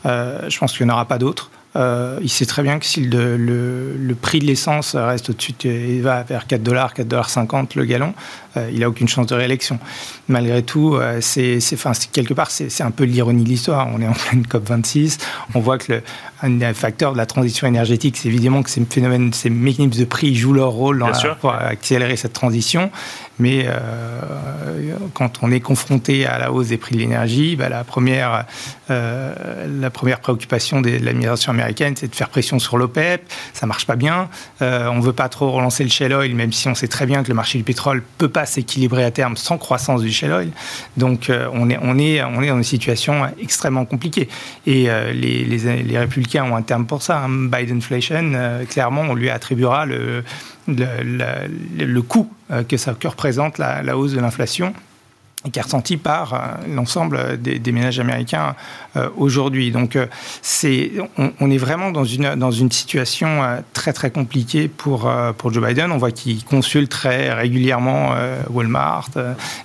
Euh, 0.06 0.50
je 0.50 0.58
pense 0.58 0.78
qu'il 0.78 0.86
n'y 0.86 0.92
en 0.92 0.96
aura 0.96 1.06
pas 1.06 1.18
d'autres. 1.18 1.50
Euh, 1.76 2.20
il 2.22 2.30
sait 2.30 2.46
très 2.46 2.62
bien 2.62 2.78
que 2.78 2.86
si 2.86 3.02
le, 3.02 3.36
le, 3.38 4.16
prix 4.16 4.40
de 4.40 4.46
l'essence 4.46 4.96
reste 4.96 5.32
au-dessus, 5.32 5.54
il 5.64 6.02
va 6.02 6.24
vers 6.24 6.46
4 6.46 6.62
dollars, 6.62 6.94
4 6.94 7.08
dollars 7.08 7.30
50 7.30 7.76
le 7.76 7.86
gallon, 7.86 8.14
il 8.56 8.80
n'a 8.80 8.90
aucune 8.90 9.08
chance 9.08 9.28
de 9.28 9.36
réélection. 9.36 9.80
Malgré 10.28 10.64
tout, 10.64 10.96
euh, 10.96 11.20
c'est, 11.22 11.60
quelque 12.12 12.34
part, 12.34 12.52
c'est, 12.52 12.82
un 12.82 12.92
peu 12.92 13.04
l'ironie 13.04 13.44
de 13.44 13.50
l'histoire. 13.50 13.90
On 13.94 14.02
est 14.02 14.08
en 14.08 14.14
pleine 14.14 14.46
COP 14.48 14.68
26, 14.68 15.18
on 15.54 15.60
voit 15.60 15.78
que 15.78 15.94
le, 15.94 16.02
un 16.44 16.74
facteur 16.74 17.14
de 17.14 17.18
la 17.18 17.26
transition 17.26 17.68
énergétique, 17.68 18.18
c'est 18.18 18.28
évidemment 18.28 18.64
que 18.64 18.70
ces 18.70 18.84
phénomènes, 18.86 19.32
ces 19.34 19.50
mécanismes 19.50 20.00
de 20.00 20.06
prix 20.06 20.36
jouent 20.36 20.54
leur 20.54 20.72
rôle 20.72 21.04
pour 21.40 21.54
accélérer 21.54 22.18
cette 22.18 22.34
transition. 22.34 22.92
Mais 23.40 23.66
euh, 23.66 24.96
quand 25.14 25.40
on 25.42 25.52
est 25.52 25.60
confronté 25.60 26.26
à 26.26 26.38
la 26.38 26.52
hausse 26.52 26.68
des 26.68 26.78
prix 26.78 26.96
de 26.96 27.00
l'énergie, 27.00 27.56
bah, 27.56 27.68
la, 27.68 27.84
première, 27.84 28.46
euh, 28.92 29.66
la 29.80 29.90
première 29.90 30.20
préoccupation 30.20 30.82
de 30.82 30.90
l'administration 30.90 31.52
américaine, 31.52 31.96
c'est 31.98 32.10
de 32.10 32.16
faire 32.16 32.30
pression 32.30 32.60
sur 32.60 32.78
l'OPEP. 32.78 33.24
Ça 33.54 33.66
marche 33.66 33.88
pas 33.88 33.96
bien. 33.96 34.30
Euh, 34.62 34.88
on 34.90 35.00
veut 35.00 35.14
pas 35.14 35.30
trop 35.30 35.50
relancer 35.52 35.84
le 35.84 35.90
shale 35.90 36.14
oil, 36.14 36.34
même 36.36 36.52
si 36.52 36.68
on 36.68 36.76
sait 36.76 36.88
très 36.88 37.06
bien 37.06 37.24
que 37.24 37.30
le 37.30 37.34
marché 37.34 37.58
du 37.58 37.64
pétrole 37.64 38.04
peut 38.18 38.30
pas 38.30 38.43
s'équilibrer 38.46 39.04
à 39.04 39.12
terme 39.12 39.38
sans 39.38 39.58
croissance 39.58 40.02
du 40.02 40.12
shale 40.12 40.34
oil. 40.34 40.50
Donc 40.98 41.32
on, 41.54 41.70
est, 41.70 41.78
on, 41.82 41.98
est, 41.98 42.24
on 42.24 42.42
est 42.42 42.48
dans 42.48 42.58
une 42.58 42.64
situation 42.64 43.24
extrêmement 43.40 43.86
compliquée. 43.86 44.30
Et 44.66 44.88
les, 45.14 45.46
les, 45.46 45.84
les, 45.84 45.98
républicains 45.98 46.44
ont 46.44 46.56
un 46.56 46.62
terme 46.62 46.86
pour 46.86 47.02
ça, 47.02 47.24
hein, 47.24 47.30
Bidenflation. 47.30 48.34
clairement, 48.70 49.02
on 49.02 49.16
lui 49.16 49.30
attribuera 49.30 49.86
le 49.86 50.24
le, 50.68 51.86
le, 51.86 52.02
coût 52.02 52.32
euh, 52.52 52.64
que 52.64 52.78
ça 52.78 52.94
représente 53.04 53.58
la, 53.58 53.98
hausse 53.98 54.14
de 54.14 54.20
l'inflation 54.20 54.74
qui 55.52 55.60
est 55.60 55.62
ressenti 55.62 55.98
par 55.98 56.34
euh, 56.34 56.38
l'ensemble 56.74 57.42
des, 57.42 57.72
ménages 57.72 58.00
américains 58.00 58.56
euh, 58.96 59.10
aujourd'hui. 59.18 59.72
Donc, 59.72 59.98
c'est, 60.42 60.92
on, 61.18 61.52
est 61.52 61.58
vraiment 61.58 61.92
dans 61.92 62.06
une, 62.06 62.36
dans 62.36 62.52
une 62.52 62.72
situation 62.72 63.42
très, 63.74 63.94
très 63.94 64.12
compliquée 64.12 64.68
pour, 64.68 65.12
pour 65.38 65.52
Joe 65.52 65.66
Biden. 65.66 65.92
On 65.92 65.98
voit 65.98 66.12
qu'il 66.12 66.44
consulte 66.46 66.92
très 66.92 67.34
régulièrement 67.34 68.14
Walmart, 68.50 69.10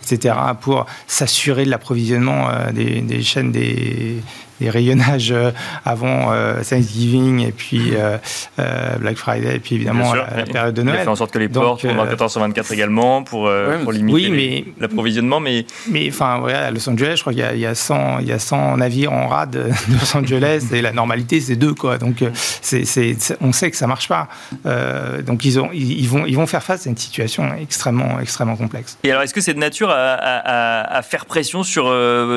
etc., 0.03 0.35
pour 0.61 0.87
s'assurer 1.07 1.65
de 1.65 1.71
l'approvisionnement 1.71 2.49
des 2.73 3.23
chaînes 3.23 3.53
des 3.53 4.23
des 4.61 4.71
rayonnages 4.71 5.33
euh, 5.33 5.51
avant 5.85 6.33
euh, 6.33 6.63
Thanksgiving 6.69 7.47
et 7.47 7.53
puis 7.53 7.93
euh, 7.95 8.19
Black 8.99 9.17
Friday 9.17 9.57
et 9.57 9.59
puis 9.59 9.77
évidemment 9.77 10.15
la, 10.15 10.45
période 10.45 10.75
de 10.75 10.83
Noël. 10.83 10.99
Il 11.01 11.05
fait 11.05 11.11
en 11.11 11.17
sorte 11.17 11.33
que 11.33 11.39
les 11.39 11.49
portes 11.49 11.83
tournent 11.83 12.09
14 12.09 12.33
sur 12.33 12.41
24 12.41 12.73
également 12.73 13.23
pour, 13.23 13.51
pour 13.83 13.93
limiter 13.93 14.73
l'approvisionnement. 14.81 15.41
Mais... 15.41 15.67
mais 15.89 16.09
enfin, 16.09 16.41
ouais, 16.41 16.53
à 16.53 16.71
Los 16.71 16.89
Angeles, 16.89 17.15
je 17.17 17.21
crois 17.21 17.33
qu'il 17.33 17.45
y, 17.57 17.61
y, 17.61 17.67
a 17.67 17.75
100, 17.75 18.21
il 18.21 18.29
y 18.29 18.33
a 18.33 18.39
100 18.39 18.79
navires 18.79 19.13
en 19.13 19.29
rade 19.29 19.51
de 19.51 19.69
Los 19.93 20.17
Angeles 20.17 20.67
et 20.73 20.83
la 20.83 20.93
normalité, 20.93 21.41
c'est 21.41 21.57
deux. 21.57 21.75
Quoi. 21.75 21.99
Donc 21.99 22.25
on 23.41 23.53
sait 23.53 23.71
que 23.71 23.77
ça 23.77 23.87
marche 23.87 24.09
pas. 24.09 24.29
donc 25.23 25.45
ils, 25.45 25.61
ont, 25.61 25.71
ils, 25.73 26.09
vont, 26.09 26.27
ils 26.27 26.37
vont 26.37 26.47
faire 26.47 26.63
face 26.63 26.87
à 26.87 26.91
une 26.91 26.97
situation 26.97 27.49
extrêmement, 27.61 28.21
extrêmement 28.21 28.57
complexe. 28.57 28.99
Et 29.05 29.11
alors, 29.11 29.23
est-ce 29.23 29.35
que 29.35 29.41
c'est 29.41 29.55
de 29.55 29.59
nature 29.59 29.91
à, 29.91 29.95
à, 29.95 30.99
à 30.99 31.03
faire 31.03 31.27
pression 31.27 31.63
sur 31.63 31.87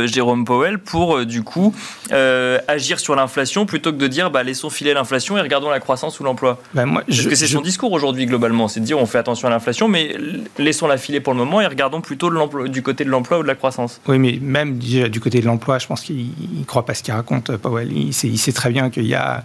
Jérôme 0.08 0.46
Powell 0.46 0.80
pour, 0.80 1.26
du 1.26 1.44
coup, 1.44 1.74
euh, 2.12 2.60
agir 2.67 3.00
sur 3.00 3.15
l'inflation 3.15 3.65
plutôt 3.65 3.91
que 3.91 3.97
de 3.97 4.08
dire 4.08 4.32
bah, 4.32 4.43
laissons 4.43 4.69
filer 4.69 4.93
l'inflation 4.93 5.38
et 5.38 5.41
regardons 5.41 5.69
la 5.69 5.80
croissance 5.80 6.19
ou 6.19 6.24
l'emploi 6.24 6.60
Ben, 6.74 6.86
moi, 6.86 7.04
Parce 7.08 7.19
je- 7.19 7.30
que 7.30 7.36
c'est 7.36 7.47
je- 7.47 7.54
son 7.56 7.62
discours 7.62 7.91
aujourd'hui 7.91 8.26
globalement, 8.26 8.67
c'est 8.67 8.80
de 8.80 8.86
dire 8.86 8.97
on 9.00 9.06
fait 9.06 9.17
attention 9.17 9.47
à 9.47 9.52
l'inflation, 9.52 9.88
mais 9.88 10.15
laissons-la 10.58 10.97
filer 10.97 11.19
pour 11.19 11.34
le 11.34 11.39
moment 11.39 11.62
et 11.62 11.67
regardons 11.67 12.02
plutôt 12.02 12.30
de 12.30 12.67
du 12.67 12.82
côté 12.84 13.06
de 13.06 13.10
l'emploi 13.10 13.39
ou 13.39 13.43
de 13.43 13.47
la 13.47 13.56
croissance. 13.56 14.02
Oui, 14.08 14.19
mais 14.19 14.39
même 14.41 14.78
déjà, 14.78 15.08
du 15.10 15.19
côté 15.19 15.39
de 15.39 15.45
l'emploi, 15.45 15.80
je 15.80 15.88
pense 15.88 16.02
qu'il 16.02 16.28
ne 16.60 16.63
croit 16.65 16.86
pas 16.86 16.93
ce 16.93 17.04
qu'il 17.04 17.13
raconte, 17.13 17.50
euh, 17.52 17.58
Powell. 17.58 17.91
Il 17.95 18.13
sait, 18.13 18.28
il 18.28 18.38
sait 18.38 18.52
très 18.52 18.69
bien 18.71 18.89
qu'il 18.89 19.06
y 19.08 19.15
a 19.15 19.43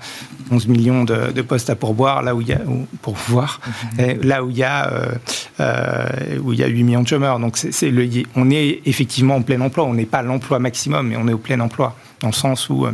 11 0.50 0.66
millions 0.68 1.04
de, 1.04 1.32
de 1.32 1.42
postes 1.42 1.70
à 1.70 1.76
pourboire, 1.76 2.22
là 2.22 2.34
où 2.34 2.40
il 2.40 2.48
y 2.48 2.52
a, 2.52 2.60
ou- 2.66 2.86
pour 3.02 3.14
voir, 3.28 3.60
et 3.98 4.14
là 4.14 4.42
où 4.44 4.50
il 4.50 4.56
y 4.56 4.62
a, 4.62 4.92
euh, 4.92 5.06
euh, 5.60 6.38
où 6.42 6.52
il 6.52 6.58
y 6.58 6.64
a 6.64 6.66
8 6.66 6.82
millions 6.82 7.02
de 7.02 7.08
chômeurs. 7.08 7.38
Donc, 7.38 7.56
c'est, 7.56 7.72
c'est 7.72 7.90
le, 7.90 8.08
on 8.34 8.50
est 8.50 8.80
effectivement 8.86 9.36
en 9.36 9.42
plein 9.42 9.60
emploi. 9.60 9.84
On 9.84 9.94
n'est 9.94 10.06
pas 10.06 10.18
à 10.18 10.22
l'emploi 10.22 10.58
maximum, 10.58 11.08
mais 11.08 11.16
on 11.16 11.28
est 11.28 11.32
au 11.32 11.38
plein 11.38 11.60
emploi, 11.60 11.94
dans 12.20 12.28
le 12.28 12.32
sens 12.32 12.68
où. 12.68 12.86
euh, 12.86 12.92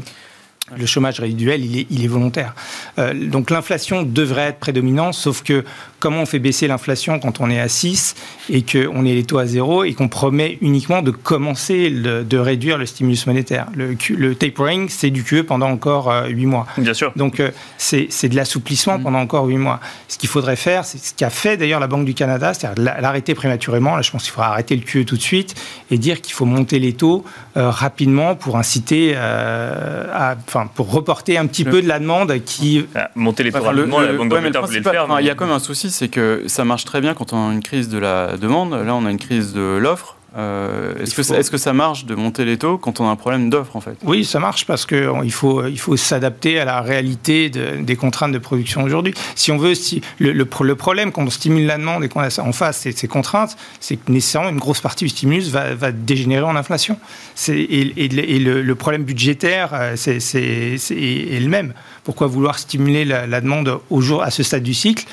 le 0.77 0.87
chômage 0.87 1.21
résiduel, 1.21 1.65
il 1.65 2.05
est, 2.05 2.09
volontaire. 2.09 2.55
Euh, 2.99 3.13
donc 3.15 3.51
l'inflation 3.51 4.03
devrait 4.03 4.49
être 4.49 4.59
prédominante, 4.59 5.15
sauf 5.15 5.43
que 5.43 5.65
comment 6.03 6.23
on 6.23 6.27
fait 6.27 6.41
baisser 6.41 6.67
l'inflation 6.67 7.21
quand 7.21 7.41
on 7.41 7.49
est 7.49 7.61
à 7.61 7.69
6 7.69 8.17
et 8.51 8.63
qu'on 8.63 9.05
est 9.07 9.15
les 9.15 9.23
taux 9.23 9.39
à 9.39 9.47
zéro 9.47 9.85
et 9.85 9.95
qu'on 9.95 10.09
promet 10.09 10.59
uniquement 10.61 11.01
de 11.01 11.13
commencer 11.13 11.89
le- 11.91 12.25
de 12.25 12.39
réduire 12.39 12.77
le 12.77 12.87
stimulus 12.87 13.25
monétaire. 13.29 13.67
Le, 13.77 14.35
tapering, 14.35 14.89
c'est 14.89 15.11
du 15.11 15.23
QE 15.23 15.43
pendant 15.45 15.69
encore 15.71 16.13
8 16.29 16.47
mois. 16.47 16.67
Bien 16.77 16.93
sûr. 16.93 17.13
Donc 17.15 17.39
euh, 17.39 17.51
c'est 17.79 18.09
c'est 18.11 18.29
de 18.29 18.35
l'assouplissement 18.35 18.99
pendant 18.99 19.21
encore 19.21 19.45
8 19.47 19.59
mois. 19.59 19.79
Ce 20.09 20.19
qu'il 20.19 20.29
faudrait 20.29 20.57
faire, 20.57 20.85
c'est 20.85 20.99
ce 20.99 21.15
qu'a 21.15 21.31
fait 21.31 21.57
d'ailleurs 21.57 21.79
la 21.79 21.87
Banque 21.87 22.05
du 22.05 22.15
Canada, 22.15 22.53
c'est-à-dire 22.53 22.83
la- 22.85 23.01
l'arrêter 23.01 23.35
prématurément. 23.37 23.95
Là, 23.95 24.03
je 24.03 24.11
pense 24.11 24.25
qu'il 24.25 24.33
faudra 24.33 24.49
arrêter 24.51 24.75
le 24.75 24.83
QE 24.83 25.05
tout 25.05 25.17
de 25.17 25.23
suite 25.23 25.55
et 25.93 25.99
dire 25.99 26.21
qu'il 26.21 26.35
faut 26.35 26.47
monter 26.47 26.81
les 26.81 26.95
taux 26.95 27.25
euh, 27.57 27.71
rapidement 27.71 28.35
pour 28.35 28.57
inciter, 28.57 29.13
euh, 29.15 30.07
à, 30.13 30.35
enfin 30.49 30.67
pour 30.75 30.91
reporter 30.91 31.39
un 31.39 31.47
petit 31.47 31.63
Le- 31.65 31.71
peu 31.71 31.83
de 31.83 31.87
la 31.89 32.01
demande 32.01 32.43
qui 32.45 32.87
Ah, 32.97 33.11
Monter 33.15 33.45
les 33.45 33.53
taux 33.53 33.59
Enfin, 33.59 33.71
le- 33.73 33.79
rapidement, 33.83 34.01
la 34.01 34.07
Banque 34.15 34.23
ouais, 34.23 34.29
d'Angleterre 34.29 34.63
voulait 34.63 34.79
le 34.79 34.83
principal- 34.83 34.93
faire. 34.95 35.05
enfin, 35.05 35.17
mais- 35.17 35.23
Il 35.23 35.27
y 35.27 35.31
a 35.31 35.35
quand 35.35 35.47
même 35.47 35.55
un 35.55 35.59
souci, 35.61 35.91
c'est 35.93 36.09
que 36.09 36.45
ça 36.47 36.65
marche 36.65 36.85
très 36.85 37.01
bien 37.01 37.15
quand 37.15 37.33
on 37.33 37.51
a 37.51 37.53
une 37.53 37.63
crise 37.63 37.89
de 37.89 37.99
la 37.99 38.37
demande. 38.37 38.73
Là, 38.73 38.95
on 38.95 39.07
a 39.07 39.11
une 39.11 39.19
crise 39.19 39.53
de 39.53 39.79
l'offre. 39.81 40.17
Euh, 40.35 40.95
Est-ce 40.99 41.15
que, 41.15 41.23
faut- 41.23 41.35
ça- 41.35 41.39
est-ce 41.39 41.51
que 41.51 41.59
ça 41.59 41.75
marche 41.75 42.07
de 42.07 42.15
monter 42.15 42.47
les 42.47 42.57
taux 42.57 42.79
quand 42.79 43.01
on 43.01 43.07
a 43.07 43.11
un 43.11 43.17
problème 43.17 43.51
d'offre, 43.51 43.77
en 43.77 43.83
fait? 43.83 43.99
Oui, 44.03 44.25
ça 44.25 44.41
marche 44.41 44.65
parce 44.65 44.87
qu'il 44.87 45.31
faut, 45.31 45.67
il 45.67 45.79
faut 45.79 45.95
s'adapter 45.99 46.59
à 46.59 46.65
la 46.65 46.81
réalité 46.81 47.51
de- 47.51 47.83
des 47.83 47.97
contraintes 47.97 48.33
de 48.33 48.39
production 48.39 48.83
aujourd'hui. 48.83 49.13
Si 49.35 49.53
on 49.53 49.59
veut, 49.59 49.75
si, 49.75 50.01
le, 50.21 50.33
le 50.33 50.45
pro- 50.47 50.65
le 50.65 50.75
problème 50.75 51.13
quand 51.13 51.23
on 51.23 51.29
stimule 51.29 51.67
la 51.67 51.77
demande 51.77 52.03
et 52.03 52.09
qu'on 52.09 52.21
a 52.21 52.31
ça 52.31 52.45
en 52.45 52.53
face 52.53 52.79
ces, 52.95 53.09
contraintes, 53.09 53.59
c'est 53.79 53.97
que 53.97 54.11
nécessairement 54.11 54.49
une 54.49 54.57
grosse 54.59 54.81
partie 54.81 55.05
du 55.05 55.11
stimulus 55.11 55.51
va, 55.51 55.75
va 55.75 55.93
dégénérer 55.93 56.45
en 56.45 56.57
inflation. 56.57 56.97
Et, 57.49 57.93
et 58.05 58.09
le- 58.09 58.31
et 58.31 58.39
le, 58.39 58.63
le 58.63 58.75
problème 58.75 59.05
budgétaire 59.05 59.71
euh, 59.75 59.93
c'est, 59.97 60.19
c'est- 60.19 60.79
c'est- 60.79 60.95
est 60.97 61.41
le 61.41 61.49
même. 61.49 61.75
Pourquoi 62.05 62.27
vouloir 62.27 62.59
stimuler 62.59 63.05
la, 63.05 63.27
la 63.27 63.41
demande 63.43 63.81
au 63.91 64.01
jour, 64.01 64.23
à 64.23 64.31
ce 64.31 64.43
stade 64.43 64.63
du 64.63 64.73
cycle? 64.73 65.05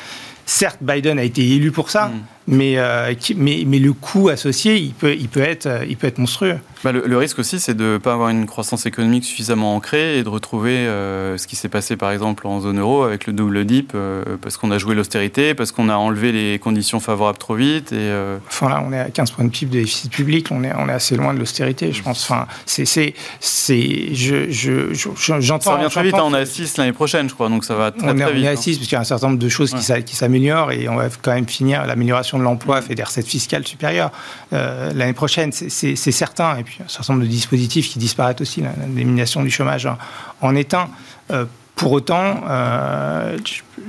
Certes, 0.50 0.80
Biden 0.82 1.20
a 1.20 1.24
été 1.24 1.48
élu 1.48 1.72
pour 1.72 1.92
ça, 1.92 2.08
Mm. 2.08 2.22
Mais, 2.50 2.78
euh, 2.78 3.14
qui- 3.14 3.36
mais, 3.36 3.64
mais 3.66 3.80
le 3.80 3.94
coût 3.94 4.28
associé, 4.30 4.76
il 4.78 4.94
peut, 4.94 5.14
il 5.14 5.30
peut, 5.30 5.40
être, 5.40 5.70
il 5.88 5.96
peut 5.96 6.08
être 6.08 6.18
monstrueux. 6.18 6.58
Bah, 6.84 6.92
le, 6.94 7.04
le 7.06 7.18
risque 7.18 7.38
aussi, 7.40 7.60
c'est 7.60 7.74
de 7.76 7.84
ne 7.84 7.98
pas 7.98 8.14
avoir 8.14 8.30
une 8.30 8.46
croissance 8.46 8.86
économique 8.86 9.24
suffisamment 9.26 9.76
ancrée 9.76 10.18
et 10.18 10.24
de 10.24 10.30
retrouver 10.30 10.72
euh, 10.78 11.38
ce 11.38 11.46
qui 11.46 11.56
s'est 11.58 11.68
passé 11.70 11.96
par 11.98 12.12
exemple 12.12 12.48
en 12.48 12.62
zone 12.62 12.80
euro 12.80 13.04
avec 13.04 13.28
le 13.28 13.34
double 13.34 13.66
dip, 13.66 13.92
euh, 13.96 14.24
parce 14.42 14.56
qu'on 14.58 14.72
a 14.72 14.78
joué 14.78 14.96
l'austérité, 14.96 15.54
parce 15.54 15.72
qu'on 15.74 15.90
a 15.90 15.96
enlevé 15.96 16.32
les 16.32 16.58
conditions 16.58 17.00
favorables 17.00 17.38
trop 17.38 17.56
vite. 17.56 17.92
Et, 17.92 18.10
Enfin 18.48 18.70
là, 18.70 18.84
on 18.86 18.92
est 18.94 19.00
à 19.00 19.10
15 19.10 19.32
points 19.32 19.46
de 19.46 19.50
PIB 19.50 19.72
de 19.76 19.80
déficit 19.82 20.12
public, 20.12 20.48
on 20.52 20.64
est, 20.64 20.72
on 20.78 20.88
est 20.90 20.94
assez 20.94 21.16
loin 21.16 21.34
de 21.34 21.40
l'austérité, 21.40 21.92
je 21.92 22.02
pense. 22.02 22.24
Enfin, 22.30 22.48
c'est, 22.66 22.86
c'est, 22.86 23.14
c'est, 23.40 24.14
je, 24.16 24.50
je, 24.50 24.94
je- 24.94 25.10
je- 25.16 25.42
j'entends. 25.42 25.72
ça 25.72 25.76
revient 25.78 25.90
très 25.92 26.04
vite, 26.04 26.16
hein, 26.16 26.24
on 26.24 26.34
est 26.34 26.40
à 26.40 26.46
6 26.46 26.78
l'année 26.78 26.94
prochaine, 26.94 27.28
je 27.30 27.34
crois, 27.34 27.50
donc 27.50 27.64
ça 27.66 27.76
va 27.76 27.92
très 27.92 28.08
on 28.08 28.16
est, 28.18 28.22
très 28.22 28.32
on 28.32 28.36
vite. 28.36 28.46
est 28.46 28.48
hein. 28.48 28.54
à 28.54 28.56
6 28.56 28.78
parce 28.78 28.88
qu'il 28.88 28.96
y 28.96 28.98
a 28.98 29.02
un 29.02 29.04
certain 29.04 29.28
nombre 29.28 29.40
de 29.40 29.50
choses 29.50 29.74
Ouais. 29.74 29.80
qui, 29.80 29.86
s'a- 29.86 30.02
qui 30.02 30.16
s'améliorent 30.16 30.72
et 30.72 30.88
on 30.90 30.96
va 30.96 31.10
quand 31.22 31.34
même 31.34 31.48
finir 31.48 31.86
l'amélioration 31.86 32.39
de 32.40 32.44
l'emploi 32.44 32.82
fait 32.82 32.96
des 32.96 33.04
recettes 33.04 33.28
fiscales 33.28 33.68
supérieures 33.68 34.12
euh, 34.54 34.92
l'année 34.94 35.14
prochaine, 35.14 35.52
c'est, 35.52 35.96
certain. 35.96 36.58
Et 36.58 36.64
puis 36.64 36.80
un 36.84 36.88
certain 36.88 37.14
nombre 37.14 37.26
de 37.26 37.30
dispositifs 37.30 37.90
qui 37.90 38.00
disparaissent 38.00 38.42
aussi, 38.42 38.62
la- 38.62 38.72
l'élimination 38.94 39.44
du 39.44 39.52
chômage 39.52 39.86
en, 39.86 39.98
en 40.42 40.56
est 40.56 40.74
un. 40.74 40.90
Euh, 41.32 41.46
pour 41.76 41.94
autant, 41.94 42.42
euh, 42.50 43.38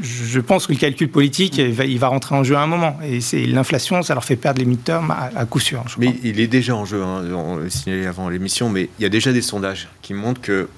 je, 0.01 0.38
pense 0.38 0.68
que 0.68 0.72
le 0.72 0.78
calcul 0.78 1.11
politique, 1.11 1.59
il 1.59 1.72
va, 1.72 1.84
il 1.84 1.98
va 1.98 2.07
rentrer 2.07 2.36
en 2.36 2.44
jeu 2.44 2.55
à 2.55 2.61
un 2.61 2.68
moment. 2.68 2.96
Et 3.03 3.20
c'est 3.20 3.44
l'inflation, 3.46 4.03
ça 4.03 4.14
leur 4.14 4.24
fait 4.24 4.36
perdre 4.36 4.61
les 4.61 4.64
midterms 4.64 5.11
à, 5.11 5.30
à 5.34 5.44
coup 5.44 5.59
sûr. 5.59 5.82
Mais 5.98 6.07
crois. 6.07 6.20
il 6.22 6.38
est 6.38 6.46
déjà 6.46 6.76
en 6.76 6.84
jeu, 6.84 7.03
hein, 7.03 7.24
on 7.34 7.57
l'a 7.57 7.68
signalé 7.68 8.07
avant 8.07 8.28
l'émission, 8.28 8.68
mais 8.70 8.90
il 9.01 9.03
y 9.03 9.07
a 9.07 9.09
déjà 9.09 9.32
des 9.32 9.42
sondages 9.42 9.88
qui 10.03 10.14
montrent 10.14 10.40
que 10.40 10.68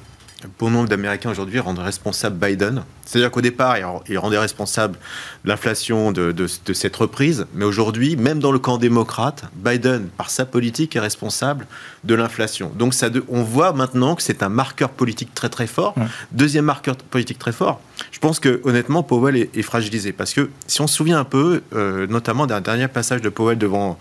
bon 0.58 0.70
nombre 0.70 0.88
d'Américains 0.88 1.30
aujourd'hui 1.30 1.58
rendent 1.60 1.78
responsable 1.78 2.36
Biden. 2.36 2.82
C'est-à-dire 3.04 3.30
qu'au 3.30 3.40
départ, 3.40 3.76
ils- 4.08 4.18
rendaient 4.18 4.38
responsable 4.38 4.98
l'inflation 5.44 6.12
de, 6.12 6.32
de- 6.32 6.46
de 6.64 6.72
cette 6.72 6.94
reprise, 6.96 7.46
mais 7.54 7.64
aujourd'hui, 7.64 8.16
même 8.16 8.38
dans 8.38 8.52
le 8.52 8.58
camp 8.58 8.78
démocrate, 8.78 9.44
Biden, 9.54 10.08
par 10.16 10.30
sa 10.30 10.44
politique, 10.46 10.94
est 10.96 11.00
responsable 11.00 11.66
de 12.04 12.14
l'inflation. 12.14 12.70
Donc 12.76 12.94
ça 12.94 13.08
on 13.28 13.42
voit 13.42 13.72
maintenant 13.72 14.14
que 14.14 14.22
c'est 14.22 14.42
un 14.42 14.48
marqueur 14.48 14.90
politique 14.90 15.34
très 15.34 15.48
très 15.48 15.66
fort. 15.66 15.94
Ouais. 15.96 16.04
Deuxième 16.32 16.64
marqueur 16.64 16.96
politique 16.96 17.38
très 17.38 17.52
fort, 17.52 17.80
je 18.10 18.18
pense 18.18 18.38
que 18.40 18.60
honnêtement, 18.64 19.02
Powell 19.02 19.36
est, 19.36 19.56
est 19.56 19.62
fragilisé, 19.62 20.12
parce 20.12 20.32
que 20.32 20.50
si 20.66 20.80
on 20.80 20.86
se 20.86 20.94
souvient 20.94 21.18
un 21.18 21.24
peu, 21.24 21.62
euh, 21.74 22.06
notamment 22.06 22.46
d'un 22.46 22.60
dernier 22.60 22.88
passage 22.88 23.20
de 23.22 23.28
Powell 23.28 23.58
devant 23.58 23.98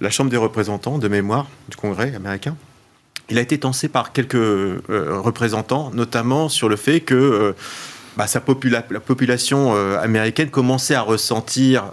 la 0.00 0.10
Chambre 0.10 0.30
des 0.30 0.36
représentants 0.36 0.98
de 0.98 1.08
mémoire 1.08 1.46
du 1.68 1.76
Congrès 1.76 2.14
américain, 2.14 2.56
il 3.30 3.38
a 3.38 3.40
été 3.40 3.58
tensé 3.58 3.88
par 3.88 4.12
quelques 4.12 4.34
euh, 4.34 4.78
représentants, 4.88 5.90
notamment 5.94 6.48
sur 6.48 6.68
le 6.68 6.76
fait 6.76 7.00
que 7.00 7.14
euh, 7.14 7.52
bah, 8.16 8.26
sa 8.26 8.42
la 8.70 9.00
population 9.00 9.74
euh, 9.74 9.98
américaine 9.98 10.50
commençait 10.50 10.94
à 10.94 11.02
ressentir 11.02 11.84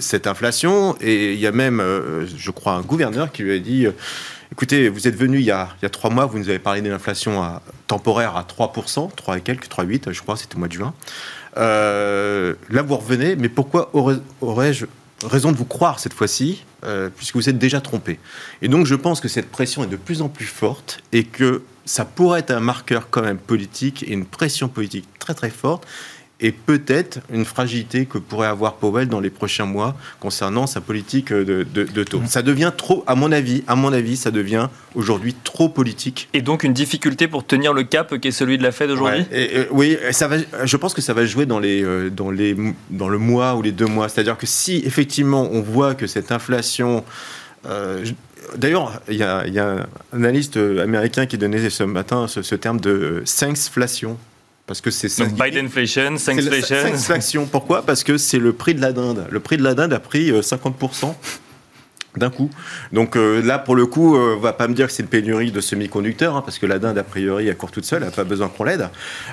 cette 0.00 0.26
inflation. 0.26 0.96
Et 1.00 1.34
il 1.34 1.38
y 1.38 1.46
a 1.46 1.52
même, 1.52 1.82
je 2.36 2.50
crois, 2.50 2.72
un 2.72 2.82
gouverneur 2.82 3.30
qui 3.32 3.42
lui 3.42 3.54
a 3.54 3.58
dit... 3.58 3.86
Écoutez, 4.50 4.88
vous 4.88 5.06
êtes 5.06 5.14
venu 5.14 5.40
il 5.40 5.44
y, 5.44 5.50
a, 5.50 5.68
trois 5.92 6.08
mois, 6.08 6.24
vous 6.24 6.38
nous 6.38 6.48
avez 6.48 6.58
parlé 6.58 6.80
d'une 6.80 6.92
inflation 6.92 7.60
temporaire 7.86 8.34
à 8.34 8.44
3%, 8.44 9.14
3 9.14 9.36
et 9.36 9.40
quelques, 9.42 9.66
3,8, 9.66 10.10
je 10.10 10.22
crois, 10.22 10.38
c'était 10.38 10.56
au 10.56 10.58
mois 10.58 10.68
de 10.68 10.72
juin. 10.72 10.94
Là, 11.54 12.82
vous 12.82 12.96
revenez, 12.96 13.36
mais 13.36 13.50
pourquoi 13.50 13.90
aurais- 13.92 14.22
aurais-je 14.40 14.86
raison 15.24 15.52
de 15.52 15.56
vous 15.56 15.64
croire 15.64 15.98
cette 15.98 16.14
fois-ci, 16.14 16.64
euh, 16.84 17.10
puisque 17.14 17.36
vous 17.36 17.48
êtes 17.48 17.58
déjà 17.58 17.80
trompé. 17.80 18.18
Et 18.62 18.68
donc, 18.68 18.86
je 18.86 18.94
pense 18.94 19.20
que 19.20 19.28
cette 19.28 19.50
pression 19.50 19.84
est 19.84 19.88
de 19.88 19.96
plus 19.96 20.22
en 20.22 20.28
plus 20.28 20.46
forte 20.46 21.00
et 21.12 21.24
que 21.24 21.62
ça 21.84 22.04
pourrait 22.04 22.40
être 22.40 22.50
un 22.50 22.60
marqueur 22.60 23.08
quand 23.10 23.22
même 23.22 23.38
politique 23.38 24.02
et 24.02 24.12
une 24.12 24.26
pression 24.26 24.68
politique 24.68 25.06
très 25.18 25.34
très 25.34 25.50
forte 25.50 25.86
et 26.40 26.52
peut-être 26.52 27.18
une 27.32 27.44
fragilité 27.44 28.06
que 28.06 28.16
pourrait 28.18 28.46
avoir 28.46 28.74
Powell 28.74 29.08
dans 29.08 29.18
les 29.18 29.30
prochains 29.30 29.64
mois 29.66 29.96
concernant 30.20 30.68
sa 30.68 30.80
politique 30.80 31.32
de, 31.32 31.66
de- 31.74 31.82
de 31.84 32.04
taux. 32.04 32.22
Ça 32.26 32.42
devient 32.42 32.72
trop, 32.76 33.02
à 33.08 33.16
mon 33.16 33.32
avis, 33.32 33.64
à 33.66 33.74
mon 33.74 33.92
avis, 33.92 34.16
ça 34.16 34.30
devient 34.30 34.68
aujourd'hui 34.94 35.34
trop 35.42 35.68
politique. 35.68 36.28
Et 36.34 36.40
donc 36.42 36.62
une 36.62 36.72
difficulté 36.72 37.26
pour 37.26 37.44
tenir 37.44 37.72
le 37.72 37.82
cap 37.82 38.16
qui 38.18 38.28
est 38.28 38.32
celui 38.32 38.56
de 38.56 38.62
la 38.62 38.70
Fed 38.70 38.90
aujourd'hui? 38.90 39.26
Ouais. 39.32 39.50
Euh, 39.56 39.64
oui, 39.72 39.96
ça 40.12 40.28
va, 40.28 40.36
je 40.64 40.76
pense 40.76 40.94
que 40.94 41.00
ça 41.02 41.12
va 41.12 41.26
jouer 41.26 41.44
dans, 41.44 41.58
les, 41.58 41.82
euh, 41.82 42.08
dans, 42.08 42.30
les, 42.30 42.56
dans 42.90 43.08
le 43.08 43.18
mois 43.18 43.56
ou 43.56 43.62
les 43.62 43.72
deux 43.72 43.86
mois. 43.86 44.08
C'est-à-dire 44.08 44.38
que 44.38 44.46
si 44.46 44.76
effectivement 44.86 45.48
on 45.50 45.60
voit 45.60 45.94
que 45.96 46.06
cette 46.06 46.30
inflation. 46.30 47.04
euh, 47.66 48.04
D'ailleurs, 48.56 49.02
il 49.08 49.16
y, 49.16 49.22
a 49.24 49.44
il 49.46 49.52
y 49.52 49.58
a 49.58 49.70
un 50.12 50.16
analyste 50.16 50.56
américain 50.56 51.26
qui 51.26 51.36
donnait 51.36 51.68
ce 51.68 51.82
matin 51.82 52.28
ce, 52.28 52.40
ce 52.42 52.54
terme 52.54 52.80
de 52.80 53.22
cinqflation. 53.26 54.16
Parce 54.68 54.80
que 54.80 54.90
c'est 54.92 55.08
ça. 55.08 55.24
Donc 55.24 55.34
Bidenflation, 55.34 56.14
C'est 56.18 56.34
le 56.34 56.42
Thanksflation. 56.50 56.76
Cinqflation. 56.96 57.46
Pourquoi? 57.46 57.82
Parce 57.82 58.04
que 58.04 58.16
c'est 58.18 58.38
le 58.38 58.52
prix 58.52 58.74
de 58.74 58.80
la 58.80 58.92
dinde. 58.92 59.26
Le 59.30 59.40
prix 59.40 59.56
de 59.56 59.64
la 59.64 59.74
dinde 59.74 59.92
a 59.94 59.98
pris 59.98 60.30
euh, 60.30 60.42
50% 60.42 61.14
d'un 62.16 62.30
coup. 62.30 62.50
Donc 62.92 63.16
euh, 63.16 63.40
là, 63.42 63.58
pour 63.58 63.76
le 63.76 63.86
coup, 63.86 64.16
euh, 64.16 64.34
on 64.36 64.40
va 64.40 64.52
pas 64.52 64.66
me 64.66 64.74
dire 64.74 64.86
que 64.88 64.92
c'est 64.92 65.02
une 65.04 65.08
pénurie 65.08 65.52
de 65.52 65.60
semi-conducteurs, 65.60 66.36
hein, 66.36 66.42
parce 66.44 66.58
que 66.58 66.66
la 66.66 66.78
dinde, 66.78 66.98
a 66.98 67.02
priori, 67.04 67.46
elle 67.48 67.56
court 67.56 67.70
toute 67.70 67.84
seule, 67.84 68.02
elle 68.02 68.08
n'a 68.08 68.14
pas 68.14 68.24
besoin 68.24 68.48
qu'on 68.48 68.64
l'aide. 68.64 68.88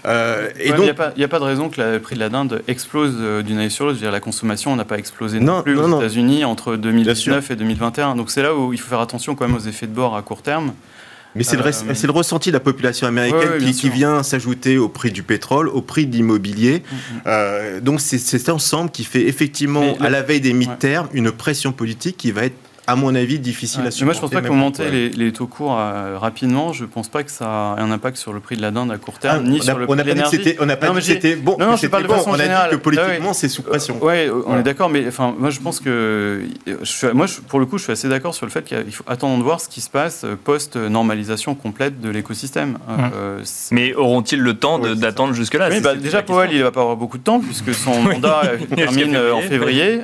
Euh, 0.06 0.50
et 0.60 0.72
Ouais, 0.72 0.72
mais 0.72 0.78
donc, 0.78 0.80
il 0.80 0.84
n'y 0.84 0.90
a, 0.90 0.94
pas- 0.94 1.14
il 1.16 1.22
y 1.22 1.24
a 1.26 1.28
pas 1.28 1.40
de 1.40 1.44
raison 1.46 1.70
que 1.70 1.82
le 1.82 2.00
prix 2.00 2.16
de 2.16 2.20
la 2.20 2.30
dinde 2.30 2.62
explose 2.68 3.16
euh, 3.20 3.42
d'une 3.42 3.58
année 3.58 3.70
sur 3.70 3.86
l'autre. 3.86 3.96
Je 3.98 4.02
veux 4.02 4.06
dire, 4.08 4.12
La 4.14 4.20
consommation 4.20 4.76
n'a 4.76 4.86
pas 4.86 4.98
explosé 5.00 5.40
non, 5.40 5.58
Non, 5.58 5.64
plus 5.64 5.76
non, 5.76 5.94
aux. 5.98 6.00
États-Unis 6.00 6.46
entre 6.46 6.74
sûr. 6.74 6.78
2019 6.78 7.52
et 7.52 7.56
2021. 7.56 8.16
Donc 8.16 8.30
c'est 8.30 8.44
là 8.44 8.54
où 8.56 8.72
il 8.72 8.80
faut 8.80 8.90
faire 8.90 9.00
attention 9.02 9.36
quand 9.36 9.48
même 9.48 9.58
aux 9.58 9.68
effets 9.68 9.88
de 9.88 9.94
bord 9.94 10.16
à 10.16 10.22
court 10.22 10.42
terme. 10.44 10.74
Mais 11.36 11.44
c'est 11.44 11.56
le, 11.58 11.64
Euh, 11.64 11.70
res- 11.70 11.94
c'est 11.94 12.08
le 12.08 12.14
ressenti 12.14 12.50
de 12.50 12.54
la 12.54 12.60
population 12.60 13.08
américaine 13.08 13.62
Ouais, 13.62 13.72
qui, 13.72 13.90
vient 13.90 14.24
s'ajouter 14.24 14.78
au 14.78 14.90
prix 14.90 15.12
du 15.12 15.22
pétrole, 15.24 15.68
au 15.70 15.82
prix 15.82 16.06
de 16.08 16.16
l'immobilier. 16.16 16.82
Euh, 17.28 17.80
donc 17.82 18.02
c'est 18.02 18.18
cet 18.18 18.50
ensemble 18.50 18.90
qui 18.92 19.04
fait 19.04 19.28
effectivement, 19.28 19.96
Mais 20.00 20.06
à 20.08 20.10
la 20.10 20.22
veille 20.22 20.42
des 20.42 20.54
mi-termes, 20.54 21.10
une 21.14 21.32
pression 21.32 21.72
politique 21.72 22.18
qui 22.18 22.32
va 22.32 22.46
être 22.46 22.56
à 22.88 22.96
mon 22.96 23.16
avis, 23.16 23.40
difficile 23.40 23.82
à 23.82 23.92
supporter. 23.92 24.06
Moi, 24.06 24.14
je 24.14 24.20
pense 24.20 24.30
pas 24.30 24.42
que 24.42 24.54
monter 24.54 24.92
les, 24.92 25.10
les, 25.10 25.32
taux 25.32 25.48
courts 25.48 25.78
euh, 25.80 26.18
rapidement, 26.20 26.74
je 26.74 26.86
pense 26.86 27.08
pas 27.08 27.24
que 27.24 27.32
ça 27.32 27.46
a 27.46 27.82
un 27.82 27.92
impact 27.92 28.18
sur 28.18 28.34
le 28.34 28.40
prix 28.40 28.56
de 28.56 28.62
la 28.62 28.72
dinde 28.72 28.92
à 28.92 28.98
court 28.98 29.20
terme, 29.20 29.44
ah, 29.46 29.50
ni 29.50 29.62
sur 29.62 29.78
le 29.78 29.88
prix 29.88 29.98
de 29.98 30.04
l'énergie. 30.04 30.56
On 30.60 30.66
n'a 30.66 30.76
pas 30.76 30.90
dit 30.90 30.96
que 30.96 31.02
c'était 31.02 31.36
bon. 31.36 31.58
Non, 31.60 31.72
non 31.72 31.76
je 31.76 31.88
parle 31.88 32.04
de 32.04 32.08
façon 32.08 32.32
on 32.32 32.36
générale. 32.36 32.68
a 32.68 32.72
dit 32.72 32.78
que 32.78 32.82
politiquement, 32.82 33.34
c'est 33.34 33.50
sous 33.50 33.64
pression. 33.64 33.98
Oui, 34.02 34.30
on 34.46 34.60
est 34.60 34.64
d'accord, 34.64 34.90
mais 34.90 35.08
enfin, 35.08 35.34
moi, 35.38 35.50
je 35.50 35.60
pense 35.60 35.80
que, 35.80 36.44
je 36.66 37.08
moi, 37.08 37.26
pour 37.48 37.60
le 37.60 37.66
coup, 37.66 37.78
je 37.78 37.84
suis 37.84 37.92
assez 37.92 38.10
d'accord 38.10 38.36
sur 38.36 38.46
le 38.46 38.52
fait 38.52 38.64
qu'il 38.64 38.92
faut 38.92 39.04
attendre 39.08 39.38
de 39.38 39.44
voir 39.44 39.60
ce 39.60 39.70
qui 39.70 39.82
se 39.82 39.90
passe 39.90 40.26
post-normalisation 40.44 41.56
complète 41.56 42.02
de 42.02 42.10
l'écosystème. 42.10 42.78
Hum. 42.88 43.12
Euh, 43.16 43.44
mais 43.72 43.94
auront-ils 43.94 44.40
le 44.40 44.54
temps 44.56 44.80
d'attendre 44.80 45.34
jusque-là? 45.34 45.70
Oui, 45.72 45.80
bah, 45.82 45.96
Déjà, 45.96 46.22
Powell, 46.22 46.52
il 46.52 46.62
va 46.62 46.72
pas 46.72 46.82
avoir 46.82 46.98
beaucoup 46.98 47.18
de 47.18 47.24
temps 47.24 47.40
puisque 47.40 47.74
son 47.74 48.02
mandat 48.04 48.42
termine 48.76 49.18
en 49.18 49.42
février. 49.42 50.02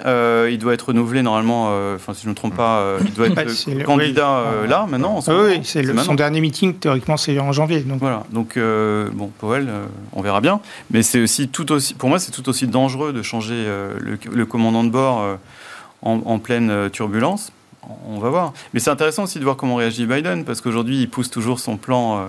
il 0.49 0.57
doit 0.57 0.73
être 0.73 0.87
renouvelé 0.87 1.21
normalement. 1.21 1.71
Enfin, 1.95 2.13
si 2.13 2.23
je 2.23 2.27
ne 2.27 2.31
me 2.31 2.35
trompe 2.35 2.55
pas, 2.55 2.70
il 3.03 3.13
doit 3.13 3.27
être 3.37 3.69
le 3.69 3.83
candidat 3.83 4.37
euh, 4.37 4.67
là, 4.67 4.85
maintenant 4.89 5.19
Oui, 5.27 5.61
c'est 5.63 5.83
son 6.03 6.15
dernier 6.15 6.41
meeting, 6.41 6.75
théoriquement, 6.75 7.17
c'est 7.17 7.37
en 7.39 7.51
janvier. 7.51 7.81
Donc. 7.81 7.99
Voilà, 7.99 8.23
donc 8.31 8.57
euh, 8.57 9.09
bon, 9.13 9.31
Powell, 9.39 9.67
euh, 9.69 9.85
on 10.13 10.21
verra 10.21 10.41
bien. 10.41 10.59
Mais 10.91 11.03
c'est 11.03 11.21
aussi 11.21 11.47
tout 11.47 11.71
aussi, 11.71 11.93
pour 11.93 12.09
moi, 12.09 12.19
c'est 12.19 12.31
tout 12.31 12.47
aussi 12.49 12.67
dangereux 12.67 13.13
de 13.13 13.21
changer 13.21 13.65
le, 13.99 14.45
commandant 14.45 14.83
de 14.83 14.89
bord 14.89 15.37
en, 16.01 16.39
pleine 16.39 16.89
turbulence. 16.91 17.51
On 18.07 18.19
va 18.19 18.29
voir. 18.29 18.53
Mais 18.73 18.79
c'est 18.79 18.91
intéressant 18.91 19.23
aussi 19.23 19.39
de 19.39 19.43
voir 19.43 19.55
comment 19.55 19.75
réagit 19.75 20.05
Biden, 20.05 20.45
parce 20.45 20.61
qu'aujourd'hui, 20.61 21.01
il 21.01 21.09
pousse 21.09 21.31
toujours 21.31 21.59
son 21.59 21.77
plan 21.77 22.27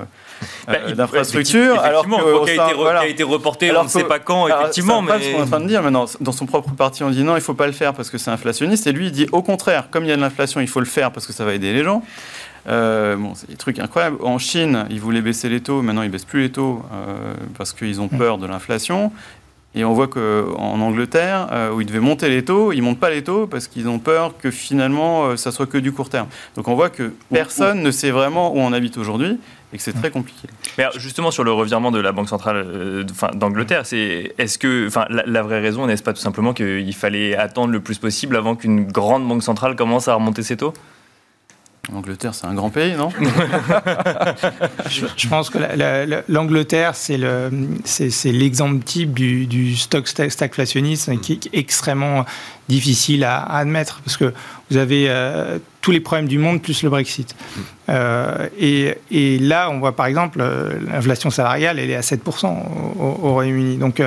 bah, 0.66 0.92
d'infrastructure. 0.92 1.78
Alors 1.80 2.07
que, 2.07 2.44
qui, 2.44 2.59
a 2.59 3.07
été, 3.07 3.22
reporté, 3.22 3.70
on 3.76 3.84
ne 3.84 3.88
sait 3.88 4.05
pas 4.05 4.18
quand, 4.18 4.48
effectivement. 4.48 5.05
C'est 5.07 5.18
mais... 5.18 5.24
ce 5.24 5.32
qu'on 5.32 5.38
est 5.38 5.42
en 5.42 5.46
train 5.46 5.61
de 5.61 5.68
dire 5.68 5.82
maintenant. 5.82 6.07
Dans 6.20 6.32
son 6.32 6.46
propre 6.46 6.70
parti, 6.70 7.05
on 7.05 7.11
dit 7.11 7.22
non, 7.22 7.32
il 7.32 7.36
ne 7.36 7.40
faut 7.40 7.55
pas 7.55 7.66
le 7.66 7.72
faire 7.72 7.92
parce 7.92 8.09
que 8.09 8.18
c'est 8.18 8.30
inflationniste. 8.30 8.86
Et 8.86 8.92
lui, 8.92 9.07
il 9.07 9.12
dit 9.12 9.26
au 9.32 9.42
contraire, 9.42 9.88
comme 9.90 10.05
il 10.05 10.09
y 10.09 10.12
a 10.12 10.16
de 10.16 10.22
l'inflation, 10.22 10.61
il 10.61 10.68
faut 10.68 10.80
le 10.80 10.86
faire 10.86 11.12
parce 11.12 11.26
que 11.26 11.32
ça 11.32 11.44
va 11.44 11.53
aider 11.53 11.72
les 11.72 11.84
gens. 11.84 12.03
Euh, 12.68 13.16
bon, 13.16 13.34
c'est 13.34 13.50
des 13.50 13.57
trucs 13.57 13.78
incroyables. 13.78 14.18
En 14.22 14.38
Chine, 14.38 14.86
ils 14.90 15.00
voulaient 15.00 15.20
baisser 15.20 15.48
les 15.48 15.61
taux, 15.61 15.82
maintenant 15.82 16.03
ils 16.03 16.11
baissent 16.11 16.24
plus 16.24 16.42
les 16.42 16.53
taux 16.53 16.82
euh, 16.92 17.34
parce 17.59 17.72
qu'ils 17.72 18.00
ont 18.00 18.09
peur 18.09 18.38
de 18.38 18.46
l'inflation. 18.46 19.12
Et 19.74 19.84
on 19.84 19.94
voit 19.94 20.08
qu'en 20.08 20.80
Angleterre, 20.80 21.48
euh, 21.50 21.72
où 21.72 21.80
ils 21.80 21.86
devaient 21.86 22.00
monter 22.00 22.28
les 22.28 22.44
taux, 22.44 22.72
ils 22.72 22.78
ne 22.78 22.82
montent 22.82 23.00
pas 23.00 23.10
les 23.10 23.24
taux 23.24 23.46
parce 23.46 23.68
qu'ils 23.68 23.88
ont 23.88 23.98
peur 23.98 24.36
que 24.36 24.50
finalement, 24.50 25.36
ça 25.36 25.50
soit 25.50 25.66
que 25.66 25.78
du 25.78 25.92
court 25.92 26.10
terme. 26.10 26.28
Donc 26.56 26.68
on 26.68 26.74
voit 26.74 26.90
que 26.90 27.12
personne 27.32 27.82
ne 27.82 27.90
sait 27.90 28.10
vraiment 28.10 28.54
où 28.54 28.58
on 28.58 28.72
habite 28.72 28.98
aujourd'hui 28.98 29.38
et 29.72 29.76
que 29.76 29.82
c'est 29.82 29.92
très 29.92 30.10
compliqué. 30.10 30.48
Mais 30.76 30.86
justement, 30.96 31.30
sur 31.30 31.44
le 31.44 31.52
revirement 31.52 31.90
de 31.90 31.98
la 31.98 32.12
Banque 32.12 32.28
centrale 32.28 32.64
euh, 32.66 33.04
d'Angleterre, 33.34 33.86
c'est 33.86 34.34
est-ce 34.38 34.58
que, 34.58 34.86
enfin, 34.86 35.06
la, 35.08 35.42
vraie 35.42 35.60
raison 35.60 35.86
n'est-ce 35.86 36.02
pas 36.02 36.12
tout 36.12 36.20
simplement 36.20 36.52
qu'il 36.52 36.94
fallait 36.94 37.36
attendre 37.36 37.72
le 37.72 37.80
plus 37.80 37.98
possible 37.98 38.36
avant 38.36 38.54
qu'une 38.54 38.84
grande 38.84 39.26
banque 39.26 39.42
centrale 39.42 39.74
commence 39.76 40.08
à 40.08 40.14
remonter 40.14 40.42
ses 40.42 40.56
taux? 40.56 40.74
L'Angleterre, 41.90 42.32
c'est 42.32 42.46
un 42.46 42.54
grand 42.54 42.70
pays, 42.70 42.94
non 42.94 43.08
je, 44.88 45.28
pense 45.28 45.50
que 45.50 45.58
l'Angleterre, 46.28 46.94
c'est 46.94 47.16
l'exemple 48.26 48.84
type 48.84 49.12
du, 49.12 49.46
du 49.46 49.74
stock 49.74 50.06
stagflationniste 50.06 51.20
qui 51.20 51.32
est 51.32 51.48
extrêmement 51.52 52.24
difficile 52.68 53.24
à, 53.24 53.42
admettre 53.42 54.00
parce 54.04 54.16
que 54.16 54.32
vous 54.70 54.76
avez 54.76 55.06
euh, 55.08 55.58
tous 55.80 55.90
les 55.90 55.98
problèmes 55.98 56.28
du 56.28 56.38
monde 56.38 56.62
plus 56.62 56.84
le 56.84 56.88
Brexit. 56.88 57.34
Euh, 57.88 58.48
et, 58.56 58.94
et, 59.10 59.40
là, 59.40 59.68
on 59.68 59.80
voit 59.80 59.96
par 59.96 60.06
exemple 60.06 60.38
euh, 60.40 60.78
l'inflation 60.86 61.30
salariale, 61.30 61.80
elle 61.80 61.90
est 61.90 61.96
à 61.96 62.00
7% 62.00 62.46
au, 62.46 63.02
au 63.02 63.32
Royaume-Uni. 63.32 63.76
Donc 63.78 64.00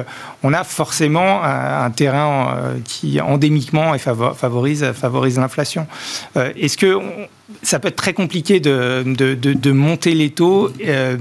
on 0.43 0.53
a 0.53 0.63
forcément 0.63 1.43
un, 1.43 1.91
terrain 1.91 2.57
qui 2.85 3.19
endémiquement 3.19 3.97
favorise, 3.97 4.93
favorise 4.93 5.37
l'inflation. 5.37 5.87
Est-ce 6.35 6.77
que 6.77 6.97
ça 7.61 7.79
peut 7.79 7.89
être 7.89 7.95
très 7.95 8.13
compliqué 8.13 8.59
de, 8.59 9.71
monter 9.71 10.13
les 10.13 10.31
taux 10.31 10.71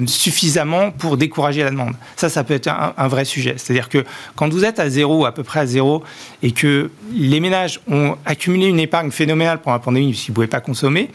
suffisamment 0.07 0.91
pour 0.91 1.16
décourager 1.16 1.62
la 1.62 1.70
demande. 1.70 1.95
Ça, 2.16 2.29
ça 2.29 2.45
peut 2.45 2.55
être 2.55 2.68
un, 2.68 3.09
vrai 3.09 3.25
sujet. 3.25 3.55
C'est-à-dire 3.57 3.89
que 3.89 4.05
quand 4.35 4.51
vous 4.53 4.64
êtes 4.64 4.81
à 4.81 4.89
zéro, 4.89 5.27
à 5.27 5.33
peu 5.33 5.43
près 5.43 5.61
à 5.61 5.66
zéro, 5.66 6.03
et 6.43 6.53
que 6.53 6.91
les 7.12 7.41
ménages 7.41 7.81
ont 7.89 8.16
accumulé 8.25 8.66
une 8.66 8.81
épargne 8.81 9.11
phénoménale 9.11 9.61
pendant 9.61 9.77
la 9.77 9.83
pandémie 9.83 10.11
puisqu'ils 10.11 10.31
ne 10.31 10.35
pouvaient 10.35 10.47
pas 10.47 10.61
consommer, 10.61 11.11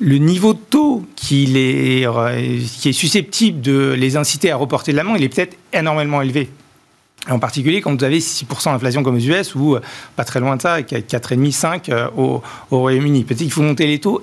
le 0.00 0.18
niveau 0.18 0.54
de 0.54 0.58
taux 0.58 1.06
qui 1.14 1.44
est 1.54 2.92
susceptible 2.92 3.60
de 3.60 3.94
les 3.96 4.16
inciter 4.16 4.50
à 4.50 4.56
reporter 4.56 4.92
de 4.92 4.96
la 4.96 5.04
main, 5.04 5.14
il 5.16 5.22
est 5.22 5.28
peut-être 5.28 5.56
énormément 5.72 6.20
élevé. 6.20 6.50
En 7.30 7.38
particulier 7.38 7.80
quand 7.80 7.96
vous 7.98 8.04
avez 8.04 8.18
6% 8.18 8.72
d'inflation 8.72 9.02
comme 9.02 9.16
aux 9.16 9.18
US 9.18 9.54
ou 9.54 9.76
euh, 9.76 9.80
pas 10.14 10.24
très 10.24 10.40
loin 10.40 10.56
de 10.56 10.60
ça, 10.60 10.80
4,5-5 10.80 11.90
euh, 11.90 12.08
au, 12.18 12.42
au 12.70 12.78
Royaume-Uni. 12.80 13.24
Peut-être 13.24 13.38
qu'il 13.38 13.50
faut 13.50 13.62
monter 13.62 13.86
les 13.86 13.98
taux 13.98 14.22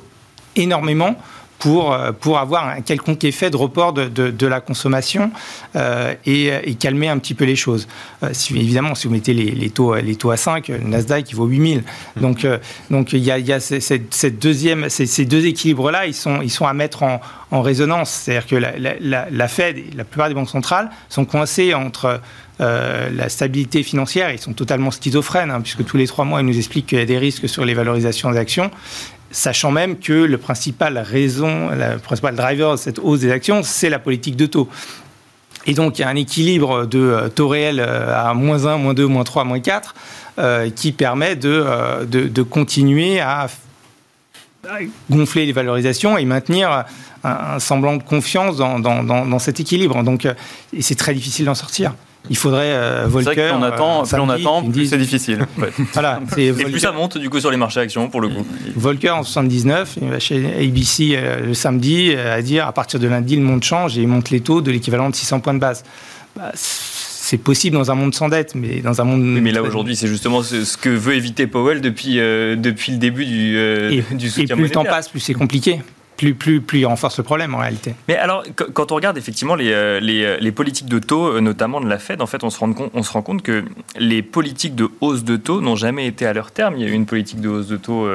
énormément 0.56 1.16
pour, 1.62 1.94
euh, 1.94 2.12
pour 2.12 2.40
avoir 2.40 2.68
un 2.68 2.82
quelconque 2.82 3.24
effet 3.24 3.52
de 3.52 3.56
report 3.56 3.94
de, 3.94 4.08
de, 4.08 4.48
la 4.48 4.60
consommation 4.62 5.32
euh, 5.76 6.16
et, 6.26 6.76
calmer 6.80 7.08
un 7.08 7.20
petit 7.20 7.36
peu 7.36 7.46
les 7.46 7.56
choses. 7.56 7.88
Euh, 8.24 8.30
évidemment, 8.50 8.96
si 8.96 9.08
vous 9.08 9.14
mettez 9.14 9.34
les, 9.34 9.52
les, 9.52 9.70
taux, 9.70 9.96
les 9.96 10.16
taux 10.16 10.32
à 10.32 10.38
5, 10.38 10.70
le 10.70 10.80
Nasdaq, 10.80 11.30
il 11.30 11.36
vaut 11.36 11.46
8000. 11.46 11.84
Donc, 12.20 12.48
donc 12.90 13.14
il 13.14 13.20
y 13.20 13.32
a, 13.32 13.60
cette, 13.60 14.40
deuxième, 14.40 14.90
ces, 14.90 15.26
deux 15.26 15.46
équilibres-là, 15.46 16.08
ils 16.08 16.16
sont, 16.16 16.42
ils 16.42 16.50
sont 16.50 16.66
à 16.66 16.74
mettre 16.74 17.04
en, 17.04 17.22
en 17.52 17.62
résonance. 17.62 18.10
C'est-à-dire 18.10 18.48
que 18.48 18.56
la, 18.56 19.30
la, 19.30 19.48
Fed 19.48 19.78
et 19.78 19.92
la 19.96 20.04
plupart 20.04 20.30
des 20.30 20.34
banques 20.34 20.50
centrales 20.50 20.90
sont 21.10 21.26
coincées 21.26 21.74
entre 21.76 22.22
la 22.60 23.28
stabilité 23.30 23.82
financière, 23.82 24.32
ils 24.32 24.40
sont 24.40 24.54
totalement 24.54 24.92
schizophrènes, 24.92 25.50
hein, 25.50 25.62
puisque 25.62 25.84
tous 25.84 25.98
les 25.98 26.06
trois 26.06 26.26
mois, 26.26 26.42
ils 26.42 26.46
nous 26.46 26.58
expliquent 26.58 26.86
qu'il 26.86 27.00
y 27.00 27.02
a 27.02 27.06
des 27.06 27.18
risques 27.18 27.50
sur 27.50 27.66
les 27.66 27.74
valorisations 27.74 28.32
d'actions 28.32 28.70
sachant 29.32 29.72
même 29.72 29.98
que 29.98 30.14
le 30.14 30.38
principal 30.38 30.98
raison, 30.98 31.70
le 31.70 31.98
principal 31.98 32.36
driver 32.36 32.74
de 32.74 32.78
cette 32.78 33.00
hausse 33.00 33.22
des 33.22 33.32
actions, 33.32 33.64
c'est 33.64 33.90
la 33.90 34.00
politique 34.00 34.36
de 34.36 34.46
taux. 34.46 34.70
Et 35.66 35.74
donc, 35.74 36.00
il 36.00 36.02
y 36.02 36.06
a 36.06 36.10
un 36.10 36.16
équilibre 36.16 36.86
de 36.86 37.00
euh, 37.00 37.30
taux 37.30 37.48
réel 37.48 37.80
euh, 37.80 38.30
à 38.30 38.34
moins 38.34 38.66
1, 38.66 38.78
moins 38.78 38.94
2, 38.94 39.06
moins 39.06 39.24
3, 39.24 39.44
moins 39.44 39.60
4, 39.60 39.94
euh, 40.40 40.70
qui 40.70 40.92
permet 40.92 41.36
de, 41.36 41.66
de, 42.06 42.42
continuer 42.42 43.20
à 43.20 43.48
gonfler 45.10 45.46
les 45.46 45.54
valorisations 45.54 46.18
et 46.18 46.26
maintenir 46.26 46.86
un, 47.24 47.60
semblant 47.60 47.98
de 47.98 48.04
confiance 48.04 48.58
dans, 48.58 48.80
dans, 48.80 49.04
dans, 49.04 49.40
cet 49.40 49.60
équilibre. 49.60 50.04
Donc, 50.04 50.26
et 50.26 50.82
c'est 50.82 50.96
très 50.96 51.14
difficile 51.14 51.46
d'en 51.46 51.56
sortir 51.56 51.94
il 52.30 52.38
faudrait 52.38 52.72
euh, 52.72 53.06
Volcker. 53.08 53.52
On 53.58 53.64
attend, 53.64 54.04
plus 54.04 54.20
on 54.20 54.30
attend, 54.30 54.64
plus 54.64 54.88
c'est 54.88 54.98
difficile. 54.98 55.46
voilà, 55.94 56.22
et 56.38 56.52
plus 56.52 56.80
ça 56.80 56.92
monte 56.92 57.18
du 57.18 57.30
coup 57.30 57.40
sur 57.40 57.52
les 57.52 57.58
marchés 57.58 57.80
actions 57.80 58.10
pour 58.10 58.22
le 58.22 58.30
coup. 58.30 58.46
Volcker 58.76 59.10
en 59.10 59.24
79, 59.24 59.98
il 60.02 60.10
va 60.10 60.20
chez 60.20 60.46
ABC 60.64 61.14
euh, 61.16 61.48
le 61.48 61.54
samedi 61.54 62.14
euh, 62.14 62.36
à 62.36 62.42
dire 62.42 62.68
à 62.68 62.72
partir 62.74 63.00
de 63.00 63.08
lundi 63.08 63.36
le 63.36 63.42
monde 63.42 63.64
change 63.64 63.98
et 63.98 64.02
il 64.02 64.08
monte 64.08 64.30
les 64.30 64.42
taux 64.42 64.62
de 64.62 64.72
l'équivalent 64.72 65.10
de 65.10 65.16
600 65.16 65.40
points 65.40 65.54
de 65.54 65.60
base. 65.60 65.84
Bah, 66.36 66.52
c'est 67.32 67.38
possible 67.38 67.78
dans 67.78 67.92
un 67.92 67.96
monde 67.96 68.14
sans 68.14 68.30
dette, 68.30 68.56
mais 68.56 68.82
dans 68.82 69.02
un 69.02 69.06
monde. 69.06 69.22
Oui, 69.22 69.42
mais 69.42 69.52
là 69.52 69.64
aujourd'hui, 69.64 69.96
c'est 69.96 70.08
justement 70.08 70.44
ce, 70.44 70.78
que 70.78 70.90
veut 70.90 71.16
éviter 71.16 71.48
Powell 71.48 71.82
depuis, 71.82 72.16
depuis 72.16 72.92
le 72.92 72.98
début 72.98 73.26
du, 73.26 73.58
et, 73.58 74.04
du 74.12 74.30
soutien 74.30 74.56
Et 74.56 74.58
plus 74.58 74.64
le 74.64 74.70
temps 74.70 74.84
passe, 74.84 75.10
plus 75.10 75.20
c'est 75.20 75.34
compliqué 75.34 75.80
plus, 76.22 76.36
plus, 76.36 76.62
plus 76.62 76.80
il 76.80 76.86
renforce 76.86 77.18
le 77.18 77.24
problème 77.24 77.56
en 77.56 77.58
réalité. 77.58 77.96
Mais 78.08 78.16
alors, 78.16 78.44
quand 78.56 78.92
on 78.92 78.96
regarde 78.96 79.18
effectivement 79.18 79.56
les, 79.56 79.72
euh, 79.72 80.00
euh, 80.02 80.38
les, 80.40 80.52
politiques 80.52 80.88
de 80.88 81.00
taux, 81.00 81.26
euh, 81.26 81.42
notamment 81.42 81.82
de 81.82 81.88
la 81.88 81.98
Fed, 81.98 82.22
en 82.22 82.28
fait, 82.28 82.44
on 82.44 82.52
se, 82.52 82.60
rend 82.60 82.74
compte, 82.74 82.92
on 82.94 83.02
se 83.02 83.12
rend 83.12 83.24
compte 83.24 83.42
que 83.42 83.66
les 83.98 84.22
politiques 84.22 84.76
de 84.76 84.88
hausse 85.02 85.24
de 85.24 85.36
taux 85.36 85.62
n'ont 85.62 85.76
jamais 85.76 86.06
été 86.06 86.28
à 86.28 86.34
leur 86.34 86.52
terme. 86.52 86.76
Il 86.78 86.84
y 86.84 86.86
a 86.86 86.90
eu 86.90 86.94
une 86.94 87.08
politique 87.08 87.42
de 87.42 87.50
hausse 87.50 87.68
de 87.68 87.78
taux, 87.78 88.08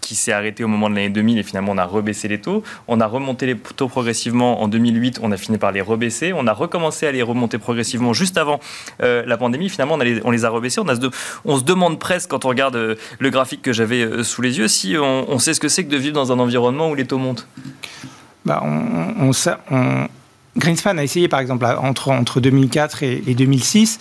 qui 0.00 0.14
s'est 0.14 0.32
arrêté 0.32 0.64
au 0.64 0.68
moment 0.68 0.90
de 0.90 0.94
l'année 0.94 1.10
2000 1.10 1.38
et 1.38 1.42
finalement 1.42 1.72
on 1.72 1.78
a 1.78 1.84
rebaissé 1.84 2.28
les 2.28 2.40
taux. 2.40 2.62
On 2.88 3.00
a 3.00 3.06
remonté 3.06 3.46
les 3.46 3.56
taux 3.56 3.88
progressivement 3.88 4.62
en 4.62 4.68
2008, 4.68 5.20
on 5.22 5.32
a 5.32 5.36
fini 5.36 5.58
par 5.58 5.72
les 5.72 5.80
rebaisser. 5.80 6.32
On 6.32 6.46
a 6.46 6.52
recommencé 6.52 7.06
à 7.06 7.12
les 7.12 7.22
remonter 7.22 7.58
progressivement 7.58 8.12
juste 8.12 8.38
avant 8.38 8.60
euh, 9.02 9.22
la 9.26 9.36
pandémie. 9.36 9.68
Finalement, 9.68 9.94
on, 9.94 9.98
les, 9.98 10.20
on, 10.24 10.32
a 10.32 10.48
rebaissés. 10.48 10.80
On, 10.80 10.86
on, 11.44 11.58
se 11.58 11.64
demande 11.64 11.98
presque, 11.98 12.30
quand 12.30 12.44
on 12.44 12.48
regarde 12.48 12.76
euh, 12.76 12.94
le 13.18 13.30
graphique 13.30 13.62
que 13.62 13.72
j'avais 13.72 14.02
euh, 14.02 14.22
sous 14.22 14.42
les 14.42 14.58
yeux, 14.58 14.68
si 14.68 14.96
on, 14.98 15.38
sait 15.38 15.54
ce 15.54 15.60
que 15.60 15.68
c'est 15.68 15.84
que 15.84 15.90
de 15.90 15.96
vivre 15.96 16.14
dans 16.14 16.32
un 16.32 16.38
environnement 16.38 16.90
où 16.90 16.94
les 16.94 17.06
taux 17.06 17.18
montent. 17.18 17.46
Bah, 18.44 18.62
on, 18.64 19.32
Greenspan 20.56 20.98
a 20.98 21.04
essayé, 21.04 21.28
par 21.28 21.40
exemple, 21.40 21.64
entre, 21.64 22.10
entre 22.10 22.40
2004 22.40 23.02
et, 23.02 23.22
et 23.26 23.34
2006 23.34 23.98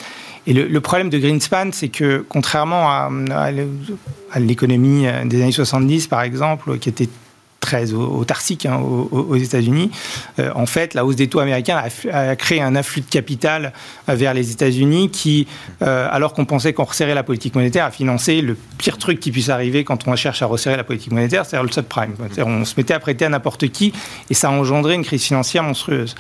et 0.47 0.53
le, 0.53 0.81
problème 0.81 1.09
de 1.09 1.19
Greenspan, 1.19 1.69
c'est 1.71 1.89
que 1.89 2.25
contrairement 2.27 2.89
à, 2.89 3.11
à 4.31 4.39
l'économie 4.39 5.05
des 5.25 5.41
années 5.43 5.51
70, 5.51 6.07
par 6.07 6.23
exemple, 6.23 6.79
qui 6.79 6.89
était 6.89 7.09
très 7.70 7.93
autarcique 7.93 8.65
hein, 8.65 8.78
aux, 8.78 9.36
États-Unis. 9.36 9.91
en 10.55 10.65
fait, 10.65 10.95
la 10.95 11.05
hausse 11.05 11.15
des 11.15 11.28
taux 11.28 11.39
américains 11.39 11.84
a, 12.11 12.36
créé 12.36 12.61
un 12.61 12.76
afflux 12.76 13.01
de 13.01 13.09
capital 13.09 13.74
vers 14.07 14.34
les 14.34 14.51
États-Unis 14.51 15.11
qui, 15.11 15.47
alors 15.82 16.34
qu'on 16.34 16.45
pensait 16.45 16.74
qu'on 16.74 16.86
resserrait 16.86 17.13
la 17.13 17.24
politique 17.24 17.53
monétaire, 17.53 17.86
a 17.86 17.91
financé 17.91 18.41
le 18.41 18.57
pire 18.80 18.97
truc 18.97 19.20
qui 19.20 19.32
puisse 19.32 19.49
arriver 19.49 19.84
quand 19.84 20.07
on 20.07 20.15
cherche 20.15 20.41
à 20.41 20.47
resserrer 20.47 20.78
la 20.78 20.84
politique 20.84 21.11
monétaire, 21.11 21.45
c'est-à-dire 21.45 21.63
le 21.63 21.72
subprime. 21.72 22.15
On 22.39 22.65
se 22.65 22.74
mettait 22.76 22.95
à 22.95 22.99
prêter 22.99 23.26
à 23.26 23.30
n'importe 23.30 23.70
qui 23.70 23.93
et 24.30 24.34
ça 24.34 24.49
a 24.49 24.51
engendré 24.51 24.95
une 24.95 25.03
crise 25.03 25.24
financière 25.24 25.63
monstrueuse. 25.63 26.15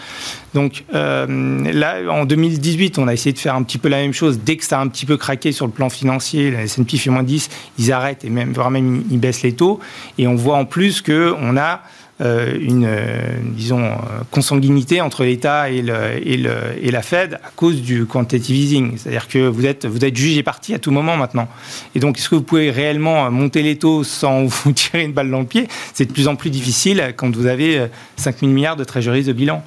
Donc 0.53 0.83
là, 0.91 1.97
en 2.09 2.25
2018, 2.25 2.99
on 2.99 3.07
a 3.07 3.13
essayé 3.13 3.33
de 3.33 3.39
faire 3.39 3.55
un 3.55 3.63
petit 3.63 3.77
peu 3.79 3.89
la 3.89 3.97
même 3.97 4.13
chose. 4.13 4.39
Dès 4.43 4.57
que 4.57 4.65
ça 4.65 4.79
a 4.79 4.81
un 4.81 4.87
petit 4.87 5.05
peu 5.05 5.17
craqué 5.17 5.51
sur 5.51 5.65
le 5.65 5.71
plan 5.71 5.89
financier, 5.89 6.51
la 6.51 6.63
S&P 6.63 6.97
fait 6.97 7.09
moins 7.09 7.23
10, 7.23 7.49
ils 7.79 7.91
arrêtent 7.91 8.25
et 8.25 8.29
même, 8.29 8.53
voire 8.53 8.71
même 8.71 9.03
ils 9.09 9.19
baissent 9.19 9.43
les 9.43 9.53
taux. 9.53 9.79
Et 10.17 10.27
on 10.27 10.35
voit 10.35 10.57
en 10.57 10.65
plus 10.65 11.01
qu'on 11.39 11.57
a 11.57 11.81
euh, 12.21 12.57
une, 12.59 12.85
euh, 12.85 13.37
disons, 13.43 13.81
euh, 13.81 13.95
consanguinité 14.29 14.99
entre 14.99 15.23
l'État 15.23 15.69
et, 15.69 15.81
la 15.81 17.01
Fed 17.01 17.35
à 17.35 17.49
cause 17.55 17.81
du 17.81 18.05
quantitative 18.05 18.57
easing. 18.57 18.97
C'est-à-dire 18.97 19.29
que 19.29 19.47
vous 19.47 19.65
êtes, 19.65 19.85
vous 19.85 20.03
êtes 20.03 20.17
juge 20.17 20.41
parti 20.43 20.73
à 20.73 20.79
tout 20.79 20.91
moment 20.91 21.15
maintenant. 21.15 21.47
Et 21.95 21.99
donc, 22.01 22.17
est-ce 22.17 22.27
que 22.27 22.35
vous 22.35 22.41
pouvez 22.41 22.71
réellement 22.71 23.31
monter 23.31 23.61
les 23.61 23.77
taux 23.77 24.03
sans 24.03 24.43
vous 24.45 24.73
tirer 24.73 25.05
une 25.05 25.13
balle 25.13 25.31
dans 25.31 25.39
le 25.39 25.45
pied? 25.45 25.67
C'est 25.93 26.05
de 26.05 26.11
plus 26.11 26.27
en 26.27 26.35
plus 26.35 26.49
difficile 26.49 27.13
quand 27.15 27.33
vous 27.33 27.45
avez 27.45 27.87
5 28.17 28.39
000 28.39 28.51
milliards 28.51 28.75
de 28.75 28.83
trésoreries 28.83 29.23
de 29.23 29.33
bilan. 29.33 29.63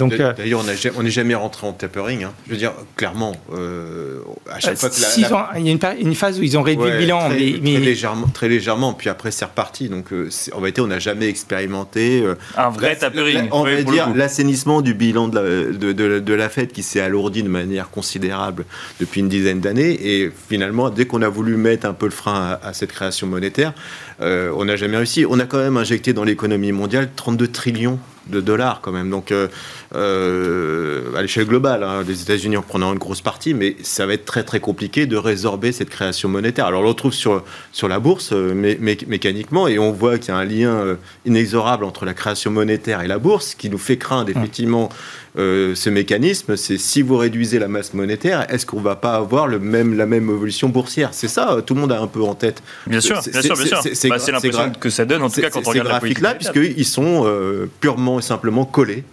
Euh, 0.00 0.32
d'ailleurs, 0.36 0.62
on 0.96 1.02
n'est 1.02 1.10
jamais 1.10 1.34
rentré 1.34 1.66
en 1.66 1.72
tapering. 1.72 2.24
Hein. 2.24 2.32
Je 2.46 2.52
veux 2.52 2.58
dire, 2.58 2.72
clairement, 2.96 3.32
euh, 3.54 4.20
à 4.50 4.60
chaque 4.60 4.76
fois 4.76 4.90
que 4.90 4.94
Il 5.16 5.22
y 5.66 5.70
a 5.70 5.94
une, 5.98 6.14
phase 6.14 6.38
où 6.38 6.42
ils 6.42 6.58
ont 6.58 6.62
réduit 6.62 6.90
le 6.90 6.98
bilan. 6.98 7.30
Très, 7.30 7.54
mais, 7.62 7.78
légèrement, 7.78 8.26
très 8.26 8.48
légèrement, 8.48 8.92
puis 8.92 9.08
après 9.08 9.30
c'est 9.30 9.44
reparti. 9.44 9.88
Donc 9.88 10.12
euh, 10.12 10.28
en 10.52 10.60
vérité, 10.60 10.80
on 10.80 10.86
n'a 10.86 10.98
jamais 10.98 11.28
expérimenté... 11.28 12.24
un 12.56 12.68
vrai 12.68 12.96
tapering. 12.96 13.48
on 13.52 13.64
va 13.64 13.82
dire 13.82 14.10
l'assainissement 14.14 14.82
du 14.82 14.94
bilan 14.94 15.28
de 15.28 15.72
la, 15.72 16.20
de, 16.20 16.34
la 16.34 16.48
Fed 16.48 16.72
qui 16.72 16.82
s'est 16.82 17.00
alourdi 17.00 17.42
de 17.42 17.48
manière 17.48 17.90
considérable 17.90 18.64
depuis 19.00 19.20
une 19.20 19.28
dizaine 19.28 19.60
d'années. 19.60 19.98
Et 20.02 20.30
finalement, 20.48 20.90
dès 20.90 21.06
qu'on 21.06 21.22
a 21.22 21.28
voulu 21.28 21.56
mettre 21.56 21.86
un 21.86 21.94
peu 21.94 22.06
le 22.06 22.12
frein 22.12 22.58
à, 22.62 22.68
à 22.68 22.72
cette 22.74 22.92
création 22.92 23.26
monétaire, 23.26 23.72
on 24.20 24.64
n'a 24.64 24.76
jamais 24.76 24.98
réussi. 24.98 25.24
On 25.28 25.38
a 25.38 25.46
quand 25.46 25.58
même 25.58 25.76
injecté 25.76 26.12
dans 26.12 26.24
l'économie 26.24 26.72
mondiale 26.72 27.08
32 27.16 27.48
trillions 27.48 27.98
de 28.28 28.40
dollars 28.40 28.80
quand 28.80 28.92
même. 28.92 29.10
Donc 29.10 29.30
euh, 29.30 29.48
euh, 29.96 31.14
à 31.16 31.22
l'échelle 31.22 31.46
globale, 31.46 31.82
hein, 31.82 32.04
les 32.06 32.22
États-Unis 32.22 32.56
en 32.56 32.62
prenant 32.62 32.92
une 32.92 32.98
grosse 32.98 33.20
partie, 33.20 33.54
mais 33.54 33.76
ça 33.82 34.06
va 34.06 34.12
être 34.12 34.24
très 34.24 34.44
très 34.44 34.60
compliqué 34.60 35.06
de 35.06 35.16
résorber 35.16 35.72
cette 35.72 35.90
création 35.90 36.28
monétaire. 36.28 36.66
Alors 36.66 36.80
on 36.80 36.84
le 36.84 36.88
retrouve 36.90 37.14
sur, 37.14 37.42
sur 37.72 37.88
la 37.88 37.98
bourse 37.98 38.30
euh, 38.32 38.54
mécaniquement 38.54 39.68
et 39.68 39.78
on 39.78 39.92
voit 39.92 40.18
qu'il 40.18 40.28
y 40.28 40.36
a 40.36 40.38
un 40.38 40.44
lien 40.44 40.96
inexorable 41.24 41.84
entre 41.84 42.04
la 42.04 42.14
création 42.14 42.50
monétaire 42.50 43.00
et 43.00 43.06
la 43.06 43.18
bourse 43.18 43.54
qui 43.54 43.70
nous 43.70 43.78
fait 43.78 43.96
craindre 43.96 44.30
effectivement 44.30 44.90
euh, 45.38 45.74
ce 45.74 45.90
mécanisme, 45.90 46.56
c'est 46.56 46.78
si 46.78 47.02
vous 47.02 47.18
réduisez 47.18 47.58
la 47.58 47.68
masse 47.68 47.92
monétaire, 47.92 48.46
est-ce 48.48 48.64
qu'on 48.64 48.80
va 48.80 48.96
pas 48.96 49.16
avoir 49.16 49.46
le 49.46 49.58
même, 49.58 49.94
la 49.94 50.06
même 50.06 50.30
évolution 50.30 50.70
boursière? 50.70 51.10
C'est 51.12 51.28
ça, 51.28 51.52
euh, 51.52 51.60
tout 51.60 51.74
le 51.74 51.80
monde 51.80 51.92
a 51.92 52.00
un 52.00 52.06
peu 52.06 52.22
en 52.22 52.34
tête. 52.34 52.62
Bien 52.86 53.02
sûr, 53.02 53.20
bien 53.20 53.42
sûr, 53.42 53.54
bien 53.54 53.66
sûr. 53.66 53.82
C'est 53.92 54.08
bah, 54.08 54.16
l'impression 54.16 54.72
que 54.80 54.88
ça 54.88 55.04
donne, 55.04 55.22
en 55.22 55.28
tout 55.28 55.42
cas, 55.42 55.50
quand 55.50 55.66
on 55.66 55.70
regarde 55.70 55.88
la 55.88 56.00
politique 56.00 56.22
là, 56.22 56.34
puisqu'ils 56.34 56.86
sont 56.86 57.24
euh, 57.26 57.66
purement 57.80 58.18
et 58.18 58.22
simplement 58.22 58.64
collés. 58.64 59.04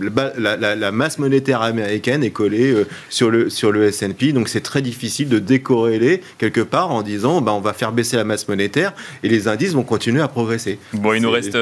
La, 0.00 0.92
masse 0.92 1.18
monétaire 1.18 1.62
américaine 1.62 2.22
est 2.22 2.30
collée 2.30 2.74
sur 3.08 3.30
le, 3.30 3.50
sur 3.50 3.72
le 3.72 3.84
S&P, 3.84 4.32
donc 4.32 4.48
c'est 4.48 4.60
très 4.60 4.82
difficile 4.82 5.28
de 5.28 5.38
décorréler 5.38 6.22
quelque 6.38 6.60
part 6.60 6.90
en 6.90 7.02
disant 7.02 7.40
bah, 7.40 7.52
on 7.52 7.60
va 7.60 7.72
faire 7.72 7.92
baisser 7.92 8.16
la 8.16 8.24
masse 8.24 8.48
monétaire 8.48 8.92
et 9.22 9.28
les 9.28 9.48
indices 9.48 9.72
vont 9.72 9.82
continuer 9.82 10.20
à 10.20 10.28
progresser. 10.28 10.78
Bon, 10.92 11.14
il 11.14 11.22
nous 11.22 11.30
reste 11.30 11.56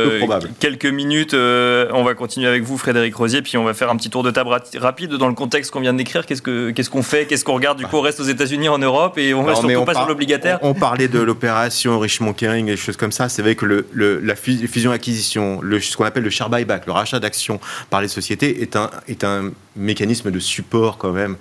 quelques 0.59 0.87
minutes. 0.87 1.35
on 1.35 2.03
va 2.05 2.15
continuer 2.15 2.49
avec 2.49 2.63
vous, 2.63 2.79
Frédéric 2.79 3.15
puis 3.43 3.57
on 3.57 3.65
va 3.65 3.75
faire 3.75 3.91
un 3.91 3.97
petit 3.97 4.11
tour 4.11 4.23
de 4.23 4.31
table 4.31 4.51
rapide 4.77 5.13
dans 5.13 5.29
le 5.29 5.35
contexte 5.35 5.71
qu'on 5.71 5.81
vient 5.81 5.93
de 5.93 5.99
décrire. 5.99 6.27
Qu'est-ce 6.27 6.91
qu'on 6.91 7.03
fait? 7.03 7.27
Qu'est-ce 7.27 7.45
qu'on 7.45 7.55
regarde 7.55 7.79
Du 7.79 7.87
coup, 7.87 7.97
on 7.97 8.01
reste 8.01 8.21
aux 8.21 8.25
États-Unis, 8.25 8.69
en 8.69 8.79
Europe, 8.79 9.19
et 9.19 9.35
on 9.35 9.55
surtout 9.55 9.85
pas 9.85 9.95
sur 9.95 10.07
l'obligataire? 10.07 10.59
On, 10.63 10.75
parlait 10.75 11.09
de 11.09 11.21
l'opération 11.21 11.99
Richmond 11.99 12.33
Kering 12.33 12.69
et 12.69 12.73
des 12.73 12.77
choses 12.77 12.97
comme 12.97 13.13
ça. 13.13 13.29
C'est 13.29 13.43
vrai 13.43 13.55
que 13.55 13.67
le, 13.67 14.21
la 14.21 14.35
fusion-acquisition, 14.35 15.61
ce 15.81 15.97
qu'on 15.97 16.05
appelle 16.05 16.23
le 16.23 16.31
share 16.31 16.49
buyback, 16.49 16.87
le 16.87 16.93
rachat 16.93 17.21
d'actions 17.21 17.61
par 17.91 18.01
les 18.01 18.09
sociétés, 18.09 18.63
est 18.63 18.77
un, 18.77 18.91
est 19.09 19.25
un 19.25 19.51
mécanisme 19.77 20.31
de 20.31 20.39
support 20.39 20.99
quand 20.99 21.13
même 21.13 21.37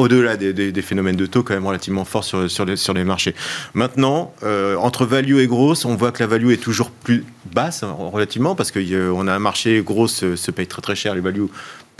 au-delà 0.00 0.36
des, 0.36 0.82
phénomènes 0.82 1.16
de 1.16 1.26
taux 1.26 1.42
quand 1.42 1.54
même 1.54 1.66
relativement 1.66 2.04
forts 2.04 2.24
sur, 2.24 2.50
sur, 2.50 2.64
les, 2.64 2.76
sur 2.76 2.94
les 2.94 3.04
marchés. 3.04 3.34
Maintenant, 3.74 4.32
euh, 4.42 4.76
entre 4.76 5.04
value 5.04 5.38
et 5.38 5.46
grosse, 5.46 5.84
on 5.84 5.94
voit 5.94 6.10
que 6.10 6.22
la 6.22 6.26
value 6.26 6.50
est 6.50 6.62
toujours 6.62 6.90
plus 6.90 7.24
basse 7.52 7.84
relativement 7.84 8.54
parce 8.54 8.70
qu'on 8.72 9.28
a 9.28 9.34
un 9.34 9.38
marché 9.38 9.82
grosse 9.84 10.34
se, 10.34 10.50
paye 10.50 10.66
très 10.66 10.82
très 10.82 10.96
cher, 10.96 11.14
les 11.14 11.20
value 11.20 11.46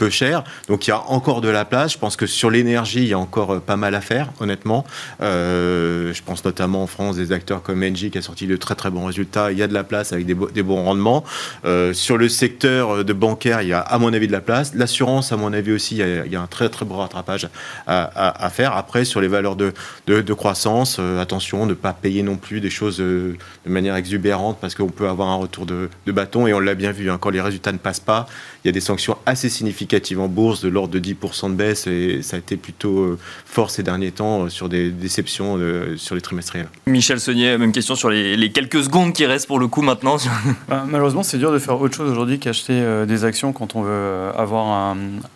peu 0.01 0.09
cher. 0.09 0.43
Donc 0.67 0.87
il 0.87 0.89
y 0.89 0.93
a 0.93 0.99
encore 0.99 1.41
de 1.41 1.49
la 1.49 1.63
place. 1.63 1.93
Je 1.93 1.99
pense 1.99 2.15
que 2.15 2.25
sur 2.25 2.49
l'énergie, 2.49 3.03
il 3.03 3.07
y 3.07 3.13
a 3.13 3.19
encore 3.19 3.53
euh, 3.53 3.59
pas 3.59 3.75
mal 3.75 3.93
à 3.93 4.01
faire, 4.01 4.31
honnêtement. 4.39 4.83
Euh, 5.21 6.11
je 6.11 6.23
pense 6.23 6.43
notamment 6.43 6.81
en 6.81 6.87
France 6.87 7.17
des 7.17 7.31
acteurs 7.31 7.61
comme 7.61 7.83
Engie 7.83 8.09
qui 8.09 8.17
a 8.17 8.23
sorti 8.23 8.47
de 8.47 8.55
très 8.55 8.73
très 8.73 8.89
bons 8.89 9.05
résultats. 9.05 9.51
Il 9.51 9.59
y 9.59 9.63
a 9.63 9.67
de 9.67 9.75
la 9.75 9.83
place 9.83 10.11
avec 10.11 10.25
des, 10.25 10.35
des 10.55 10.63
bons 10.63 10.83
rendements. 10.83 11.23
Euh, 11.65 11.93
sur 11.93 12.17
le 12.17 12.29
secteur 12.29 13.05
de 13.05 13.13
bancaire, 13.13 13.61
il 13.61 13.67
y 13.67 13.73
a 13.73 13.79
à 13.79 13.99
mon 13.99 14.11
avis 14.11 14.25
de 14.25 14.31
la 14.31 14.41
place. 14.41 14.73
L'assurance, 14.73 15.31
à 15.31 15.37
mon 15.37 15.53
avis 15.53 15.71
aussi, 15.71 15.97
il 15.97 16.31
y, 16.31 16.35
a, 16.35 16.41
un 16.41 16.47
très 16.47 16.69
très 16.69 16.83
beau 16.83 16.95
rattrapage 16.95 17.47
à, 17.85 18.49
faire. 18.51 18.75
Après, 18.75 19.05
sur 19.05 19.21
les 19.21 19.27
valeurs 19.27 19.55
de, 19.55 20.33
croissance, 20.33 20.99
attention 21.19 21.67
ne 21.67 21.75
pas 21.75 21.93
payer 21.93 22.23
non 22.23 22.37
plus 22.37 22.59
des 22.59 22.71
choses 22.71 22.97
de 22.97 23.35
manière 23.65 23.95
exubérante 23.95 24.57
parce 24.59 24.73
qu'on 24.73 24.89
peut 24.89 25.07
avoir 25.07 25.27
un 25.27 25.35
retour 25.35 25.67
de, 25.67 25.89
de 26.07 26.11
bâton 26.11 26.47
et 26.47 26.53
on 26.55 26.59
l'a 26.59 26.73
bien 26.73 26.91
vu. 26.91 27.11
Hein, 27.11 27.19
quand 27.21 27.29
les 27.29 27.41
résultats 27.41 27.71
ne 27.71 27.77
passent 27.77 27.99
pas, 27.99 28.25
il 28.63 28.67
y 28.67 28.69
a 28.69 28.71
des 28.71 28.81
sanctions 28.81 29.17
assez 29.27 29.49
significatives 29.49 29.90
en 30.17 30.27
bourse 30.27 30.61
de 30.61 30.69
l'ordre 30.69 30.93
de 30.93 30.99
10% 30.99 31.51
de 31.51 31.55
baisse 31.55 31.87
et 31.87 32.21
ça 32.21 32.35
a 32.35 32.39
été 32.39 32.55
plutôt 32.57 32.99
euh, 32.99 33.19
fort 33.45 33.69
ces 33.69 33.83
derniers 33.83 34.11
temps 34.11 34.43
euh, 34.43 34.49
sur 34.49 34.69
des 34.69 34.89
déceptions 34.89 35.57
euh, 35.57 35.97
sur 35.97 36.15
les 36.15 36.21
trimestriels. 36.21 36.67
Michel 36.85 37.19
Saunier, 37.19 37.57
même 37.57 37.71
question 37.71 37.95
sur 37.95 38.09
les, 38.09 38.51
quelques 38.51 38.83
secondes 38.83 39.13
qui 39.13 39.25
restent 39.25 39.47
pour 39.47 39.59
le 39.59 39.67
coup 39.67 39.81
maintenant. 39.81 40.17
Bah, 40.67 40.85
malheureusement, 40.87 41.23
c'est 41.23 41.37
dur 41.37 41.51
de 41.51 41.59
faire 41.59 41.79
autre 41.79 41.95
chose 41.95 42.09
aujourd'hui 42.11 42.39
qu'acheter 42.39 43.05
des 43.07 43.25
actions 43.25 43.51
quand 43.51 43.75
on 43.75 43.81
veut 43.81 44.29
avoir 44.37 44.95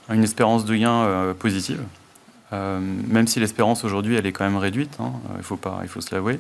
une 0.10 0.24
espérance 0.24 0.66
de 0.66 0.76
gain 0.76 1.34
positive. 1.40 1.80
même 2.52 3.28
si 3.28 3.40
l'espérance 3.40 3.84
aujourd'hui, 3.84 4.16
elle 4.16 4.26
est 4.26 4.32
quand 4.32 4.46
même 4.46 4.58
réduite, 4.58 4.92
hein, 5.00 5.12
il, 5.38 5.44
faut 5.44 5.58
pas, 5.58 5.80
il 5.84 5.90
faut 5.90 6.02
se 6.02 6.14
l'avouer. 6.14 6.40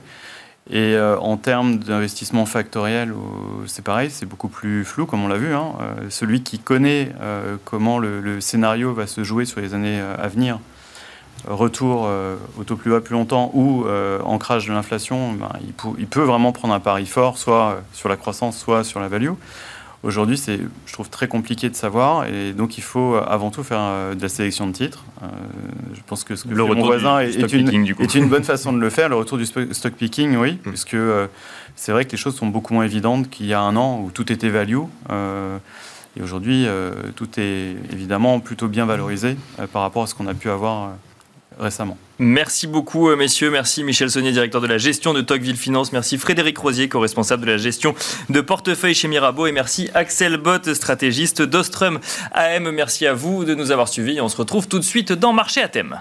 Et 0.70 0.96
euh, 0.96 1.18
en 1.20 1.38
termes 1.38 1.78
d'investissement 1.78 2.48
factoriel, 2.48 3.14
c'est 3.68 3.84
pareil, 3.84 4.10
c'est 4.10 4.26
beaucoup 4.26 4.48
plus 4.48 4.84
flou, 4.84 5.06
comme 5.06 5.24
on 5.24 5.28
l'a 5.28 5.38
vu. 5.38 5.54
Hein. 5.54 5.74
Euh, 5.80 6.10
celui 6.10 6.42
qui 6.42 6.58
connaît 6.58 7.12
euh, 7.22 7.58
comment 7.66 8.00
le, 8.00 8.42
scénario 8.42 8.92
va 8.94 9.06
se 9.06 9.24
jouer 9.24 9.46
sur 9.46 9.62
les 9.62 9.76
années 9.76 10.00
à 10.00 10.28
venir, 10.28 10.60
retour 11.48 12.10
au 12.60 12.64
taux 12.64 12.76
plus 12.76 12.92
bas 12.92 13.02
plus 13.02 13.14
longtemps 13.14 13.52
ou 13.54 13.86
ancrage 14.24 14.68
de 14.68 14.74
l'inflation, 14.74 15.34
ben, 15.34 15.50
il, 15.62 15.74
il, 16.00 16.08
peut 16.08 16.22
vraiment 16.22 16.52
prendre 16.52 16.74
un 16.74 16.80
pari 16.80 17.06
fort, 17.06 17.38
soit 17.38 17.82
sur 17.94 18.10
la 18.10 18.18
croissance, 18.18 18.58
soit 18.58 18.84
sur 18.84 19.00
la 19.00 19.08
value. 19.08 19.34
Aujourd'hui, 20.06 20.38
c'est, 20.38 20.60
je 20.86 20.94
trouve, 20.94 21.10
très 21.10 21.28
compliqué 21.28 21.68
de 21.68 21.74
savoir. 21.74 22.28
Et 22.28 22.54
donc, 22.54 22.78
il 22.78 22.84
faut 22.84 23.16
avant 23.16 23.50
tout 23.50 23.64
faire 23.64 23.80
euh, 23.82 24.14
de 24.14 24.22
la 24.22 24.30
sélection 24.30 24.68
de 24.68 24.72
titres. 24.72 25.04
Euh, 25.24 25.26
je 25.96 26.02
pense 26.06 26.24
que 26.24 26.36
ce 26.36 26.44
que 26.44 26.50
le 26.50 26.64
mon 26.64 26.86
voisin 26.86 27.20
est, 27.22 27.34
une, 27.54 27.70
est, 28.00 28.14
une, 28.14 28.30
bonne 28.30 28.44
façon 28.54 28.72
de 28.72 28.78
le 28.78 28.92
faire. 28.92 29.10
Le 29.10 29.16
retour 29.16 29.40
du 29.40 29.48
stock 29.48 29.94
picking, 29.94 30.38
oui, 30.38 30.54
mmh. 30.54 30.70
puisque 30.70 30.94
euh, 30.94 31.26
c'est 31.76 31.92
vrai 31.92 32.06
que 32.06 32.12
les 32.12 32.18
choses 32.18 32.36
sont 32.36 32.46
beaucoup 32.46 32.76
moins 32.76 32.86
évidentes 32.86 33.32
qu'il 33.32 33.48
y 33.48 33.54
a 33.54 33.60
un 33.60 33.76
an 33.76 34.00
où 34.00 34.12
tout 34.12 34.32
était 34.32 34.50
value. 34.50 34.78
et 35.10 36.22
aujourd'hui, 36.22 36.68
tout 37.16 37.28
est 37.40 37.76
évidemment 37.92 38.40
plutôt 38.40 38.68
bien 38.68 38.86
valorisé 38.86 39.38
par 39.74 39.82
rapport 39.82 40.04
à 40.04 40.08
ce 40.08 40.14
qu'on 40.14 40.28
a 40.28 40.36
pu 40.36 40.52
avoir 40.52 40.92
Merci 42.20 42.68
beaucoup, 42.68 43.10
euh, 43.10 43.16
messieurs. 43.16 43.50
Merci 43.50 43.84
Michel 43.84 44.10
Saunier, 44.10 44.32
directeur 44.32 44.62
de 44.62 44.68
la 44.68 44.78
gestion 44.78 45.14
de 45.14 45.22
Tocqueville 45.22 45.56
Finance. 45.56 45.92
Merci 45.92 46.18
Frédéric 46.18 46.58
Rosier, 46.58 46.90
co-responsable 46.90 47.46
de 47.46 47.52
la 47.52 47.58
gestion 47.58 47.96
de 48.30 48.42
portefeuille 48.42 48.94
chez 48.94 49.08
Mirabeau. 49.08 49.48
Et 49.48 49.52
merci 49.52 49.90
Axel 49.94 50.38
Bott, 50.38 50.74
stratégiste 50.74 51.42
d'Ostrum 51.42 52.00
AM. 52.34 52.72
Merci 52.72 53.08
à 53.08 53.14
vous 53.14 53.46
de 53.46 53.56
nous 53.56 53.72
avoir 53.72 53.88
suivis. 53.88 54.20
On 54.22 54.30
se 54.30 54.38
retrouve 54.38 54.68
tout 54.68 54.80
de 54.80 54.84
suite 54.84 55.12
dans 55.12 55.34
Marché 55.34 55.62
à 55.62 55.68
thème. 55.68 56.00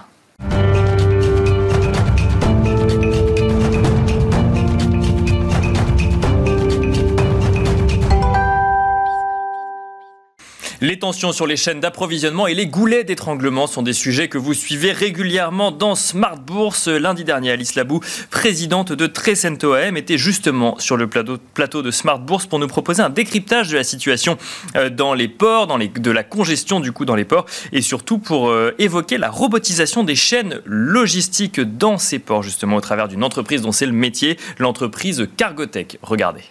Les 10.85 10.99
tensions 10.99 11.31
sur 11.31 11.47
les 11.47 11.57
chaînes 11.57 11.79
d'approvisionnement 11.79 12.45
et 12.45 12.53
les 12.53 12.67
goulets 12.67 13.03
d'étranglement 13.03 13.65
sont 13.65 13.81
des 13.81 13.91
sujets 13.91 14.27
que 14.27 14.37
vous 14.37 14.53
suivez 14.53 14.91
régulièrement 14.91 15.71
dans 15.71 15.95
Smart 15.95 16.37
Bourse. 16.37 16.87
Lundi 16.87 17.23
dernier, 17.23 17.49
Alice 17.49 17.73
Labou, 17.73 18.01
présidente 18.29 18.91
de 18.91 19.07
Trecento 19.07 19.73
AM, 19.73 19.97
était 19.97 20.19
justement 20.19 20.77
sur 20.77 20.95
le 20.95 21.07
plateau, 21.07 21.81
de 21.81 21.89
Smart 21.89 22.19
Bourse 22.19 22.45
pour 22.45 22.59
nous 22.59 22.67
proposer 22.67 23.01
un 23.01 23.09
décryptage 23.09 23.69
de 23.69 23.77
la 23.77 23.83
situation 23.83 24.37
euh, 24.75 24.91
dans 24.91 25.15
les 25.15 25.27
ports, 25.27 25.65
dans 25.65 25.79
de 25.79 26.11
la 26.11 26.23
congestion 26.23 26.79
du 26.79 26.91
coup 26.91 27.05
dans 27.05 27.15
les 27.15 27.25
ports 27.25 27.47
et 27.71 27.81
surtout 27.81 28.19
pour 28.19 28.49
euh, 28.49 28.75
évoquer 28.77 29.17
la 29.17 29.31
robotisation 29.31 30.03
des 30.03 30.15
chaînes 30.15 30.61
logistiques 30.65 31.59
dans 31.59 31.97
ces 31.97 32.19
ports 32.19 32.43
justement 32.43 32.75
au 32.75 32.81
travers 32.81 33.07
d'une 33.07 33.23
entreprise 33.23 33.63
dont 33.63 33.71
c'est 33.71 33.87
le 33.87 33.91
métier, 33.91 34.37
l'entreprise 34.59 35.27
Cargotech. 35.35 35.97
Regardez. 36.03 36.43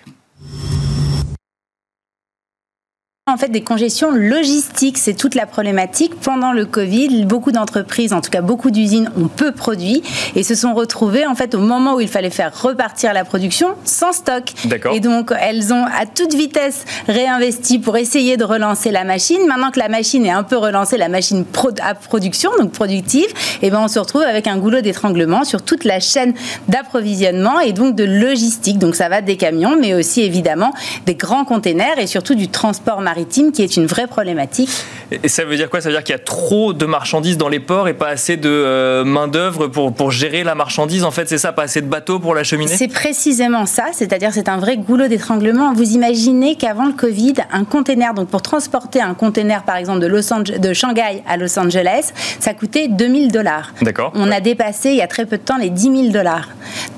En 3.26 3.38
fait 3.38 3.48
des 3.48 3.62
congestions 3.62 4.10
logistiques. 4.10 4.98
C'est 4.98 5.14
toute 5.14 5.34
la 5.34 5.46
problématique. 5.46 6.12
Pendant 6.20 6.52
le 6.52 6.66
Covid, 6.66 7.24
beaucoup 7.24 7.52
d'entreprises, 7.52 8.12
en 8.12 8.20
tout 8.20 8.28
cas 8.28 8.42
beaucoup 8.42 8.70
d'usines, 8.70 9.10
ont 9.16 9.28
peu 9.28 9.50
produit 9.50 10.02
et 10.36 10.42
se 10.42 10.54
sont 10.54 10.74
retrouvées 10.74 11.24
en 11.26 11.34
fait 11.34 11.54
au 11.54 11.58
moment 11.58 11.94
où 11.94 12.00
il 12.00 12.08
fallait 12.08 12.28
faire 12.28 12.52
repartir 12.60 13.14
la 13.14 13.24
production 13.24 13.76
sans 13.86 14.12
stock. 14.12 14.52
Et 14.92 15.00
donc 15.00 15.32
elles 15.40 15.72
ont 15.72 15.86
à 15.86 16.04
toute 16.04 16.34
vitesse 16.34 16.84
réinvesti 17.08 17.78
pour 17.78 17.96
essayer 17.96 18.36
de 18.36 18.44
relancer 18.44 18.90
la 18.90 19.04
machine. 19.04 19.46
Maintenant 19.46 19.70
que 19.70 19.80
la 19.80 19.88
machine 19.88 20.26
est 20.26 20.30
un 20.30 20.42
peu 20.42 20.58
relancée, 20.58 20.98
la 20.98 21.08
machine 21.08 21.46
à 21.80 21.94
production, 21.94 22.50
donc 22.58 22.72
productive, 22.72 23.30
et 23.62 23.68
eh 23.68 23.70
ben 23.70 23.80
on 23.80 23.88
se 23.88 23.98
retrouve 23.98 24.20
avec 24.20 24.46
un 24.46 24.58
goulot 24.58 24.82
d'étranglement 24.82 25.44
sur 25.44 25.62
toute 25.62 25.84
la 25.84 25.98
chaîne 25.98 26.34
d'approvisionnement 26.68 27.58
et 27.60 27.72
donc 27.72 27.96
de 27.96 28.04
logistique. 28.04 28.78
Donc 28.78 28.94
ça 28.94 29.08
va 29.08 29.22
des 29.22 29.38
camions, 29.38 29.78
mais 29.80 29.94
aussi 29.94 30.20
évidemment 30.20 30.74
des 31.06 31.14
grands 31.14 31.46
containers 31.46 31.98
et 31.98 32.06
surtout 32.06 32.34
du 32.34 32.48
transport 32.48 33.00
maritime 33.00 33.13
qui 33.52 33.62
est 33.62 33.76
une 33.76 33.86
vraie 33.86 34.06
problématique. 34.06 34.70
Et 35.22 35.28
ça 35.28 35.44
veut 35.44 35.56
dire 35.56 35.70
quoi? 35.70 35.80
Ça 35.80 35.88
veut 35.88 35.94
dire 35.94 36.04
qu'il 36.04 36.14
y 36.14 36.16
a 36.16 36.22
trop 36.22 36.72
de 36.72 36.86
marchandises 36.86 37.38
dans 37.38 37.48
les 37.48 37.60
ports 37.60 37.88
et 37.88 37.94
pas 37.94 38.08
assez 38.08 38.36
de 38.36 38.48
euh, 38.48 39.04
main-d'œuvre 39.04 39.68
pour, 39.68 39.92
pour 39.92 40.10
gérer 40.10 40.44
la 40.44 40.54
marchandise. 40.54 41.04
En 41.04 41.10
fait, 41.10 41.28
c'est 41.28 41.38
ça, 41.38 41.52
pas 41.52 41.64
assez 41.64 41.80
de 41.80 41.86
bateaux 41.86 42.18
pour 42.18 42.34
la 42.34 42.44
cheminée? 42.44 42.74
C'est 42.74 42.88
précisément 42.88 43.66
ça, 43.66 43.86
c'est-à-dire 43.92 44.30
c'est 44.32 44.48
un 44.48 44.58
vrai 44.58 44.76
goulot 44.76 45.08
d'étranglement. 45.08 45.72
Vous 45.72 45.92
imaginez 45.92 46.56
qu'avant 46.56 46.86
le 46.86 46.92
Covid, 46.92 47.34
un 47.52 47.64
container, 47.64 48.14
donc 48.14 48.28
pour 48.28 48.42
transporter 48.42 49.00
un 49.00 49.14
container 49.14 49.62
par 49.62 49.76
exemple 49.76 50.00
de, 50.00 50.06
Los 50.06 50.32
de 50.58 50.72
Shanghai 50.72 51.22
à 51.28 51.36
Los 51.36 51.58
Angeles, 51.58 52.12
ça 52.40 52.54
coûtait 52.54 52.88
2000 52.88 53.30
dollars. 53.30 53.72
D'accord. 53.82 54.12
On 54.14 54.30
a 54.30 54.40
dépassé 54.40 54.90
il 54.90 54.96
y 54.96 55.02
a 55.02 55.06
très 55.06 55.26
peu 55.26 55.38
de 55.38 55.42
temps 55.42 55.58
les 55.58 55.70
10 55.70 55.82
000 55.82 56.08
dollars. 56.08 56.48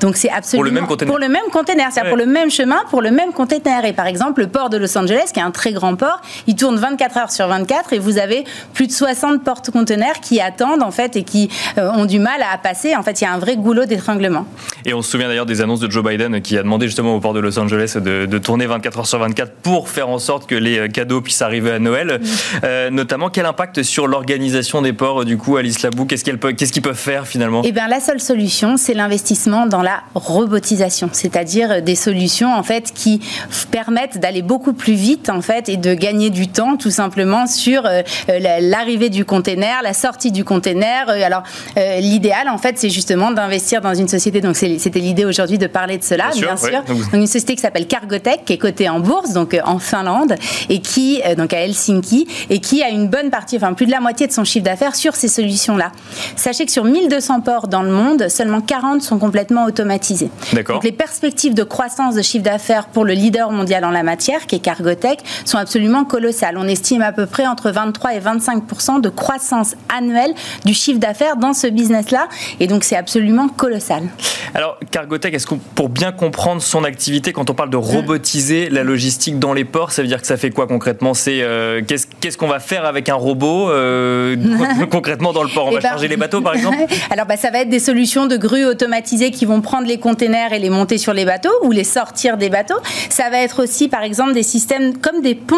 Donc 0.01 0.17
c'est 0.17 0.31
absolument. 0.31 0.62
Pour 0.62 0.64
le 0.64 0.81
même 0.81 0.87
container 0.87 1.11
Pour 1.11 1.19
le 1.19 1.29
même 1.29 1.51
container, 1.53 1.89
c'est-à-dire 1.91 2.11
pour 2.11 2.19
le 2.19 2.27
même 2.27 2.51
chemin, 2.51 2.79
pour 2.91 3.03
le 3.03 3.11
même 3.11 3.33
container. 3.33 3.85
Et 3.85 3.93
par 3.93 4.07
exemple, 4.07 4.41
le 4.41 4.49
port 4.49 4.71
de 4.71 4.77
Los 4.77 4.97
Angeles, 4.97 5.31
qui 5.33 5.41
est 5.41 5.43
un 5.43 5.51
très 5.51 5.73
grand 5.73 5.97
port, 5.97 6.06
il 6.47 6.57
tourne 6.57 6.77
24 6.77 7.17
heures 7.17 7.31
sur 7.31 7.47
24 7.49 7.93
et 7.93 7.99
vous 7.99 8.19
avez 8.19 8.45
plus 8.75 8.87
de 8.87 8.93
60 8.93 9.43
porte-conteneurs 9.43 10.21
qui 10.21 10.41
attendent 10.41 10.83
en 10.83 10.91
fait 10.91 11.17
et 11.17 11.23
qui 11.23 11.49
euh, 11.79 11.91
ont 11.91 12.05
du 12.05 12.19
mal 12.19 12.43
à 12.43 12.57
passer. 12.59 12.97
En 12.97 13.03
fait, 13.03 13.21
il 13.21 13.25
y 13.25 13.27
a 13.27 13.33
un 13.33 13.39
vrai 13.39 13.57
goulot 13.57 13.85
d'étranglement. 13.85 14.47
Et 14.85 14.95
on 14.95 15.03
se 15.03 15.11
souvient 15.11 15.29
d'ailleurs 15.29 15.47
des 15.47 15.61
annonces 15.61 15.81
de 15.81 15.91
Joe 15.91 16.05
Biden 16.05 16.41
qui 16.41 16.57
a 16.57 16.63
demandé 16.63 16.87
justement 16.87 17.15
au 17.15 17.21
port 17.21 17.35
de 17.35 17.41
Los 17.41 17.59
Angeles 17.59 17.97
de, 17.97 18.39
tourner 18.39 18.67
24 18.67 18.99
heures 18.99 19.07
sur 19.07 19.19
24 19.19 19.53
pour 19.63 19.89
faire 19.89 20.09
en 20.09 20.19
sorte 20.19 20.47
que 20.47 20.55
les 20.55 20.79
euh, 20.79 20.89
cadeaux 20.89 21.21
puissent 21.21 21.43
arriver 21.43 21.71
à 21.71 21.79
Noël. 21.79 22.21
Euh, 22.65 22.91
notamment, 22.91 23.31
quel 23.31 23.47
impact 23.47 23.83
sur 23.83 24.07
l'organisation 24.07 24.83
des 24.83 24.93
ports 24.93 25.25
du 25.25 25.37
coup, 25.37 25.57
Alice 25.57 25.83
Labou? 25.83 26.05
Qu'est-ce 26.07 26.25
qu'ils 26.25 26.83
peuvent 26.83 26.95
faire 26.95 27.27
finalement? 27.27 27.63
Eh 27.65 27.73
bien, 27.73 27.89
la 27.89 28.01
seule 28.01 28.21
solution, 28.21 28.77
c'est 28.77 28.95
l'investissement 28.95 29.67
dans 29.67 29.83
la 29.83 30.03
robotisation, 30.15 31.09
c'est-à-dire 31.13 31.83
des 31.83 31.95
solutions 31.95 32.55
en 32.55 32.63
fait 32.63 32.93
qui 32.95 33.21
permettent 33.71 34.19
d'aller 34.19 34.43
beaucoup 34.43 34.73
plus 34.73 34.95
vite 34.95 35.31
en 35.31 35.41
fait 35.41 35.69
et 35.69 35.77
de 35.77 35.95
gagner 35.97 36.30
du 36.30 36.49
temps 36.49 36.76
tout 36.76 36.90
simplement 36.90 37.47
sur 37.47 37.86
euh, 37.86 38.03
euh, 38.28 38.59
l'arrivée 38.61 39.11
du 39.11 39.24
container, 39.24 39.80
la 39.82 39.92
sortie 39.92 40.32
du 40.32 40.44
container. 40.44 41.09
Euh, 41.09 41.22
alors 41.24 41.42
l'idéal 41.76 42.49
en 42.49 42.59
fait 42.59 42.78
c'est 42.78 42.90
justement 42.90 43.30
d'investir 43.30 43.80
dans 43.80 43.94
une 43.94 44.09
société. 44.09 44.40
Donc 44.40 44.57
c'était 44.57 44.99
l'idée 44.99 45.24
aujourd'hui 45.24 45.59
de 45.59 45.66
parler 45.66 45.99
de 45.99 46.05
cela, 46.05 46.30
bien, 46.34 46.57
sûr. 46.57 46.82
Donc, 46.86 46.99
une 47.12 47.26
société 47.26 47.55
qui 47.55 47.62
s'appelle 47.62 47.86
Cargotech 47.86 48.44
qui 48.44 48.55
est 48.55 48.59
cotée 48.59 48.88
en 48.88 49.01
bourse 49.01 49.32
donc 49.32 49.57
en 49.64 49.78
Finlande 49.78 50.34
et 50.68 50.80
qui 50.80 51.22
donc 51.36 51.53
à 51.53 51.61
Helsinki 51.61 52.26
et 52.51 52.61
qui 52.61 52.82
a 52.82 52.88
une 52.88 53.09
bonne 53.09 53.30
partie, 53.30 53.57
enfin 53.57 53.72
plus 53.72 53.86
de 53.86 53.90
la 53.90 54.01
moitié 54.01 54.26
de 54.26 54.32
son 54.32 54.44
chiffre 54.44 54.64
d'affaires 54.64 54.94
sur 54.94 55.14
ces 55.14 55.28
solutions 55.28 55.76
là. 55.76 55.92
Sachez 56.36 56.66
que 56.66 56.72
sur 56.72 56.84
1200 56.84 57.40
ports 57.40 57.68
dans 57.68 57.82
le 57.82 57.90
monde, 57.90 58.28
seulement 58.28 58.61
40 58.61 59.03
sont 59.03 59.18
complètement 59.18 59.64
automatisés. 59.64 60.30
Donc 60.68 60.84
les 60.84 60.92
perspectives 60.92 61.55
de 61.55 61.62
croissance 61.62 62.14
de 62.14 62.22
chiffre 62.22 62.44
d'affaires 62.44 62.86
pour 62.86 63.05
le 63.05 63.12
leader 63.12 63.51
mondial 63.51 63.84
en 63.84 63.90
la 63.90 64.03
matière, 64.03 64.47
qui 64.47 64.57
est 64.57 64.61
Cargotech, 64.61 65.20
sont 65.44 65.59
absolument 65.59 65.86
colossales. 66.05 66.57
On 66.59 66.68
estime 66.68 67.03
à 67.03 67.12
peu 67.12 67.26
près 67.26 67.47
entre 67.47 67.70
23 67.70 68.14
et 68.14 68.20
25% 68.20 69.01
de 69.01 69.09
croissance 69.09 69.74
annuelle 69.97 70.34
du 70.64 70.74
chiffre 70.74 70.99
d'affaires 70.99 71.37
dans 71.37 71.53
ce 71.53 71.66
business-là. 71.66 72.28
Et 72.61 72.66
donc 72.66 72.84
c'est 72.84 72.97
absolument 72.97 73.49
colossal. 73.49 74.03
Alors 74.55 74.78
Cargotech, 74.91 75.34
est-ce 75.34 75.47
que 75.47 75.55
pour 75.74 75.89
bien 75.89 76.12
comprendre 76.12 76.62
son 76.62 76.84
activité, 76.84 77.32
quand 77.32 77.51
on 77.51 77.55
parle 77.55 77.70
de 77.70 77.76
robotiser 77.76 78.68
la 78.70 78.82
logistique 78.82 79.39
dans 79.39 79.53
les 79.53 79.64
ports, 79.64 79.93
ça 79.93 80.03
veut 80.03 80.09
dire 80.09 80.20
que 80.20 80.26
ça 80.26 80.37
fait 80.37 80.51
quoi 80.51 80.66
concrètement? 80.66 81.14
C'est 81.14 81.43
euh, 81.43 81.82
qu'est-ce 81.87 82.39
qu'on 82.39 82.49
va 82.49 82.61
faire 82.61 82.84
avec 82.84 83.09
un 83.09 83.14
robot 83.14 83.70
euh, 83.70 84.37
concrètement 84.91 85.32
dans 85.32 85.43
le 85.43 85.49
port? 85.49 85.66
On 85.66 85.70
va 85.70 85.78
eh 85.78 85.82
ben, 85.82 85.89
charger 85.89 86.09
les 86.09 86.16
bateaux 86.16 86.41
par 86.41 86.55
exemple? 86.57 86.78
Alors 87.11 87.26
bah, 87.26 87.37
ça 87.37 87.51
va 87.51 87.61
être 87.61 87.68
des 87.68 87.78
solutions 87.78 88.26
de 88.26 88.37
grues 88.37 88.64
automatisées 88.64 89.30
qui 89.30 89.45
vont 89.45 89.61
prendre 89.61 89.87
les 89.87 89.99
containers 89.99 90.53
et 90.53 90.59
les 90.59 90.70
monter 90.70 90.99
sur 90.99 91.12
les 91.12 91.24
bateaux 91.24 91.55
ou 91.62 91.72
les 91.72 91.84
sortir 91.84 92.37
des 92.37 92.49
bateaux. 92.49 92.78
Ça 93.11 93.30
va 93.30 93.39
être 93.39 93.62
aussi 93.62 93.89
par 93.89 94.03
exemple 94.03 94.32
des 94.32 94.43
systèmes 94.43 94.97
comme 94.99 95.20
des 95.20 95.34
ponts 95.34 95.57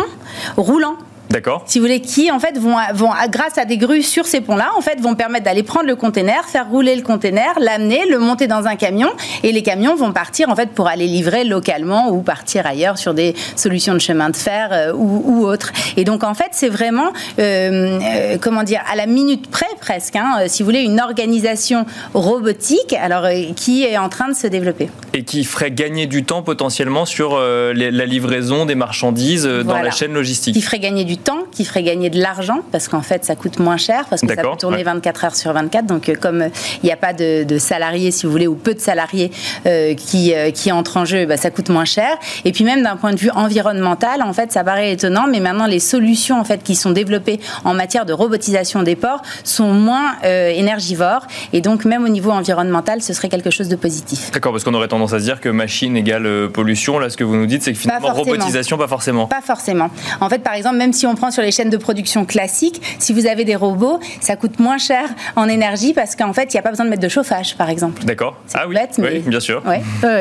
roulants 0.57 0.99
D'accord. 1.31 1.62
Si 1.66 1.79
vous 1.79 1.85
voulez, 1.85 2.01
qui 2.01 2.31
en 2.31 2.41
fait 2.41 2.59
vont, 2.59 2.76
vont, 2.95 3.11
grâce 3.29 3.59
à 3.59 3.66
des 3.66 3.76
grues 3.76 4.03
sur 4.03 4.26
ces 4.26 4.41
ponts-là, 4.41 4.70
en 4.76 4.81
fait, 4.81 4.99
vont 5.01 5.14
permettre 5.14 5.45
d'aller 5.45 5.62
prendre 5.62 5.87
le 5.87 5.97
container, 5.97 6.45
faire 6.47 6.68
rouler 6.68 6.97
le 6.97 7.03
container, 7.03 7.53
l'amener, 7.61 8.07
le 8.09 8.18
monter 8.18 8.47
dans 8.47 8.66
un 8.66 8.76
camion, 8.76 9.11
et 9.43 9.53
les 9.53 9.62
camions 9.62 9.95
vont 9.95 10.12
partir 10.12 10.49
en 10.49 10.57
fait 10.57 10.70
pour 10.70 10.89
aller 10.89 11.07
livrer 11.07 11.45
localement 11.45 12.09
ou 12.11 12.22
partir 12.22 12.66
ailleurs 12.66 12.97
sur 12.97 13.12
des 13.12 13.35
solutions 13.57 13.93
de 13.93 13.99
chemin 13.99 14.31
de 14.31 14.37
fer 14.37 14.70
euh, 14.72 14.93
ou, 14.95 15.22
ou 15.26 15.47
autres. 15.47 15.72
Et 15.97 16.05
donc 16.05 16.24
en 16.24 16.35
fait, 16.35 16.49
c'est 16.53 16.70
vraiment, 16.70 17.12
euh, 17.39 17.99
euh, 18.01 18.39
comment 18.41 18.62
dire, 18.62 18.81
à 18.91 18.97
la 18.97 19.07
minute 19.07 19.51
près 19.51 19.66
presque, 19.81 20.16
hein, 20.16 20.45
si 20.47 20.62
vous 20.62 20.66
voulez, 20.66 20.83
une 20.83 21.01
organisation 21.01 21.85
robotique, 22.14 22.95
alors 22.95 23.26
qui 23.55 23.85
est 23.85 23.99
en 23.99 24.09
train 24.09 24.29
de 24.29 24.35
se 24.35 24.47
développer. 24.47 24.89
Et 25.12 25.24
qui 25.24 25.45
ferait 25.45 25.70
gagner 25.70 26.07
du 26.07 26.24
temps 26.24 26.43
potentiellement 26.43 27.05
sur 27.05 27.39
la 27.39 28.07
livraison 28.07 28.64
des 28.64 28.74
marchandises 28.74 29.45
dans 29.45 29.79
la 29.79 29.91
chaîne 29.91 30.14
logistique. 30.14 30.55
Qui 30.55 30.62
ferait 30.62 30.79
gagner 30.79 31.05
du 31.05 31.18
temps, 31.19 31.45
qui 31.53 31.64
ferait 31.64 31.83
gagner 31.83 32.11
de 32.11 32.21
l'argent, 32.21 32.61
parce 32.73 32.89
qu'en 32.89 33.03
fait, 33.03 33.25
ça 33.25 33.37
coûte 33.37 33.59
moins 33.59 33.77
cher, 33.77 34.05
parce 34.09 34.23
que 34.23 34.35
ça 34.35 34.43
peut 34.43 34.57
tourner 34.59 34.83
24 34.83 35.25
heures 35.25 35.37
sur 35.37 35.53
24. 35.53 35.87
Donc, 35.87 36.09
euh, 36.09 36.14
comme 36.14 36.43
euh, 36.43 36.49
il 36.83 36.87
n'y 36.87 36.93
a 36.93 36.97
pas 36.97 37.12
de, 37.12 37.59
salariés, 37.59 38.11
si 38.11 38.27
vous 38.27 38.33
voulez, 38.33 38.47
ou 38.47 38.55
peu 38.55 38.75
de 38.75 38.81
salariés 38.81 39.31
euh, 39.66 39.95
qui, 39.95 40.33
qui 40.55 40.73
entrent 40.73 40.97
en 40.97 41.05
jeu, 41.05 41.27
bah, 41.27 41.37
ça 41.37 41.51
coûte 41.51 41.69
moins 41.69 41.85
cher. 41.85 42.16
Et 42.45 42.53
puis, 42.53 42.64
même 42.64 42.83
d'un 42.83 42.97
point 42.97 43.12
de 43.12 43.19
vue 43.19 43.31
environnemental, 43.31 44.23
en 44.23 44.33
fait, 44.33 44.53
ça 44.53 44.64
paraît 44.64 44.93
étonnant, 44.93 45.27
mais 45.31 45.41
maintenant, 45.41 45.66
les 45.66 45.81
solutions 45.81 46.41
en 46.41 46.45
fait, 46.45 46.62
qui 46.62 46.75
sont 46.75 46.91
développées 46.91 47.41
en 47.64 47.75
matière 47.75 48.07
de 48.07 48.12
robotisation 48.12 48.83
des 48.83 48.97
ports 48.97 49.23
sont 49.45 49.73
moins 49.73 50.16
énergivores. 50.23 51.27
Et 51.53 51.61
donc, 51.61 51.85
même 51.85 52.05
au 52.05 52.09
niveau 52.09 52.31
environnemental, 52.31 53.03
ce 53.03 53.12
serait 53.12 53.29
quelque 53.29 53.51
chose 53.51 53.69
de 53.69 53.77
positif. 53.77 54.31
D'accord, 54.33 54.53
parce 54.53 54.64
qu'on 54.64 54.75
aurait 54.75 54.89
tendance 54.89 55.12
à 55.12 55.19
se 55.19 55.25
dire 55.25 55.41
que 55.41 55.49
machine 55.49 55.97
égale 55.97 56.49
pollution. 56.53 56.99
Là, 56.99 57.11
ce 57.11 57.16
que 57.16 57.25
vous 57.25 57.37
nous 57.37 57.47
dites, 57.47 57.62
c'est 57.62 57.73
que 57.73 57.79
finalement, 57.79 58.12
robotisation, 58.12 58.79
pas 58.79 58.89
forcément. 58.89 59.27
Pas 59.27 59.43
forcément. 59.43 59.91
En 60.21 60.29
fait, 60.29 60.39
par 60.39 60.55
exemple, 60.55 60.77
même 60.77 60.93
si 60.93 61.07
on 61.09 61.15
prend 61.15 61.31
sur 61.31 61.43
les 61.43 61.51
chaînes 61.51 61.71
de 61.71 61.77
production 61.77 62.25
classiques, 62.25 62.81
si 62.99 63.13
vous 63.13 63.27
avez 63.27 63.45
des 63.45 63.57
robots, 63.57 64.01
ça 64.21 64.37
coûte 64.37 64.59
moins 64.59 64.79
cher 64.79 65.05
en 65.37 65.49
énergie 65.49 65.93
parce 65.93 66.17
qu'en 66.17 66.33
fait, 66.33 66.53
il 66.53 66.57
n'y 66.57 66.61
a 66.61 66.63
pas 66.63 66.71
besoin 66.71 66.85
de 66.85 66.91
mettre 66.91 67.03
de 67.03 67.09
chauffage, 67.09 67.57
par 67.57 67.71
exemple. 67.71 68.05
D'accord. 68.05 68.37
Ah 68.55 68.65
oui, 68.69 68.75
bête, 68.75 68.99
mais... 68.99 69.09
oui, 69.11 69.19
bien 69.21 69.41
sûr. 69.41 69.63
Oui, 69.67 69.77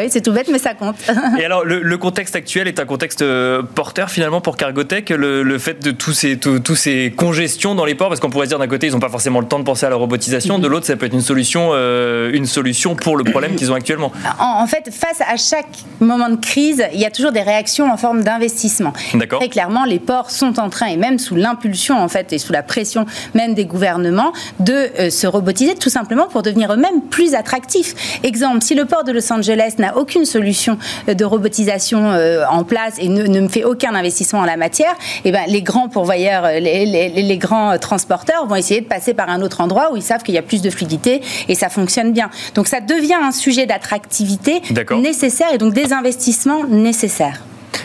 c'est 0.09 0.21
tout 0.21 0.31
bête, 0.31 0.49
mais 0.51 0.59
ça 0.59 0.73
compte. 0.73 0.95
Et 1.39 1.45
alors, 1.45 1.63
le, 1.65 1.97
contexte 1.97 2.35
actuel 2.35 2.67
est 2.67 2.79
un 2.79 2.85
contexte 2.85 3.23
euh, 3.23 3.63
porteur 3.63 4.09
finalement 4.11 4.39
pour 4.39 4.55
Cargotech, 4.55 5.09
le, 5.09 5.57
fait 5.57 5.83
de 5.83 5.91
tous 5.91 6.13
ces, 6.13 6.37
tous 6.37 6.75
ces 6.75 7.11
congestions 7.15 7.75
dans 7.75 7.85
les 7.85 7.95
ports, 7.95 8.09
parce 8.09 8.19
qu'on 8.19 8.29
pourrait 8.29 8.45
se 8.45 8.49
dire 8.49 8.59
d'un 8.59 8.67
côté, 8.67 8.87
ils 8.87 8.93
n'ont 8.93 8.99
pas 8.99 9.09
forcément 9.09 9.39
le 9.39 9.47
temps 9.47 9.59
de 9.59 9.63
penser 9.63 9.85
à 9.85 9.89
la 9.89 9.95
robotisation, 9.95 10.59
de 10.59 10.67
l'autre, 10.67 10.85
ça 10.85 10.95
peut 10.95 11.07
être 11.07 11.13
une 11.13 11.21
solution, 11.21 11.69
euh, 11.73 12.31
une 12.33 12.45
solution 12.45 12.95
pour 12.95 13.17
le 13.17 13.23
problème 13.23 13.55
qu'ils 13.55 13.71
ont 13.71 13.75
actuellement. 13.75 14.11
En, 14.39 14.61
en, 14.61 14.67
fait, 14.67 14.89
face 14.91 15.21
à 15.27 15.37
chaque 15.37 15.67
moment 15.99 16.29
de 16.29 16.35
crise, 16.35 16.83
il 16.93 16.99
y 16.99 17.05
a 17.05 17.11
toujours 17.11 17.31
des 17.31 17.41
réactions 17.41 17.91
en 17.91 17.97
forme 17.97 18.23
d'investissement. 18.23 18.93
D'accord. 19.13 19.39
Très 19.39 19.49
clairement, 19.49 19.85
les 19.85 19.99
ports 19.99 20.31
sont 20.31 20.59
en 20.59 20.69
train, 20.69 20.76
et 20.85 20.97
même 20.97 21.19
sous 21.19 21.35
l'impulsion 21.35 21.97
en 21.97 22.07
fait 22.07 22.33
et 22.33 22.37
sous 22.37 22.53
la 22.53 22.63
pression 22.63 23.05
même 23.33 23.53
des 23.53 23.65
gouvernements 23.65 24.31
de 24.59 24.73
euh, 24.73 25.09
se 25.09 25.27
robotiser 25.27 25.75
tout 25.75 25.89
simplement 25.89 26.27
pour 26.27 26.43
devenir 26.43 26.73
eux-mêmes 26.73 27.01
plus 27.09 27.35
attractifs. 27.35 28.19
Exemple, 28.23 28.61
si 28.61 28.75
le 28.75 28.85
port 28.85 29.03
de 29.03 29.11
Los 29.11 29.31
Angeles 29.31 29.75
n'a 29.79 29.97
aucune 29.97 30.25
solution 30.25 30.77
euh, 31.09 31.13
de 31.13 31.25
robotisation 31.25 32.11
euh, 32.11 32.43
en 32.49 32.63
place 32.63 32.95
et 32.99 33.09
ne, 33.09 33.23
ne 33.25 33.47
fait 33.47 33.63
aucun 33.63 33.95
investissement 33.95 34.39
en 34.39 34.45
la 34.45 34.57
matière, 34.57 34.95
eh 35.25 35.31
ben, 35.31 35.43
les 35.47 35.61
grands 35.61 35.89
pourvoyeurs, 35.89 36.47
les, 36.59 36.85
les, 36.85 37.09
les, 37.09 37.37
grands 37.37 37.77
transporteurs 37.77 38.45
vont 38.47 38.55
essayer 38.55 38.81
de 38.81 38.87
passer 38.87 39.13
par 39.13 39.29
un 39.29 39.41
autre 39.41 39.61
endroit 39.61 39.91
où 39.91 39.97
ils 39.97 40.03
savent 40.03 40.23
qu'il 40.23 40.35
y 40.35 40.39
a 40.39 40.41
plus 40.41 40.61
de 40.61 40.69
fluidité 40.69 41.21
et 41.47 41.55
ça 41.55 41.69
fonctionne 41.69 42.11
bien. 42.11 42.29
Donc 42.55 42.67
ça 42.67 42.81
devient 42.81 43.17
un 43.21 43.31
sujet 43.31 43.65
d'attractivité 43.65 44.61
nécessaire 44.91 45.47
et 45.53 45.57
donc 45.57 45.73
des 45.73 45.93
investissements 45.93 46.65
nécessaires 46.65 47.41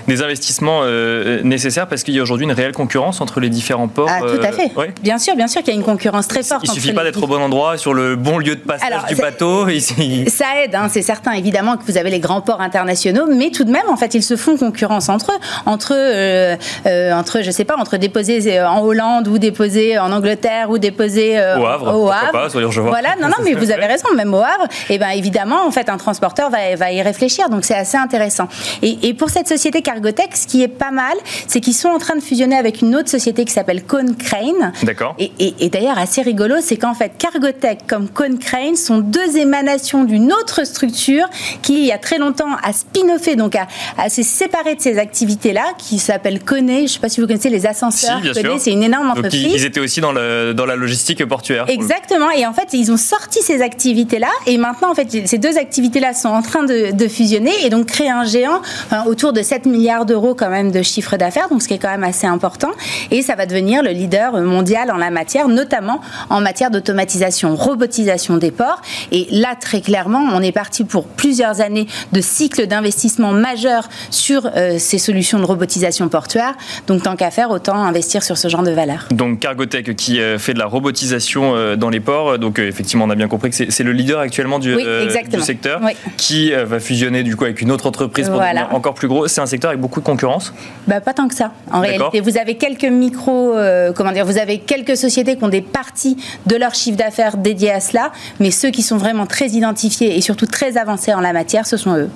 des 0.09 0.23
investissements 0.23 0.81
euh, 0.83 1.41
nécessaires 1.43 1.87
parce 1.87 2.03
qu'il 2.03 2.15
y 2.15 2.19
a 2.19 2.23
aujourd'hui 2.23 2.45
une 2.45 2.53
réelle 2.53 2.73
concurrence 2.73 3.21
entre 3.21 3.41
les 3.41 3.49
différents 3.49 3.89
ports. 3.89 4.09
Ah, 4.11 4.21
tout 4.21 4.43
à 4.43 4.49
euh, 4.49 4.53
fait. 4.53 4.73
Bien 5.03 5.19
sûr, 5.19 5.37
bien 5.37 5.47
sûr 5.47 5.63
qu'il 5.63 5.73
y 5.73 5.77
a 5.77 5.79
une 5.79 5.85
concurrence 5.85 6.29
très 6.29 6.43
forte. 6.43 6.63
Il 6.65 6.71
ne 6.71 6.75
suffit 6.75 6.93
pas 6.93 7.05
d'être 7.05 7.23
au 7.23 7.27
bon 7.27 7.41
endroit, 7.41 7.77
sur 7.79 7.95
le 7.95 8.17
bon 8.17 8.39
lieu 8.39 8.57
de 8.57 8.61
passage 8.61 9.07
du 9.09 9.17
bateau. 9.17 9.69
Ici. 9.73 10.25
Ça 10.29 10.47
aide, 10.63 10.75
hein, 10.75 10.89
c'est 10.91 11.03
certain 11.03 11.33
évidemment 11.33 11.77
que 11.77 11.85
vous 11.85 11.99
avez 11.99 12.11
les 12.11 12.21
grands 12.21 12.41
ports 12.41 12.61
internationaux, 12.61 13.27
mais 13.29 13.51
tout 13.51 13.65
de 13.65 13.71
même, 13.71 13.89
en 13.89 13.97
fait, 13.97 14.15
ils 14.15 14.23
se 14.23 14.37
font 14.37 14.57
concurrence 14.57 15.09
entre 15.09 15.33
eux, 15.33 15.39
entre, 15.67 15.95
euh, 15.95 16.57
entre 17.13 17.43
je 17.43 17.51
sais 17.51 17.65
pas, 17.65 17.77
entre 17.77 17.97
déposer 17.97 18.61
en 18.61 18.81
Hollande 18.83 19.29
ou 19.29 19.39
déposer 19.39 19.99
en 19.99 20.13
Angleterre 20.13 20.71
ou 20.71 20.79
déposer 20.79 21.37
au 21.39 21.65
Havre. 21.65 21.95
Au 21.95 22.11
Havre. 22.11 22.33
Pas, 22.33 22.49
je 22.49 22.81
vois. 22.81 22.91
Voilà, 22.91 23.15
non, 23.21 23.29
non, 23.29 23.37
mais 23.45 23.55
vous 23.55 23.71
avez 23.71 23.87
raison, 23.87 24.09
même 24.15 24.35
au 24.35 24.39
Havre, 24.39 24.65
et 24.89 24.95
eh 24.95 24.99
ben 24.99 25.11
évidemment, 25.11 25.67
en 25.67 25.71
fait, 25.71 25.89
un 25.89 25.97
transporteur 25.97 26.51
va, 26.51 26.77
va 26.77 26.93
y 26.93 27.03
réfléchir, 27.03 27.49
donc 27.49 27.65
c'est 27.65 27.75
assez 27.75 27.97
intéressant. 27.97 28.49
Et, 28.83 29.09
et 29.09 29.15
pour 29.15 29.31
cette 29.31 29.49
société 29.49 29.72
société 29.73 29.83
Cargotech, 29.83 30.37
ce 30.37 30.47
qui 30.47 30.63
est 30.63 30.69
pas 30.69 30.91
mal, 30.91 31.17
c'est 31.47 31.61
qu'ils 31.61 31.75
sont 31.75 31.89
en 31.89 31.99
train 31.99 32.15
de 32.15 32.21
fusionner 32.21 32.57
avec 32.57 32.83
une 32.83 32.95
autre 32.95 33.09
société 33.09 33.45
qui 33.45 33.53
s'appelle 33.53 33.83
Cone 33.85 34.17
Crane. 34.17 34.73
D'accord. 34.83 35.15
Et, 35.19 35.33
et- 35.39 35.55
et 35.61 35.69
d'ailleurs, 35.71 35.99
assez 35.99 36.21
rigolo, 36.23 36.57
c'est 36.61 36.77
qu'en 36.77 36.95
fait, 36.95 37.13
Cargotech 37.19 37.87
comme 37.89 38.09
Cone 38.09 38.39
Crane 38.39 38.77
sont 38.77 38.99
deux 38.99 39.37
émanations 39.39 40.05
d'une 40.05 40.33
autre 40.33 40.65
structure 40.67 41.27
qui, 41.63 41.75
il 41.81 41.85
y 41.87 41.93
a 41.93 41.99
très 41.99 42.19
longtemps, 42.19 42.49
a 42.63 42.73
spin-offé, 42.73 43.37
donc 43.37 43.57
a, 43.57 43.67
a 43.97 44.09
s'est 44.09 44.23
séparé 44.23 44.75
de 44.75 44.81
ces 44.81 44.99
activités-là, 44.99 45.65
qui 45.79 45.99
s'appelle 45.99 46.41
Kone. 46.43 46.69
Je 46.69 46.83
ne 46.83 46.87
sais 46.87 46.99
pas 46.99 47.09
si 47.09 47.21
vous 47.21 47.27
connaissez 47.27 47.51
les 47.51 47.67
ascenseurs. 47.67 48.17
Si, 48.17 48.23
bien 48.23 48.33
Kone, 48.35 48.43
sûr. 48.43 48.61
c'est 48.61 48.73
une 48.73 48.83
énorme 48.83 49.09
Donc 49.09 49.19
entreprise. 49.19 49.43
ils, 49.43 49.53
ils 49.57 49.65
étaient 49.65 49.81
aussi 49.81 50.01
dans, 50.01 50.13
le, 50.13 50.53
dans 50.53 50.67
la 50.67 50.77
logistique 50.77 51.25
portuaire. 51.27 51.65
Exactement. 51.69 52.31
Et 52.31 52.45
en 52.47 52.53
fait, 52.53 52.69
ils 52.73 52.91
ont 52.93 52.97
sorti 52.99 53.41
ces 53.43 53.63
activités-là. 53.63 54.29
Et 54.47 54.59
maintenant, 54.59 54.91
en 54.91 54.95
fait, 54.95 55.27
ces 55.27 55.39
deux 55.39 55.57
activités-là 55.57 56.13
sont 56.15 56.29
en 56.29 56.43
train 56.43 56.65
de, 56.65 56.91
de 56.93 57.09
fusionner 57.09 57.53
et 57.65 57.71
donc 57.71 57.87
créer 57.87 58.11
un 58.11 58.25
géant 58.25 58.61
enfin, 58.87 59.05
autour 59.07 59.33
de 59.33 59.43
7 59.63 59.67
milliards 59.67 60.07
d'euros 60.07 60.35
quand 60.35 60.49
même 60.51 60.71
de 60.73 60.83
chiffre 60.83 61.17
d'affaires. 61.17 61.49
Donc, 61.49 61.63
ce 61.63 61.69
qui 61.69 61.75
est 61.75 61.79
quand 61.79 61.91
même 61.91 62.05
assez 62.05 62.27
important. 62.27 62.71
Et 63.11 63.23
ça 63.23 63.35
va 63.35 63.47
devenir 63.47 63.83
le 63.83 63.91
leader 63.91 64.33
mondial 64.41 64.91
en 64.91 64.97
la 64.97 65.11
matière, 65.11 65.49
notamment 65.49 66.01
en 66.31 66.41
matière 66.41 66.71
d'automatisation, 66.71 67.55
robotisation 67.55 68.37
des 68.39 68.51
ports. 68.51 68.81
Et 69.13 69.27
là, 69.31 69.55
très 69.61 69.81
clairement, 69.81 70.23
on 70.33 70.43
est 70.43 70.53
parti 70.53 70.85
pour 70.85 71.07
plusieurs 71.07 71.61
années 71.61 71.87
de 72.13 72.21
cycle 72.21 72.67
d'investissement 72.67 73.33
majeur 73.33 73.89
sur 74.11 74.51
euh, 74.57 74.79
ces 74.79 74.99
solutions 74.99 75.39
de 75.39 75.45
robotisation 75.45 76.09
portuaire. 76.09 76.55
Donc, 76.87 77.03
tant 77.03 77.15
qu'à 77.17 77.31
faire, 77.31 77.51
autant 77.51 77.77
investir 77.77 78.23
sur 78.23 78.37
ce 78.39 78.49
genre 78.49 78.63
de 78.63 78.71
valeur. 78.73 79.07
Donc 79.11 79.41
Cargotech 79.41 79.95
qui 79.97 80.21
euh, 80.21 80.39
fait 80.39 80.55
de 80.55 80.59
la 80.59 80.67
robotisation 80.67 81.55
euh, 81.55 81.77
dans 81.77 81.91
les 81.91 82.01
ports. 82.01 82.39
Donc 82.39 82.59
effectivement, 82.59 83.05
on 83.05 83.11
a 83.11 83.15
bien 83.15 83.29
compris 83.29 83.51
que 83.51 83.57
c'est 83.71 83.83
le 83.83 83.93
leader 83.93 84.19
actuellement 84.21 84.59
du, 84.59 84.75
Oui, 84.75 84.85
exactement. 85.03 85.39
du 85.39 85.43
secteur 85.43 85.81
Oui. 85.85 85.93
qui 86.17 86.53
va 86.53 86.81
fusionner 86.81 87.23
du 87.23 87.37
coup 87.37 87.45
avec 87.45 87.61
une 87.61 87.71
autre 87.71 87.87
entreprise 87.87 88.27
pour 88.29 88.37
Voilà. 88.37 88.63
devenir 88.63 88.77
encore 88.77 88.95
plus 88.95 89.09
gros. 89.09 89.29
C'est 89.29 89.41
un 89.41 89.47
secteur 89.53 89.71
avec 89.71 89.81
beaucoup 89.81 90.01
de 90.01 90.05
concurrence. 90.05 90.53
Bah, 90.87 91.01
pas 91.01 91.15
tant 91.15 91.29
que 91.29 91.35
ça. 91.35 91.53
En 91.71 91.81
réalité, 91.81 92.21
vous 92.21 92.37
avez 92.37 92.57
quelques 92.57 92.85
micros, 92.85 93.55
euh, 93.55 93.93
comment 93.93 94.13
dire, 94.13 94.27
vous 94.27 94.39
avez 94.39 94.59
quelques 94.59 94.97
sociétés 94.97 95.37
qui 95.37 95.45
ont 95.45 95.49
des 95.49 95.63
parties 95.63 96.17
de 96.47 96.57
leur 96.57 96.75
chiffre 96.75 96.97
d'affaires 96.97 97.37
dédiées 97.37 97.71
à 97.71 97.81
cela, 97.81 98.13
mais 98.41 98.51
ceux 98.51 98.71
qui 98.71 98.83
sont 98.83 98.97
vraiment 98.97 99.27
très 99.27 99.49
identifiés 99.49 100.17
et 100.17 100.21
surtout 100.21 100.47
très 100.47 100.77
avancés 100.77 101.15
en 101.15 101.21
la 101.21 101.33
matière, 101.33 101.67
ce 101.67 101.77
sont 101.77 101.97
eux. 101.97 102.11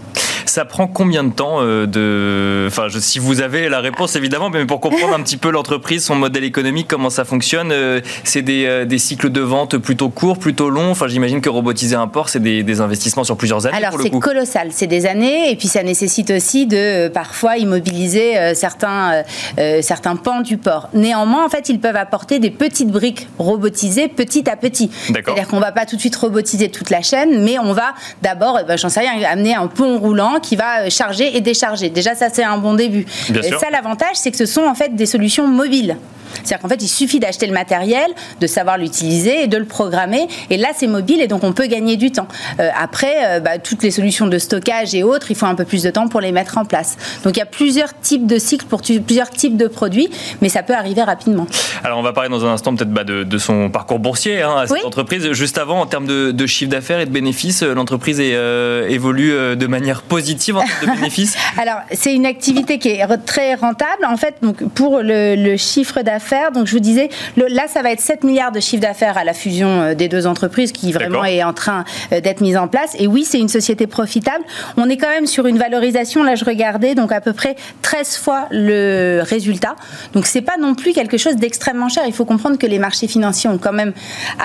Ça 0.46 0.64
prend 0.64 0.86
combien 0.86 1.24
de 1.24 1.32
temps 1.32 1.56
euh, 1.60 1.86
de. 1.86 2.66
Enfin, 2.68 2.88
je- 2.88 2.98
si 2.98 3.18
vous 3.18 3.40
avez 3.40 3.68
la 3.68 3.80
réponse 3.80 4.16
évidemment, 4.16 4.48
mais 4.50 4.64
pour 4.64 4.80
comprendre 4.80 5.14
un 5.14 5.22
petit 5.22 5.36
peu 5.36 5.50
l'entreprise, 5.50 6.04
son 6.04 6.14
modèle 6.14 6.44
économique, 6.44 6.86
comment 6.88 7.10
ça 7.10 7.24
fonctionne, 7.24 7.70
euh, 7.72 8.00
c'est 8.24 8.42
des, 8.42 8.64
euh, 8.66 8.84
des 8.84 8.98
cycles 8.98 9.30
de 9.30 9.40
vente 9.40 9.76
plutôt 9.78 10.08
courts, 10.08 10.38
plutôt 10.38 10.70
longs. 10.70 10.90
Enfin, 10.90 11.08
j'imagine 11.08 11.40
que 11.40 11.48
robotiser 11.48 11.96
un 11.96 12.06
port, 12.08 12.28
c'est 12.28 12.40
des, 12.40 12.62
des 12.62 12.80
investissements 12.80 13.24
sur 13.24 13.36
plusieurs 13.36 13.66
années 13.66 13.76
Alors 13.76 13.92
c'est 14.00 14.10
colossal, 14.20 14.68
c'est 14.70 14.86
des 14.86 15.06
années, 15.06 15.50
et 15.50 15.56
puis 15.56 15.68
ça 15.68 15.82
nécessite 15.82 16.30
aussi 16.30 16.66
de 16.66 17.08
parfois 17.08 17.56
immobiliser 17.58 18.54
certains, 18.54 19.22
euh, 19.58 19.82
certains 19.82 20.16
pans 20.16 20.40
du 20.40 20.56
port. 20.56 20.88
Néanmoins, 20.94 21.44
en 21.44 21.48
fait, 21.48 21.68
ils 21.68 21.80
peuvent 21.80 21.96
apporter 21.96 22.38
des 22.38 22.50
petites 22.50 22.90
briques 22.90 23.28
robotisées 23.38 24.08
petit 24.08 24.48
à 24.48 24.56
petit. 24.56 24.90
C'est-à-dire 25.32 25.48
qu'on 25.48 25.60
va 25.60 25.72
pas 25.72 25.86
tout 25.86 25.96
de 25.96 26.00
suite 26.00 26.16
robotiser 26.16 26.70
toute 26.70 26.90
la 26.90 27.02
chaîne, 27.02 27.42
mais 27.44 27.58
on 27.58 27.72
va 27.72 27.94
d'abord, 28.22 28.58
euh, 28.58 28.62
bah, 28.62 28.76
j'en 28.76 28.88
sais 28.88 29.00
rien, 29.00 29.12
amener 29.28 29.54
un 29.54 29.66
pont 29.66 29.98
roulant 29.98 30.35
qui 30.40 30.56
va 30.56 30.82
euh, 30.82 30.90
charger 30.90 31.36
et 31.36 31.40
décharger. 31.40 31.90
Déjà, 31.90 32.14
ça 32.14 32.28
c'est 32.32 32.44
un 32.44 32.58
bon 32.58 32.74
début. 32.74 33.06
Bien 33.30 33.42
ça, 33.42 33.70
l'avantage, 33.70 34.14
c'est 34.16 34.30
que 34.30 34.36
ce 34.36 34.46
sont 34.46 34.64
en 34.64 34.74
fait 34.74 34.94
des 34.94 35.06
solutions 35.06 35.46
mobiles. 35.46 35.96
C'est-à-dire 36.34 36.60
qu'en 36.60 36.68
fait, 36.68 36.82
il 36.82 36.88
suffit 36.88 37.20
d'acheter 37.20 37.46
le 37.46 37.52
matériel, 37.52 38.06
de 38.40 38.46
savoir 38.46 38.78
l'utiliser 38.78 39.42
et 39.44 39.46
de 39.46 39.56
le 39.56 39.64
programmer. 39.64 40.26
Et 40.50 40.56
là, 40.56 40.68
c'est 40.76 40.86
mobile 40.86 41.20
et 41.20 41.26
donc 41.26 41.44
on 41.44 41.52
peut 41.52 41.66
gagner 41.66 41.96
du 41.96 42.10
temps. 42.12 42.28
Euh, 42.60 42.68
après, 42.78 43.14
euh, 43.24 43.40
bah, 43.40 43.58
toutes 43.58 43.82
les 43.82 43.90
solutions 43.90 44.26
de 44.26 44.38
stockage 44.38 44.94
et 44.94 45.02
autres, 45.02 45.30
il 45.30 45.36
faut 45.36 45.46
un 45.46 45.54
peu 45.54 45.64
plus 45.64 45.82
de 45.82 45.90
temps 45.90 46.08
pour 46.08 46.20
les 46.20 46.32
mettre 46.32 46.58
en 46.58 46.64
place. 46.64 46.96
Donc 47.24 47.36
il 47.36 47.40
y 47.40 47.42
a 47.42 47.46
plusieurs 47.46 47.98
types 48.00 48.26
de 48.26 48.38
cycles 48.38 48.66
pour 48.66 48.80
plusieurs 48.82 49.30
types 49.30 49.56
de 49.56 49.66
produits, 49.66 50.08
mais 50.40 50.48
ça 50.48 50.62
peut 50.62 50.74
arriver 50.74 51.02
rapidement. 51.02 51.46
Alors, 51.84 51.98
on 51.98 52.02
va 52.02 52.12
parler 52.12 52.30
dans 52.30 52.44
un 52.44 52.52
instant 52.52 52.74
peut-être 52.74 52.90
bah, 52.90 53.04
de, 53.04 53.22
de 53.24 53.38
son 53.38 53.70
parcours 53.70 53.98
boursier 53.98 54.42
hein, 54.42 54.56
à 54.58 54.66
cette 54.66 54.76
Oui. 54.76 54.80
entreprise. 54.84 55.30
Juste 55.32 55.58
avant, 55.58 55.80
en 55.80 55.86
termes 55.86 56.06
de, 56.06 56.30
de 56.32 56.46
chiffre 56.46 56.70
d'affaires 56.70 57.00
et 57.00 57.06
de 57.06 57.10
bénéfices, 57.10 57.62
euh, 57.62 57.74
l'entreprise 57.74 58.18
euh, 58.20 58.88
évolue 58.88 59.56
de 59.56 59.66
manière 59.66 60.02
positive 60.02 60.56
en 60.56 60.60
termes 60.64 60.94
de 60.94 61.00
bénéfices. 61.00 61.36
Alors, 61.60 61.78
c'est 61.92 62.14
une 62.14 62.26
activité 62.26 62.78
qui 62.78 62.88
est 62.88 63.06
très 63.24 63.54
rentable. 63.54 64.04
En 64.08 64.16
fait, 64.16 64.34
donc, 64.42 64.62
pour 64.74 64.98
le, 65.00 65.34
le 65.36 65.56
chiffre 65.56 66.02
d'affaires, 66.02 66.15
donc 66.52 66.66
je 66.66 66.72
vous 66.72 66.80
disais, 66.80 67.08
le- 67.36 67.46
là, 67.46 67.64
ça 67.68 67.82
va 67.82 67.90
être 67.92 68.00
7 68.00 68.24
milliards 68.24 68.52
de 68.52 68.60
chiffre 68.60 68.82
d'affaires 68.82 69.16
à 69.18 69.24
la 69.24 69.32
fusion 69.34 69.68
euh, 69.80 69.94
des 69.94 70.08
deux 70.08 70.26
entreprises 70.26 70.72
qui 70.72 70.92
vraiment 70.92 71.24
est 71.24 71.42
en 71.42 71.52
train 71.52 71.84
euh, 72.12 72.20
d'être 72.20 72.40
mise 72.40 72.56
en 72.56 72.68
place. 72.68 72.94
Et 72.98 73.06
oui, 73.06 73.24
c'est 73.24 73.38
une 73.38 73.48
société 73.48 73.86
profitable. 73.86 74.44
On 74.76 74.88
est 74.88 74.96
quand 74.96 75.08
même 75.08 75.26
sur 75.26 75.46
une 75.46 75.58
valorisation, 75.58 76.22
là, 76.22 76.34
je 76.34 76.44
regardais, 76.44 76.94
donc 76.94 77.12
à 77.12 77.20
peu 77.20 77.32
près 77.32 77.56
13 77.82 78.16
fois 78.16 78.46
le 78.50 79.20
résultat. 79.22 79.76
Donc, 80.12 80.26
c'est 80.26 80.40
pas 80.42 80.56
non 80.58 80.74
plus 80.74 80.92
quelque 80.92 81.16
chose 81.18 81.36
d'extrêmement 81.36 81.88
cher. 81.88 82.04
Il 82.06 82.12
faut 82.12 82.24
comprendre 82.24 82.58
que 82.58 82.66
les 82.66 82.78
marchés 82.78 83.08
financiers 83.08 83.48
ont 83.50 83.58
quand 83.58 83.72
même 83.72 83.92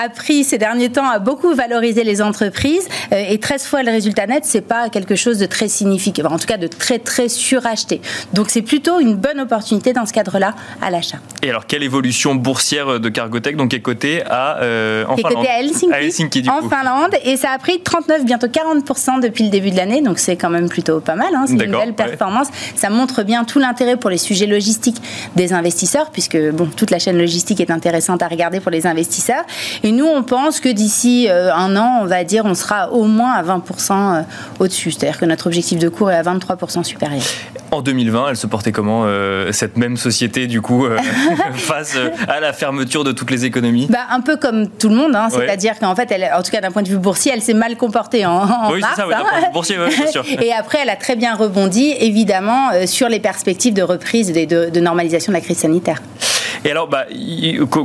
appris 0.02 0.44
ces 0.44 0.58
derniers 0.58 0.90
temps 0.90 1.08
à 1.08 1.18
beaucoup 1.18 1.54
valoriser 1.54 2.04
les 2.04 2.22
entreprises. 2.22 2.86
Euh, 3.12 3.24
et 3.28 3.38
13 3.38 3.64
fois 3.64 3.82
le 3.82 3.90
résultat 3.90 4.26
net, 4.26 4.44
c'est 4.44 4.60
pas 4.60 4.88
quelque 4.88 5.14
chose 5.16 5.38
de 5.38 5.46
très 5.46 5.68
significatif, 5.68 6.30
en 6.30 6.38
tout 6.38 6.46
cas 6.46 6.56
de 6.56 6.66
très 6.66 6.98
très 6.98 7.28
suracheté. 7.28 8.00
Donc 8.32 8.50
c'est 8.50 8.62
plutôt 8.62 9.00
une 9.00 9.14
bonne 9.16 9.40
opportunité 9.40 9.92
dans 9.92 10.06
ce 10.06 10.12
cadre-là 10.12 10.54
à 10.80 10.90
l'achat. 10.90 11.18
Et 11.42 11.50
alors, 11.50 11.61
quelle 11.68 11.82
évolution 11.82 12.34
boursière 12.34 13.00
de 13.00 13.08
Cargotech 13.08 13.56
donc, 13.56 13.74
est 13.74 13.80
cotée 13.80 14.22
à, 14.28 14.58
euh, 14.62 15.04
en 15.08 15.16
Finlande 15.16 15.34
coté 15.36 15.48
à 15.48 15.60
Helsinki, 15.60 15.92
À 15.92 16.02
Helsinki, 16.02 16.42
du 16.42 16.48
en 16.48 16.60
coup. 16.60 16.68
Finlande, 16.68 17.14
et 17.24 17.36
ça 17.36 17.50
a 17.50 17.58
pris 17.58 17.80
39, 17.80 18.24
bientôt 18.24 18.46
40% 18.48 19.20
depuis 19.20 19.44
le 19.44 19.50
début 19.50 19.70
de 19.70 19.76
l'année, 19.76 20.00
donc 20.02 20.18
c'est 20.18 20.36
quand 20.36 20.50
même 20.50 20.68
plutôt 20.68 21.00
pas 21.00 21.14
mal. 21.14 21.28
hein. 21.34 21.44
C'est 21.46 21.52
une 21.52 21.58
belle 21.58 21.74
ouais. 21.74 21.92
performance. 21.92 22.48
Ça 22.76 22.90
montre 22.90 23.22
bien 23.22 23.44
tout 23.44 23.58
l'intérêt 23.58 23.96
pour 23.96 24.10
les 24.10 24.18
sujets 24.18 24.46
logistiques 24.46 25.00
des 25.36 25.52
investisseurs, 25.52 26.10
puisque 26.10 26.38
bon, 26.52 26.66
toute 26.66 26.90
la 26.90 26.98
chaîne 26.98 27.18
logistique 27.18 27.60
est 27.60 27.70
intéressante 27.70 28.22
à 28.22 28.28
regarder 28.28 28.60
pour 28.60 28.70
les 28.70 28.86
investisseurs. 28.86 29.44
Et 29.82 29.92
nous, 29.92 30.06
on 30.06 30.22
pense 30.22 30.60
que 30.60 30.68
d'ici 30.68 31.26
euh, 31.28 31.52
un 31.54 31.76
an, 31.76 32.00
on 32.02 32.06
va 32.06 32.24
dire, 32.24 32.44
on 32.44 32.54
sera 32.54 32.90
au 32.92 33.04
moins 33.04 33.32
à 33.32 33.42
20% 33.42 33.60
euh, 33.92 34.22
au-dessus. 34.58 34.90
C'est-à-dire 34.92 35.18
que 35.18 35.24
notre 35.24 35.46
objectif 35.46 35.78
de 35.78 35.88
cours 35.88 36.10
est 36.10 36.16
à 36.16 36.22
23% 36.22 36.84
supérieur. 36.84 37.22
En 37.70 37.80
2020, 37.80 38.30
elle 38.30 38.36
se 38.36 38.46
portait 38.46 38.72
comment, 38.72 39.04
euh, 39.06 39.50
cette 39.52 39.76
même 39.78 39.96
société, 39.96 40.46
du 40.46 40.60
coup, 40.60 40.84
euh, 40.84 40.98
face 41.58 41.94
euh, 41.96 42.10
à 42.28 42.40
la 42.40 42.52
fermeture 42.52 43.04
de 43.04 43.12
toutes 43.12 43.30
les 43.30 43.44
économies 43.44 43.86
Bah, 43.88 44.00
un 44.10 44.20
peu 44.20 44.36
comme 44.36 44.68
tout 44.68 44.88
le 44.88 44.94
monde, 44.96 45.14
hein, 45.14 45.28
Ouais. 45.32 45.46
c'est-à-dire 45.46 45.78
qu'en 45.78 45.94
fait, 45.94 46.10
elle, 46.10 46.30
en 46.36 46.42
tout 46.42 46.50
cas 46.50 46.60
d'un 46.60 46.70
point 46.70 46.82
de 46.82 46.88
vue 46.88 46.98
boursier, 46.98 47.32
elle 47.34 47.42
s'est 47.42 47.54
mal 47.54 47.76
comportée 47.76 48.26
en, 48.26 48.32
en 48.42 48.72
Oui, 48.72 48.80
mars. 48.80 48.96
ça, 48.96 49.06
oui, 49.06 49.14
hein. 49.16 49.22
point 49.28 49.40
de 49.40 49.46
vue 49.46 49.52
boursier, 49.52 49.78
ouais, 49.78 49.88
bien 49.88 50.06
sûr. 50.06 50.24
Et 50.42 50.52
après, 50.52 50.78
elle 50.82 50.90
a 50.90 50.96
très 50.96 51.16
bien 51.16 51.34
rebondi, 51.34 51.94
évidemment, 51.98 52.70
euh, 52.74 52.86
sur 52.86 53.08
les 53.08 53.20
perspectives 53.20 53.74
de 53.74 53.82
reprise 53.82 54.30
et 54.30 54.46
de, 54.46 54.70
de 54.70 54.80
normalisation 54.80 55.32
de 55.32 55.36
la 55.36 55.42
crise 55.42 55.58
sanitaire. 55.58 56.02
Et 56.64 56.70
alors, 56.70 56.86
bah, 56.88 57.06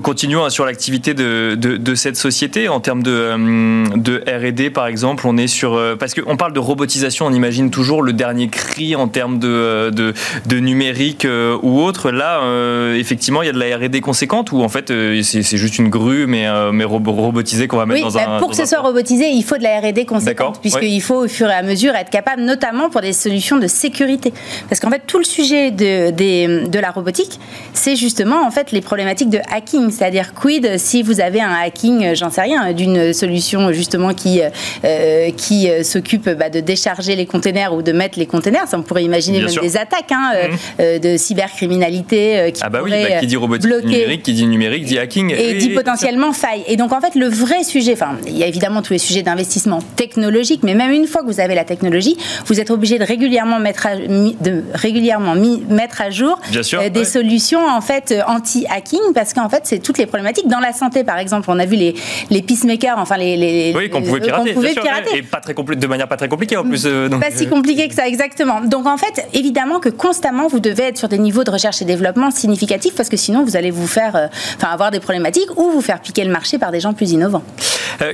continuons 0.04 0.44
hein, 0.46 0.50
sur 0.52 0.64
l'activité 0.66 1.14
de, 1.16 1.56
de, 1.56 1.78
de 1.78 1.96
cette 1.96 2.16
société. 2.16 2.70
En 2.70 2.80
termes 2.80 3.02
de, 3.02 3.12
euh, 3.12 3.86
de 3.96 4.24
R&D, 4.28 4.70
par 4.70 4.86
exemple, 4.86 5.26
on 5.26 5.36
est 5.36 5.48
sur... 5.48 5.74
euh, 5.74 5.96
parce 5.96 6.14
qu'on 6.14 6.38
parle 6.38 6.54
de 6.54 6.60
robotisation, 6.60 7.26
on 7.26 7.34
imagine 7.34 7.72
toujours 7.72 8.04
le 8.04 8.14
dernier 8.14 8.50
cri 8.50 8.96
en 8.96 9.08
termes 9.08 9.40
de, 9.40 9.48
euh, 9.48 9.92
de, 9.92 10.60
numérique 10.60 11.26
euh, 11.26 11.58
ou 11.64 11.82
autre. 11.82 12.12
Là, 12.12 12.42
euh, 12.44 12.96
effectivement, 12.96 13.42
il 13.42 13.48
y 13.48 13.50
a 13.50 13.54
de 13.54 13.60
la 13.60 13.78
R&D 13.78 14.00
conséquente 14.02 14.52
ou 14.52 14.62
en 14.62 14.70
fait, 14.70 14.92
euh, 14.92 15.22
c'est 15.24 15.58
juste 15.58 15.80
une 15.80 15.90
grue, 15.90 16.28
mais, 16.28 16.46
mais 16.72 16.84
robo- 16.84 17.14
robotisée 17.14 17.68
qu'on 17.68 17.78
va 17.78 17.86
mettre 17.88 18.06
Oui, 18.06 18.14
dans 18.14 18.20
bah, 18.20 18.26
un... 18.28 18.38
pour 18.40 18.50
dans 18.50 18.52
que 18.52 18.58
ce 18.58 18.66
soit 18.66 18.82
robotisé, 18.82 19.30
il 19.30 19.44
faut 19.44 19.58
de 19.58 19.64
la 19.64 19.80
R&D 19.80 20.06
conséquente, 20.06 20.60
puisqu'il 20.62 20.94
ouais. 20.94 21.00
faut 21.00 21.24
au 21.26 21.28
fur 21.28 21.48
et 21.50 21.54
à 21.54 21.64
mesure 21.64 21.96
être 21.96 22.12
capable, 22.12 22.44
notamment 22.44 22.90
pour 22.90 23.02
des 23.02 23.14
solutions 23.14 23.58
de 23.58 23.66
sécurité. 23.68 24.34
Parce 24.70 24.80
qu'en 24.80 24.90
fait, 24.92 25.02
tout 25.08 25.18
le 25.18 25.24
sujet 25.24 25.72
de, 25.72 26.12
des- 26.12 26.68
de 26.68 26.80
la 26.80 26.92
robotique, 26.92 27.40
c'est 27.74 27.96
justement 27.96 28.46
en 28.46 28.52
fait 28.52 28.67
les 28.72 28.82
problématiques 28.82 29.30
de 29.30 29.40
hacking, 29.52 29.92
c'est-à-dire 29.92 30.34
quid 30.34 30.78
si 30.78 31.04
vous 31.04 31.22
avez 31.22 31.42
un 31.42 31.54
hacking, 31.54 32.06
euh, 32.06 32.16
j'en 32.16 32.30
sais 32.30 32.42
rien, 32.42 32.74
d'une 32.74 33.14
solution 33.14 33.72
justement 33.72 34.14
qui 34.14 34.42
euh, 34.84 35.30
qui 35.32 35.70
euh, 35.70 35.84
s'occupe 35.84 36.30
bah, 36.30 36.50
de 36.50 36.60
décharger 36.60 37.16
les 37.16 37.26
containers 37.26 37.74
ou 37.74 37.82
de 37.82 37.92
mettre 37.92 38.18
les 38.20 38.26
containers. 38.26 38.68
Ça, 38.68 38.78
on 38.78 38.82
pourrait 38.84 39.04
imaginer 39.04 39.38
Bien 39.38 39.46
même 39.48 39.54
sûr. 39.54 39.62
des 39.62 39.78
attaques 39.78 40.12
hein, 40.12 40.32
euh, 40.36 40.48
Mhm. 40.48 40.58
euh, 40.80 41.00
de 41.00 41.18
cybercriminalité 41.18 42.40
euh, 42.40 42.52
qui 42.52 42.62
Ah 42.64 42.70
bah 42.70 42.80
oui, 42.84 42.92
bah, 42.92 43.20
qui 43.20 43.28
dit 43.28 43.36
robotique 43.36 43.68
bloquer 43.70 43.86
numérique, 43.88 44.24
qui 44.24 44.34
dit 44.34 44.46
numérique 44.46 44.86
dit 44.86 44.98
hacking. 45.00 45.32
et 45.38 45.54
dit 45.56 45.70
potentiellement 45.70 46.34
faille. 46.34 46.64
Et 46.68 46.76
donc 46.78 46.92
en 46.94 47.02
fait, 47.02 47.16
le 47.16 47.28
vrai 47.28 47.64
sujet, 47.64 47.94
enfin, 47.94 48.18
il 48.28 48.38
y 48.38 48.44
a 48.44 48.48
évidemment 48.48 48.82
tous 48.82 48.94
les 48.94 49.00
sujets 49.00 49.22
d'investissement 49.24 49.80
technologique, 49.96 50.62
mais 50.64 50.74
même 50.76 50.92
une 50.92 51.08
fois 51.08 51.22
que 51.22 51.28
vous 51.28 51.40
avez 51.40 51.56
la 51.56 51.64
technologie, 51.64 52.18
vous 52.46 52.60
êtes 52.60 52.72
obligé 52.72 53.00
de 53.00 53.04
régulièrement 53.04 53.60
mettre 53.60 53.88
à, 53.88 53.96
de 53.98 54.64
régulièrement 54.74 55.36
mettre 55.70 56.02
à 56.02 56.10
jour 56.10 56.40
Bien 56.52 56.64
sûr, 56.64 56.80
euh, 56.82 56.90
des 56.90 57.00
ouais. 57.00 57.06
solutions 57.06 57.66
en 57.68 57.82
fait 57.82 58.12
euh, 58.12 58.22
anti-hacking 58.58 59.14
parce 59.14 59.34
qu'en 59.34 59.50
fait, 59.50 59.62
c'est 59.64 59.80
toutes 59.80 59.98
les 59.98 60.06
problématiques. 60.06 60.48
Dans 60.48 60.60
la 60.60 60.74
santé, 60.74 61.04
par 61.04 61.18
exemple, 61.18 61.50
on 61.50 61.60
a 61.60 61.66
vu 61.66 61.76
les, 61.76 61.96
les 62.30 62.42
peacemakers, 62.42 62.98
enfin 62.98 63.18
les. 63.18 63.38
les 63.38 63.74
oui, 63.76 63.90
qu'on 63.90 64.02
pouvait 64.02 64.20
pirater. 64.20 64.54
Pouvait 64.54 64.74
pirater. 64.74 65.18
Et 65.18 65.22
pas 65.22 65.40
très 65.40 65.54
de 65.54 65.88
manière 65.88 66.08
pas 66.08 66.18
très 66.18 66.30
compliquée 66.30 66.58
en 66.58 66.64
plus. 66.64 66.86
Euh, 66.86 67.10
pas 67.10 67.32
si 67.32 67.48
compliqué 67.48 67.88
que 67.88 67.96
ça, 67.96 68.08
exactement. 68.08 68.62
Donc 68.62 68.88
en 68.88 68.98
fait, 68.98 69.28
évidemment 69.34 69.80
que 69.80 69.90
constamment, 69.90 70.48
vous 70.48 70.60
devez 70.60 70.84
être 70.84 70.98
sur 70.98 71.10
des 71.10 71.18
niveaux 71.18 71.44
de 71.44 71.52
recherche 71.52 71.82
et 71.82 71.86
développement 71.86 72.32
significatifs 72.32 72.96
parce 72.96 73.10
que 73.10 73.18
sinon, 73.18 73.44
vous 73.44 73.56
allez 73.56 73.72
vous 73.72 73.88
faire. 73.88 74.30
enfin, 74.56 74.70
avoir 74.72 74.92
des 74.92 75.00
problématiques 75.00 75.50
ou 75.58 75.72
vous 75.72 75.82
faire 75.82 76.00
piquer 76.02 76.24
le 76.24 76.32
marché 76.32 76.58
par 76.58 76.72
des 76.72 76.80
gens 76.80 76.94
plus 76.94 77.12
innovants. 77.12 77.44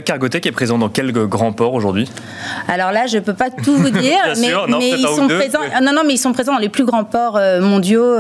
Cargotec 0.05 0.45
est 0.45 0.51
présent 0.51 0.77
dans 0.77 0.89
quel 0.89 1.11
grand 1.11 1.51
port 1.51 1.73
aujourd'hui? 1.73 2.09
Alors 2.67 2.91
là, 2.91 3.05
je 3.05 3.17
ne 3.17 3.21
peux 3.21 3.33
pas 3.33 3.49
tout 3.49 3.75
vous 3.75 3.89
dire, 3.89 4.17
mais, 4.39 4.51
ils 4.81 5.07
sont 5.07 5.27
présents. 5.27 5.59
Non, 5.81 5.91
non, 5.93 6.01
mais 6.05 6.13
ils 6.13 6.17
sont 6.17 6.31
présents 6.31 6.53
dans 6.53 6.59
les 6.59 6.69
plus 6.69 6.85
grands 6.85 7.03
ports 7.03 7.39
mondiaux 7.59 8.15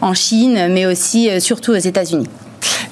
en 0.00 0.14
Chine, 0.14 0.68
mais 0.70 0.86
aussi 0.86 1.40
surtout 1.40 1.65
aux 1.72 1.76
États-Unis. 1.76 2.28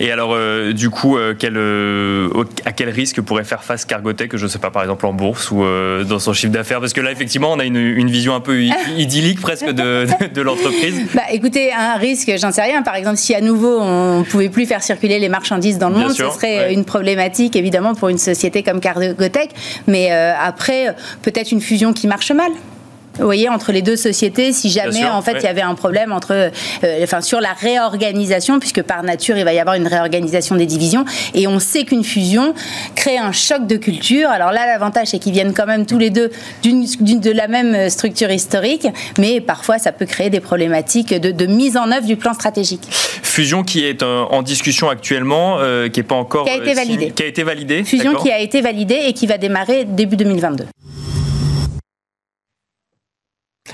Et 0.01 0.11
alors, 0.11 0.33
euh, 0.33 0.73
du 0.73 0.91
coup, 0.91 1.17
euh, 1.17 1.35
quel, 1.39 1.57
euh, 1.57 2.29
à 2.65 2.73
quel 2.73 2.91
risque 2.91 3.21
pourrait 3.21 3.45
faire 3.45 3.63
face 3.63 3.85
Cargotec, 3.85 4.37
je 4.37 4.45
ne 4.45 4.49
sais 4.49 4.59
pas, 4.59 4.71
par 4.71 4.83
exemple 4.83 5.07
en 5.07 5.13
bourse 5.13 5.51
ou 5.51 5.65
dans 6.05 6.19
son 6.19 6.33
chiffre 6.33 6.53
d'affaires? 6.53 6.81
Parce 6.81 6.93
que 6.93 7.01
là, 7.01 7.13
effectivement, 7.13 7.53
on 7.53 7.59
a 7.59 7.65
une, 7.65 8.11
vision 8.11 8.35
un 8.35 8.41
peu 8.41 8.63
idyllique 8.97 9.41
presque 9.41 9.71
de, 9.71 10.07
de, 10.33 10.43
l'entreprise. 10.43 10.95
Bah, 11.15 11.23
écoutez, 11.33 11.73
un 11.73 11.97
risque, 11.97 12.33
j'en 12.39 12.51
sais 12.51 12.63
rien. 12.63 12.83
Par 12.83 12.97
exemple, 12.97 13.17
si 13.17 13.35
à 13.35 13.41
nouveau 13.41 13.79
on 13.81 14.21
ne 14.21 14.25
pouvait 14.25 14.49
plus 14.49 14.67
faire 14.67 14.83
circuler 14.83 15.19
les 15.19 15.29
marchandises 15.29 15.79
dans 15.79 15.91
le 15.91 15.97
monde, 15.97 16.11
ce 16.11 16.29
serait 16.31 16.73
une 16.73 16.85
problématique 16.85 17.57
évidemment 17.57 17.95
pour 17.95 18.09
une 18.09 18.19
société 18.19 18.63
comme 18.63 18.81
Cargotec. 18.81 19.51
Mais 19.87 20.11
après, 20.11 20.95
peut-être 21.23 21.53
une 21.53 21.61
fusion 21.61 21.93
qui 21.93 22.07
marche 22.07 22.31
mal. 22.33 22.51
Vous 23.19 23.25
voyez, 23.25 23.49
entre 23.49 23.71
les 23.71 23.83
deux 23.83 23.97
sociétés, 23.97 24.53
si 24.53 24.71
jamais 24.71 25.05
en 25.05 25.23
fait 25.23 25.37
il 25.39 25.45
y 25.45 25.47
avait 25.47 25.63
un 25.63 25.75
problème 25.75 26.13
entre, 26.13 26.33
euh, 26.33 26.51
enfin 27.03 27.21
sur 27.21 27.41
la 27.41 27.53
réorganisation, 27.53 28.59
puisque 28.59 28.83
par 28.83 29.03
nature 29.05 29.37
il 29.37 29.45
va 29.45 29.53
y 29.53 29.61
avoir 29.61 29.77
une 29.77 29.87
réorganisation 29.87 30.57
des 30.57 30.67
divisions, 30.67 31.05
et 31.33 31.47
on 31.47 31.61
sait 31.61 31.85
qu'une 31.85 32.03
fusion 32.03 32.55
crée 32.97 33.19
un 33.19 33.31
choc 33.31 33.67
de 33.67 33.77
culture. 33.77 34.29
Alors 34.31 34.51
là, 34.51 34.67
l'avantage 34.67 35.09
c'est 35.09 35.21
qu'ils 35.21 35.33
viennent 35.33 35.55
quand 35.55 35.67
même 35.67 35.87
tous 35.87 35.99
les 35.99 36.11
deux 36.11 36.31
d'une, 36.63 36.85
de 36.85 37.31
la 37.31 37.47
même 37.47 37.89
structure 37.89 38.31
historique, 38.31 38.89
mais 39.19 39.41
parfois 39.41 39.79
ça 39.79 39.93
peut 39.93 40.07
créer 40.07 40.31
des 40.31 40.41
problématiques 40.41 41.15
de, 41.15 41.47
mise 41.47 41.77
en 41.77 41.93
œuvre 41.93 42.07
du 42.07 42.17
plan 42.17 42.33
stratégique. 42.33 42.89
Fusion 42.91 43.63
qui 43.63 43.85
est 43.85 44.03
en 44.03 44.43
discussion 44.43 44.89
actuellement, 44.89 45.59
euh, 45.61 45.89
qui 45.89 46.01
n'est 46.01 46.05
pas 46.05 46.15
encore 46.15 46.45
qui 46.45 46.51
a 46.51 46.57
été 46.57 46.75
validée. 46.75 47.11
Qui 47.11 47.23
a 47.23 47.27
été 47.27 47.43
validée. 47.43 47.85
Fusion 47.85 48.15
qui 48.15 48.31
a 48.31 48.41
été 48.41 48.61
validée 48.61 49.03
et 49.07 49.13
qui 49.13 49.27
va 49.27 49.39
démarrer 49.39 49.85
début 49.85 50.17
2022. 50.17 50.67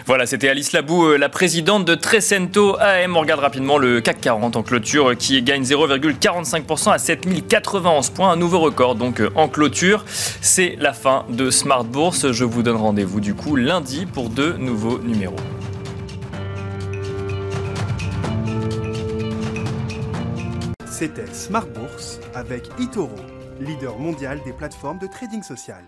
Voilà, 0.06 0.26
c'était 0.26 0.48
Alice 0.48 0.72
Labou, 0.72 1.04
euh, 1.04 1.18
la 1.18 1.28
présidente 1.28 1.84
de 1.84 1.94
Trecento 1.94 2.76
AM. 2.80 3.16
On 3.16 3.20
regarde 3.20 3.40
rapidement 3.40 3.78
le 3.78 4.00
CAC 4.00 4.20
40 4.20 4.56
en 4.56 4.62
clôture 4.62 5.16
qui 5.16 5.40
gagne 5.42 5.62
0,45% 5.62 6.92
à 6.92 6.98
7091 6.98 8.10
points, 8.10 8.30
un 8.30 8.36
nouveau 8.36 8.60
record 8.60 8.94
donc 8.94 9.20
euh, 9.20 9.30
en 9.34 9.48
clôture. 9.48 10.04
C'est 10.06 10.76
la 10.78 10.92
fin 10.92 11.24
de 11.28 11.50
Smart 11.50 11.84
Bourse. 11.84 12.32
Je 12.32 12.44
vous 12.44 12.62
donne 12.62 12.76
rendez-vous 12.76 13.20
du 13.20 13.34
coup 13.34 13.56
lundi 13.56 14.06
pour 14.06 14.30
deux 14.30 14.54
nouveaux 14.54 14.98
numéros. 14.98 15.36
C'était 20.86 21.32
Smart 21.32 21.66
Bourse 21.66 22.20
avec 22.34 22.64
Itoro, 22.78 23.10
leader 23.60 23.98
mondial 23.98 24.38
des 24.44 24.52
plateformes 24.52 24.98
de 24.98 25.06
trading 25.06 25.42
social. 25.42 25.82